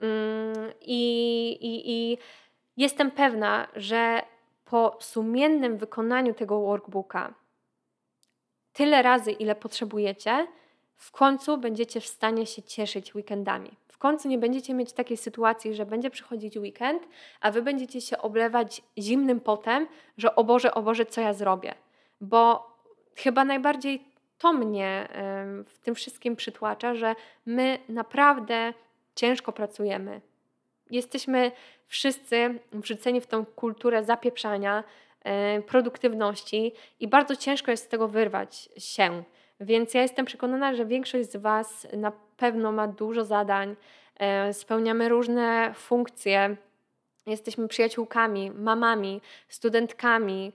Mm, 0.00 0.72
I, 0.80 1.50
i, 1.60 1.92
I 1.92 2.18
jestem 2.76 3.10
pewna, 3.10 3.68
że 3.76 4.22
po 4.64 4.96
sumiennym 5.00 5.76
wykonaniu 5.78 6.34
tego 6.34 6.60
workbooka 6.60 7.34
tyle 8.72 9.02
razy, 9.02 9.32
ile 9.32 9.54
potrzebujecie, 9.54 10.46
w 10.96 11.10
końcu 11.10 11.58
będziecie 11.58 12.00
w 12.00 12.06
stanie 12.06 12.46
się 12.46 12.62
cieszyć 12.62 13.14
weekendami. 13.14 13.70
W 13.88 13.98
końcu 13.98 14.28
nie 14.28 14.38
będziecie 14.38 14.74
mieć 14.74 14.92
takiej 14.92 15.16
sytuacji, 15.16 15.74
że 15.74 15.86
będzie 15.86 16.10
przychodzić 16.10 16.56
weekend, 16.56 17.08
a 17.40 17.50
wy 17.50 17.62
będziecie 17.62 18.00
się 18.00 18.18
oblewać 18.18 18.82
zimnym 18.98 19.40
potem, 19.40 19.86
że 20.18 20.36
o 20.36 20.44
Boże, 20.44 20.74
o 20.74 20.82
Boże, 20.82 21.06
co 21.06 21.20
ja 21.20 21.32
zrobię. 21.32 21.74
Bo 22.20 22.70
chyba 23.16 23.44
najbardziej 23.44 24.04
to 24.38 24.52
mnie 24.52 25.08
w 25.66 25.78
tym 25.78 25.94
wszystkim 25.94 26.36
przytłacza, 26.36 26.94
że 26.94 27.14
my 27.46 27.78
naprawdę 27.88 28.74
ciężko 29.16 29.52
pracujemy. 29.52 30.20
Jesteśmy 30.90 31.52
wszyscy 31.86 32.58
wrzuceni 32.72 33.20
w 33.20 33.26
tą 33.26 33.46
kulturę 33.46 34.04
zapieprzania, 34.04 34.84
e, 35.24 35.62
produktywności 35.62 36.72
i 37.00 37.08
bardzo 37.08 37.36
ciężko 37.36 37.70
jest 37.70 37.84
z 37.84 37.88
tego 37.88 38.08
wyrwać 38.08 38.68
się. 38.76 39.22
Więc 39.60 39.94
ja 39.94 40.02
jestem 40.02 40.26
przekonana, 40.26 40.74
że 40.74 40.86
większość 40.86 41.30
z 41.30 41.36
Was 41.36 41.86
na 41.92 42.12
pewno 42.36 42.72
ma 42.72 42.88
dużo 42.88 43.24
zadań, 43.24 43.76
e, 44.16 44.52
spełniamy 44.52 45.08
różne 45.08 45.74
funkcje, 45.74 46.56
jesteśmy 47.26 47.68
przyjaciółkami, 47.68 48.50
mamami, 48.50 49.20
studentkami, 49.48 50.52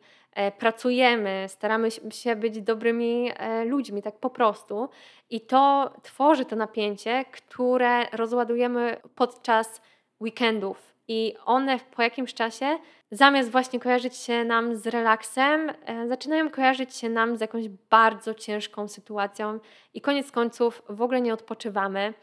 pracujemy, 0.57 1.45
staramy 1.47 1.89
się 2.11 2.35
być 2.35 2.61
dobrymi 2.61 3.31
e, 3.35 3.65
ludźmi, 3.65 4.01
tak 4.01 4.19
po 4.19 4.29
prostu. 4.29 4.89
I 5.29 5.41
to 5.41 5.93
tworzy 6.03 6.45
to 6.45 6.55
napięcie, 6.55 7.25
które 7.31 8.09
rozładujemy 8.09 8.97
podczas 9.15 9.81
weekendów. 10.19 10.93
I 11.07 11.35
one 11.45 11.79
po 11.95 12.01
jakimś 12.01 12.33
czasie, 12.33 12.77
zamiast 13.11 13.51
właśnie 13.51 13.79
kojarzyć 13.79 14.15
się 14.15 14.43
nam 14.43 14.75
z 14.75 14.87
relaksem, 14.87 15.71
e, 15.85 16.07
zaczynają 16.07 16.49
kojarzyć 16.49 16.95
się 16.95 17.09
nam 17.09 17.37
z 17.37 17.41
jakąś 17.41 17.69
bardzo 17.69 18.33
ciężką 18.33 18.87
sytuacją, 18.87 19.59
i 19.93 20.01
koniec 20.01 20.31
końców 20.31 20.81
w 20.89 21.01
ogóle 21.01 21.21
nie 21.21 21.33
odpoczywamy. 21.33 22.13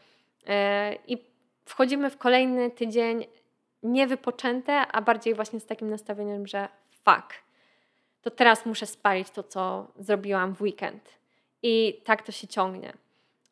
I 1.07 1.17
wchodzimy 1.65 2.09
w 2.09 2.17
kolejny 2.17 2.71
tydzień 2.71 3.25
niewypoczęte, 3.83 4.73
a 4.73 5.01
bardziej 5.01 5.33
właśnie 5.35 5.59
z 5.59 5.65
takim 5.65 5.89
nastawieniem, 5.89 6.47
że 6.47 6.67
fuck 6.91 7.48
to 8.21 8.31
teraz 8.31 8.65
muszę 8.65 8.85
spalić 8.85 9.29
to, 9.29 9.43
co 9.43 9.87
zrobiłam 9.99 10.55
w 10.55 10.61
weekend. 10.61 11.09
I 11.63 12.01
tak 12.05 12.21
to 12.21 12.31
się 12.31 12.47
ciągnie. 12.47 12.93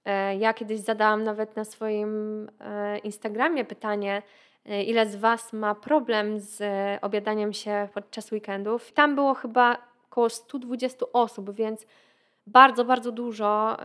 E, 0.06 0.36
ja 0.36 0.54
kiedyś 0.54 0.80
zadałam 0.80 1.24
nawet 1.24 1.56
na 1.56 1.66
swoim 1.66 2.48
e, 2.60 2.98
Instagramie 2.98 3.66
pytanie, 3.66 4.22
e, 4.66 4.84
ile 4.84 5.06
z 5.06 5.16
Was 5.16 5.54
ma 5.54 5.76
problem 5.76 6.40
z 6.40 6.64
obiadaniem 7.02 7.54
się 7.54 7.88
podczas 7.94 8.32
weekendów. 8.32 8.92
Tam 8.92 9.16
było 9.16 9.34
chyba 9.34 9.78
około 10.12 10.30
120 10.30 11.06
osób, 11.14 11.52
więc 11.52 11.86
bardzo, 12.48 12.86
bardzo 12.86 13.12
dużo. 13.12 13.78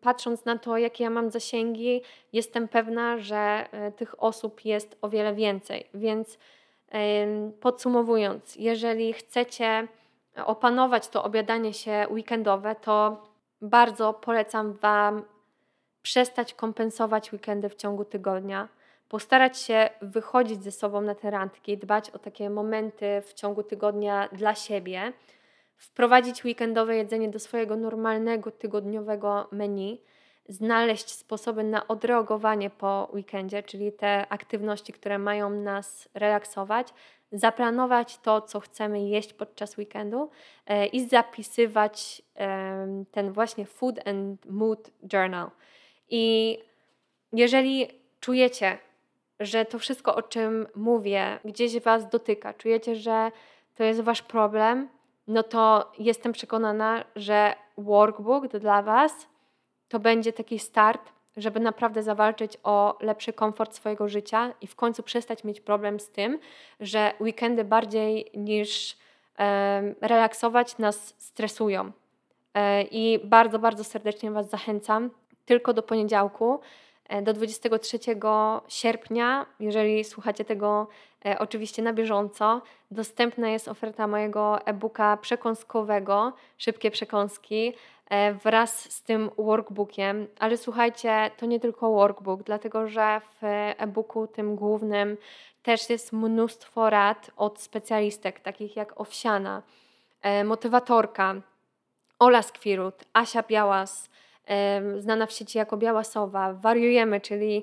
Patrząc 0.00 0.44
na 0.44 0.58
to, 0.58 0.78
jakie 0.78 1.04
ja 1.04 1.10
mam 1.10 1.30
zasięgi, 1.30 2.02
jestem 2.32 2.68
pewna, 2.68 3.18
że 3.18 3.66
tych 3.96 4.22
osób 4.22 4.64
jest 4.64 4.98
o 5.02 5.08
wiele 5.08 5.34
więcej. 5.34 5.84
Więc 5.94 6.38
Podsumowując, 7.60 8.56
jeżeli 8.56 9.12
chcecie 9.12 9.88
opanować 10.46 11.08
to 11.08 11.24
obiadanie 11.24 11.74
się 11.74 12.06
weekendowe, 12.10 12.74
to 12.74 13.24
bardzo 13.62 14.12
polecam 14.12 14.72
Wam 14.72 15.22
przestać 16.02 16.54
kompensować 16.54 17.32
weekendy 17.32 17.68
w 17.68 17.74
ciągu 17.74 18.04
tygodnia, 18.04 18.68
postarać 19.08 19.58
się 19.58 19.90
wychodzić 20.02 20.64
ze 20.64 20.72
sobą 20.72 21.00
na 21.00 21.14
te 21.14 21.30
randki, 21.30 21.78
dbać 21.78 22.10
o 22.10 22.18
takie 22.18 22.50
momenty 22.50 23.22
w 23.26 23.34
ciągu 23.34 23.62
tygodnia 23.62 24.28
dla 24.32 24.54
siebie, 24.54 25.12
wprowadzić 25.76 26.44
weekendowe 26.44 26.96
jedzenie 26.96 27.28
do 27.28 27.38
swojego 27.38 27.76
normalnego 27.76 28.50
tygodniowego 28.50 29.48
menu 29.52 30.00
znaleźć 30.48 31.10
sposoby 31.10 31.64
na 31.64 31.88
odreagowanie 31.88 32.70
po 32.70 33.08
weekendzie, 33.12 33.62
czyli 33.62 33.92
te 33.92 34.28
aktywności, 34.28 34.92
które 34.92 35.18
mają 35.18 35.50
nas 35.50 36.08
relaksować, 36.14 36.94
zaplanować 37.32 38.18
to, 38.18 38.40
co 38.40 38.60
chcemy 38.60 39.08
jeść 39.08 39.32
podczas 39.32 39.78
weekendu 39.78 40.30
e, 40.66 40.86
i 40.86 41.08
zapisywać 41.08 42.22
ten 43.10 43.32
właśnie 43.32 43.66
Food 43.66 44.08
and 44.08 44.46
Mood 44.46 44.90
Journal. 45.12 45.50
I 46.08 46.58
jeżeli 47.32 47.88
czujecie, 48.20 48.78
że 49.40 49.64
to 49.64 49.78
wszystko, 49.78 50.14
o 50.14 50.22
czym 50.22 50.66
mówię, 50.74 51.38
gdzieś 51.44 51.80
Was 51.80 52.08
dotyka, 52.08 52.54
czujecie, 52.54 52.96
że 52.96 53.32
to 53.74 53.84
jest 53.84 54.00
Wasz 54.00 54.22
problem, 54.22 54.88
no 55.26 55.42
to 55.42 55.92
jestem 55.98 56.32
przekonana, 56.32 57.04
że 57.16 57.54
workbook 57.78 58.48
dla 58.48 58.82
Was 58.82 59.26
to 59.88 60.00
będzie 60.00 60.32
taki 60.32 60.58
start, 60.58 61.12
żeby 61.36 61.60
naprawdę 61.60 62.02
zawalczyć 62.02 62.58
o 62.62 62.98
lepszy 63.00 63.32
komfort 63.32 63.74
swojego 63.74 64.08
życia 64.08 64.54
i 64.60 64.66
w 64.66 64.74
końcu 64.74 65.02
przestać 65.02 65.44
mieć 65.44 65.60
problem 65.60 66.00
z 66.00 66.10
tym, 66.10 66.38
że 66.80 67.12
weekendy 67.20 67.64
bardziej 67.64 68.30
niż 68.34 68.96
relaksować 70.00 70.78
nas 70.78 71.14
stresują. 71.18 71.92
E, 72.54 72.82
I 72.82 73.18
bardzo, 73.24 73.58
bardzo 73.58 73.84
serdecznie 73.84 74.30
Was 74.30 74.50
zachęcam 74.50 75.10
tylko 75.44 75.72
do 75.72 75.82
poniedziałku, 75.82 76.60
e, 77.08 77.22
do 77.22 77.32
23 77.32 77.98
sierpnia, 78.68 79.46
jeżeli 79.60 80.04
słuchacie 80.04 80.44
tego 80.44 80.88
oczywiście 81.38 81.82
na 81.82 81.92
bieżąco. 81.92 82.62
Dostępna 82.90 83.50
jest 83.50 83.68
oferta 83.68 84.06
mojego 84.06 84.66
e-booka 84.66 85.16
przekąskowego, 85.16 86.32
szybkie 86.58 86.90
przekąski, 86.90 87.72
e, 88.10 88.34
wraz 88.34 88.92
z 88.92 89.02
tym 89.02 89.30
workbookiem. 89.38 90.26
Ale 90.38 90.56
słuchajcie, 90.56 91.30
to 91.36 91.46
nie 91.46 91.60
tylko 91.60 91.92
workbook, 91.92 92.42
dlatego 92.42 92.88
że 92.88 93.20
w 93.20 93.44
e-booku 93.78 94.26
tym 94.26 94.56
głównym 94.56 95.16
też 95.62 95.90
jest 95.90 96.12
mnóstwo 96.12 96.90
rad 96.90 97.30
od 97.36 97.60
specjalistek, 97.60 98.40
takich 98.40 98.76
jak 98.76 99.00
Owsiana, 99.00 99.62
e, 100.22 100.44
motywatorka, 100.44 101.34
Ola 102.18 102.42
Skwirut, 102.42 103.04
Asia 103.12 103.42
Białas, 103.42 104.10
znana 104.98 105.26
w 105.26 105.32
sieci 105.32 105.58
jako 105.58 105.76
Białasowa, 105.76 106.52
Wariujemy, 106.52 107.20
czyli 107.20 107.56
e, 107.58 107.62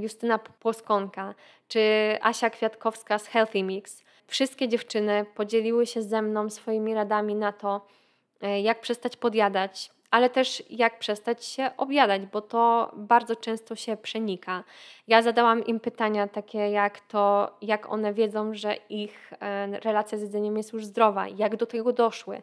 Justyna 0.00 0.38
Płoskonka, 0.38 1.34
czy 1.68 1.80
Asia 2.20 2.50
Kwiatkowska 2.50 3.18
z 3.18 3.26
Healthy 3.26 3.62
Mix. 3.62 4.04
Wszystkie 4.26 4.68
dziewczyny 4.68 5.26
podzieliły 5.34 5.86
się 5.86 6.02
ze 6.02 6.22
mną 6.22 6.50
swoimi 6.50 6.94
radami 6.94 7.34
na 7.34 7.52
to, 7.52 7.86
e, 8.40 8.60
jak 8.60 8.80
przestać 8.80 9.16
podjadać, 9.16 9.90
ale 10.12 10.30
też 10.30 10.62
jak 10.70 10.98
przestać 10.98 11.44
się 11.44 11.70
objadać, 11.76 12.26
bo 12.26 12.40
to 12.40 12.92
bardzo 12.96 13.36
często 13.36 13.76
się 13.76 13.96
przenika. 13.96 14.64
Ja 15.08 15.22
zadałam 15.22 15.64
im 15.64 15.80
pytania 15.80 16.28
takie 16.28 16.58
jak 16.58 17.00
to, 17.00 17.50
jak 17.62 17.92
one 17.92 18.14
wiedzą, 18.14 18.54
że 18.54 18.74
ich 18.90 19.32
e, 19.40 19.80
relacja 19.80 20.18
z 20.18 20.20
jedzeniem 20.20 20.56
jest 20.56 20.72
już 20.72 20.84
zdrowa, 20.84 21.28
jak 21.28 21.56
do 21.56 21.66
tego 21.66 21.92
doszły. 21.92 22.42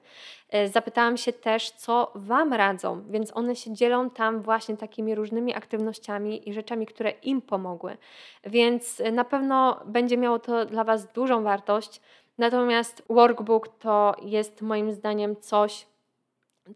E, 0.49 0.67
zapytałam 0.67 1.17
się 1.17 1.33
też, 1.33 1.71
co 1.71 2.11
Wam 2.15 2.53
radzą, 2.53 3.03
więc 3.09 3.37
one 3.37 3.55
się 3.55 3.73
dzielą 3.73 4.09
tam 4.09 4.41
właśnie 4.41 4.77
takimi 4.77 5.15
różnymi 5.15 5.55
aktywnościami 5.55 6.49
i 6.49 6.53
rzeczami, 6.53 6.85
które 6.85 7.11
im 7.11 7.41
pomogły. 7.41 7.97
Więc 8.43 9.01
na 9.11 9.23
pewno 9.23 9.79
będzie 9.85 10.17
miało 10.17 10.39
to 10.39 10.65
dla 10.65 10.83
Was 10.83 11.11
dużą 11.11 11.43
wartość. 11.43 12.01
Natomiast 12.37 13.03
workbook 13.09 13.67
to 13.67 14.15
jest 14.21 14.61
moim 14.61 14.91
zdaniem 14.93 15.35
coś, 15.35 15.85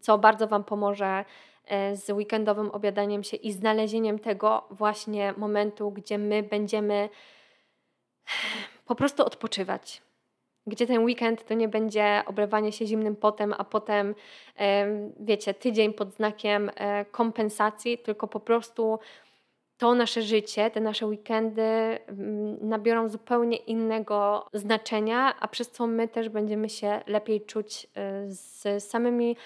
co 0.00 0.18
bardzo 0.18 0.46
Wam 0.46 0.64
pomoże 0.64 1.24
e, 1.64 1.96
z 1.96 2.10
weekendowym 2.10 2.70
obiadaniem 2.70 3.24
się 3.24 3.36
i 3.36 3.52
znalezieniem 3.52 4.18
tego 4.18 4.64
właśnie 4.70 5.34
momentu, 5.36 5.90
gdzie 5.90 6.18
my 6.18 6.42
będziemy 6.42 7.08
po 8.86 8.94
prostu 8.94 9.24
odpoczywać. 9.24 10.02
Gdzie 10.66 10.86
ten 10.86 11.04
weekend 11.04 11.46
to 11.46 11.54
nie 11.54 11.68
będzie 11.68 12.22
oblewanie 12.26 12.72
się 12.72 12.86
zimnym 12.86 13.16
potem, 13.16 13.54
a 13.58 13.64
potem, 13.64 14.14
wiecie, 15.20 15.54
tydzień 15.54 15.92
pod 15.92 16.12
znakiem 16.12 16.70
e, 16.74 17.04
kompensacji, 17.04 17.98
tylko 17.98 18.28
po 18.28 18.40
prostu 18.40 18.98
to 19.78 19.94
nasze 19.94 20.22
życie, 20.22 20.70
te 20.70 20.80
nasze 20.80 21.06
weekendy 21.06 21.98
nabiorą 22.60 23.08
zupełnie 23.08 23.56
innego 23.56 24.46
znaczenia, 24.52 25.34
a 25.40 25.48
przez 25.48 25.70
co 25.70 25.86
my 25.86 26.08
też 26.08 26.28
będziemy 26.28 26.68
się 26.68 27.00
lepiej 27.06 27.40
czuć 27.40 27.86
e, 27.94 28.24
z 28.26 28.84
samymi 28.84 29.36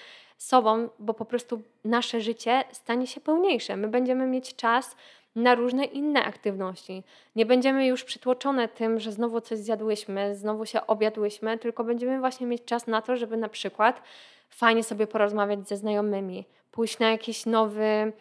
sobą, 0.43 0.89
bo 0.99 1.13
po 1.13 1.25
prostu 1.25 1.61
nasze 1.85 2.21
życie 2.21 2.63
stanie 2.71 3.07
się 3.07 3.21
pełniejsze. 3.21 3.77
My 3.77 3.87
będziemy 3.87 4.27
mieć 4.27 4.55
czas 4.55 4.95
na 5.35 5.55
różne 5.55 5.85
inne 5.85 6.23
aktywności. 6.23 7.03
Nie 7.35 7.45
będziemy 7.45 7.87
już 7.87 8.03
przytłoczone 8.03 8.67
tym, 8.67 8.99
że 8.99 9.11
znowu 9.11 9.41
coś 9.41 9.59
zjadłyśmy, 9.59 10.35
znowu 10.35 10.65
się 10.65 10.87
objadłyśmy, 10.87 11.57
tylko 11.57 11.83
będziemy 11.83 12.19
właśnie 12.19 12.47
mieć 12.47 12.65
czas 12.65 12.87
na 12.87 13.01
to, 13.01 13.15
żeby 13.15 13.37
na 13.37 13.49
przykład 13.49 14.01
fajnie 14.49 14.83
sobie 14.83 15.07
porozmawiać 15.07 15.67
ze 15.67 15.77
znajomymi, 15.77 16.45
pójść 16.71 16.99
na 16.99 17.11
jakiś 17.11 17.45
nowy 17.45 18.13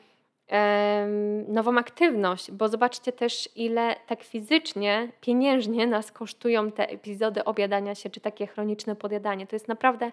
nową 1.48 1.78
aktywność, 1.78 2.50
bo 2.50 2.68
zobaczcie 2.68 3.12
też, 3.12 3.48
ile 3.56 3.96
tak 4.06 4.22
fizycznie, 4.22 5.08
pieniężnie 5.20 5.86
nas 5.86 6.12
kosztują 6.12 6.72
te 6.72 6.88
epizody 6.88 7.44
obiadania 7.44 7.94
się, 7.94 8.10
czy 8.10 8.20
takie 8.20 8.46
chroniczne 8.46 8.96
podjadanie. 8.96 9.46
To 9.46 9.56
jest 9.56 9.68
naprawdę 9.68 10.12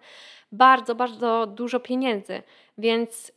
bardzo, 0.52 0.96
bardzo 0.96 1.48
dużo 1.48 1.80
pieniędzy. 1.80 2.42
Więc 2.78 3.32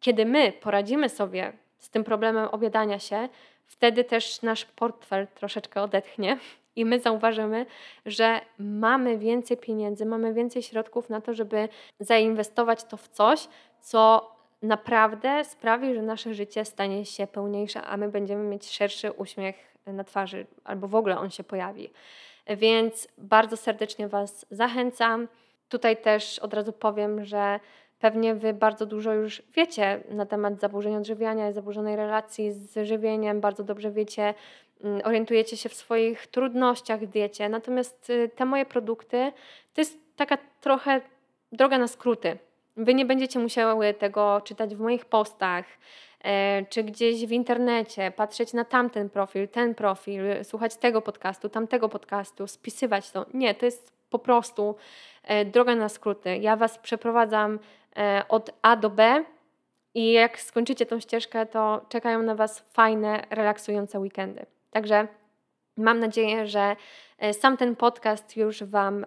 kiedy 0.00 0.26
my 0.26 0.52
poradzimy 0.52 1.08
sobie 1.08 1.52
z 1.78 1.90
tym 1.90 2.04
problemem 2.04 2.48
obiadania 2.52 2.98
się, 2.98 3.28
wtedy 3.66 4.04
też 4.04 4.42
nasz 4.42 4.64
portfel 4.64 5.26
troszeczkę 5.34 5.82
odetchnie 5.82 6.38
i 6.76 6.84
my 6.84 7.00
zauważymy, 7.00 7.66
że 8.06 8.40
mamy 8.58 9.18
więcej 9.18 9.56
pieniędzy, 9.56 10.06
mamy 10.06 10.34
więcej 10.34 10.62
środków 10.62 11.10
na 11.10 11.20
to, 11.20 11.34
żeby 11.34 11.68
zainwestować 12.00 12.84
to 12.84 12.96
w 12.96 13.08
coś, 13.08 13.48
co 13.80 14.30
naprawdę 14.62 15.44
sprawi, 15.44 15.94
że 15.94 16.02
nasze 16.02 16.34
życie 16.34 16.64
stanie 16.64 17.04
się 17.04 17.26
pełniejsze, 17.26 17.82
a 17.82 17.96
my 17.96 18.08
będziemy 18.08 18.44
mieć 18.44 18.70
szerszy 18.70 19.12
uśmiech 19.12 19.56
na 19.86 20.04
twarzy, 20.04 20.46
albo 20.64 20.88
w 20.88 20.94
ogóle 20.94 21.18
on 21.18 21.30
się 21.30 21.44
pojawi. 21.44 21.90
Więc 22.46 23.08
bardzo 23.18 23.56
serdecznie 23.56 24.08
Was 24.08 24.46
zachęcam. 24.50 25.28
Tutaj 25.68 25.96
też 25.96 26.38
od 26.38 26.54
razu 26.54 26.72
powiem, 26.72 27.24
że 27.24 27.60
pewnie 27.98 28.34
Wy 28.34 28.52
bardzo 28.52 28.86
dużo 28.86 29.12
już 29.12 29.42
wiecie 29.54 30.00
na 30.10 30.26
temat 30.26 30.60
zaburzeń 30.60 30.96
odżywiania, 30.96 31.52
zaburzonej 31.52 31.96
relacji 31.96 32.52
z 32.52 32.86
żywieniem, 32.86 33.40
bardzo 33.40 33.64
dobrze 33.64 33.90
wiecie, 33.90 34.34
mm, 34.84 35.00
orientujecie 35.04 35.56
się 35.56 35.68
w 35.68 35.74
swoich 35.74 36.26
trudnościach 36.26 37.00
w 37.00 37.06
diecie. 37.06 37.48
Natomiast 37.48 38.10
y, 38.10 38.30
te 38.36 38.44
moje 38.44 38.66
produkty 38.66 39.32
to 39.74 39.80
jest 39.80 39.98
taka 40.16 40.38
trochę 40.60 41.00
droga 41.52 41.78
na 41.78 41.88
skróty 41.88 42.38
Wy 42.80 42.94
nie 42.94 43.04
będziecie 43.04 43.38
musiały 43.38 43.94
tego 43.94 44.40
czytać 44.44 44.74
w 44.74 44.80
moich 44.80 45.04
postach, 45.04 45.64
e, 46.24 46.64
czy 46.66 46.82
gdzieś 46.82 47.26
w 47.26 47.32
internecie, 47.32 48.10
patrzeć 48.10 48.52
na 48.52 48.64
tamten 48.64 49.10
profil, 49.10 49.48
ten 49.48 49.74
profil, 49.74 50.22
słuchać 50.42 50.76
tego 50.76 51.02
podcastu, 51.02 51.48
tamtego 51.48 51.88
podcastu, 51.88 52.46
spisywać 52.46 53.10
to. 53.10 53.26
Nie, 53.34 53.54
to 53.54 53.66
jest 53.66 53.92
po 54.10 54.18
prostu 54.18 54.76
e, 55.24 55.44
droga 55.44 55.74
na 55.74 55.88
skróty. 55.88 56.36
Ja 56.36 56.56
Was 56.56 56.78
przeprowadzam 56.78 57.58
e, 57.96 58.22
od 58.28 58.50
A 58.62 58.76
do 58.76 58.90
B 58.90 59.24
i 59.94 60.12
jak 60.12 60.40
skończycie 60.40 60.86
tą 60.86 61.00
ścieżkę, 61.00 61.46
to 61.46 61.86
czekają 61.88 62.22
na 62.22 62.34
Was 62.34 62.58
fajne, 62.58 63.26
relaksujące 63.30 64.00
weekendy. 64.00 64.46
Także 64.70 65.08
mam 65.80 66.00
nadzieję, 66.00 66.46
że 66.46 66.76
sam 67.32 67.56
ten 67.56 67.76
podcast 67.76 68.36
już 68.36 68.64
Wam 68.64 69.06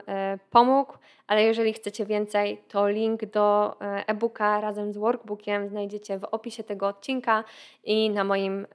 pomógł 0.50 0.94
ale 1.28 1.44
jeżeli 1.44 1.74
chcecie 1.74 2.06
więcej, 2.06 2.62
to 2.68 2.88
link 2.88 3.26
do 3.26 3.76
e, 3.82 4.08
e-booka 4.08 4.62
razem 4.62 4.94
z 4.94 4.98
workbookiem 4.98 5.70
znajdziecie 5.70 6.20
w 6.20 6.24
opisie 6.24 6.64
tego 6.64 6.88
odcinka 6.88 7.44
i 7.84 8.10
na 8.10 8.24
moim 8.24 8.68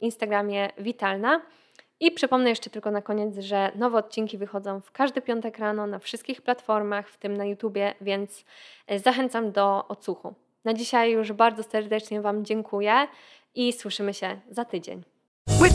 Instagramie 0.00 0.70
Witalna. 0.78 1.40
I 2.00 2.12
przypomnę 2.12 2.50
jeszcze 2.50 2.70
tylko 2.70 2.90
na 2.90 3.02
koniec, 3.02 3.38
że 3.38 3.72
nowe 3.74 3.98
odcinki 3.98 4.38
wychodzą 4.38 4.80
w 4.80 4.92
każdy 4.92 5.22
piątek 5.22 5.58
rano 5.58 5.86
na 5.86 5.98
wszystkich 5.98 6.42
platformach, 6.42 7.08
w 7.08 7.16
tym 7.16 7.36
na 7.36 7.44
YouTubie, 7.44 7.94
więc 8.00 8.44
e, 8.86 8.98
zachęcam 8.98 9.52
do 9.52 9.88
odsłuchu. 9.88 10.34
Na 10.64 10.74
dzisiaj 10.74 11.12
już 11.12 11.32
bardzo 11.32 11.62
serdecznie 11.62 12.20
Wam 12.20 12.44
dziękuję 12.44 13.08
i 13.54 13.72
słyszymy 13.72 14.14
się 14.14 14.40
za 14.50 14.64
tydzień. 14.64 15.17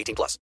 18 0.00 0.14
plus. 0.14 0.38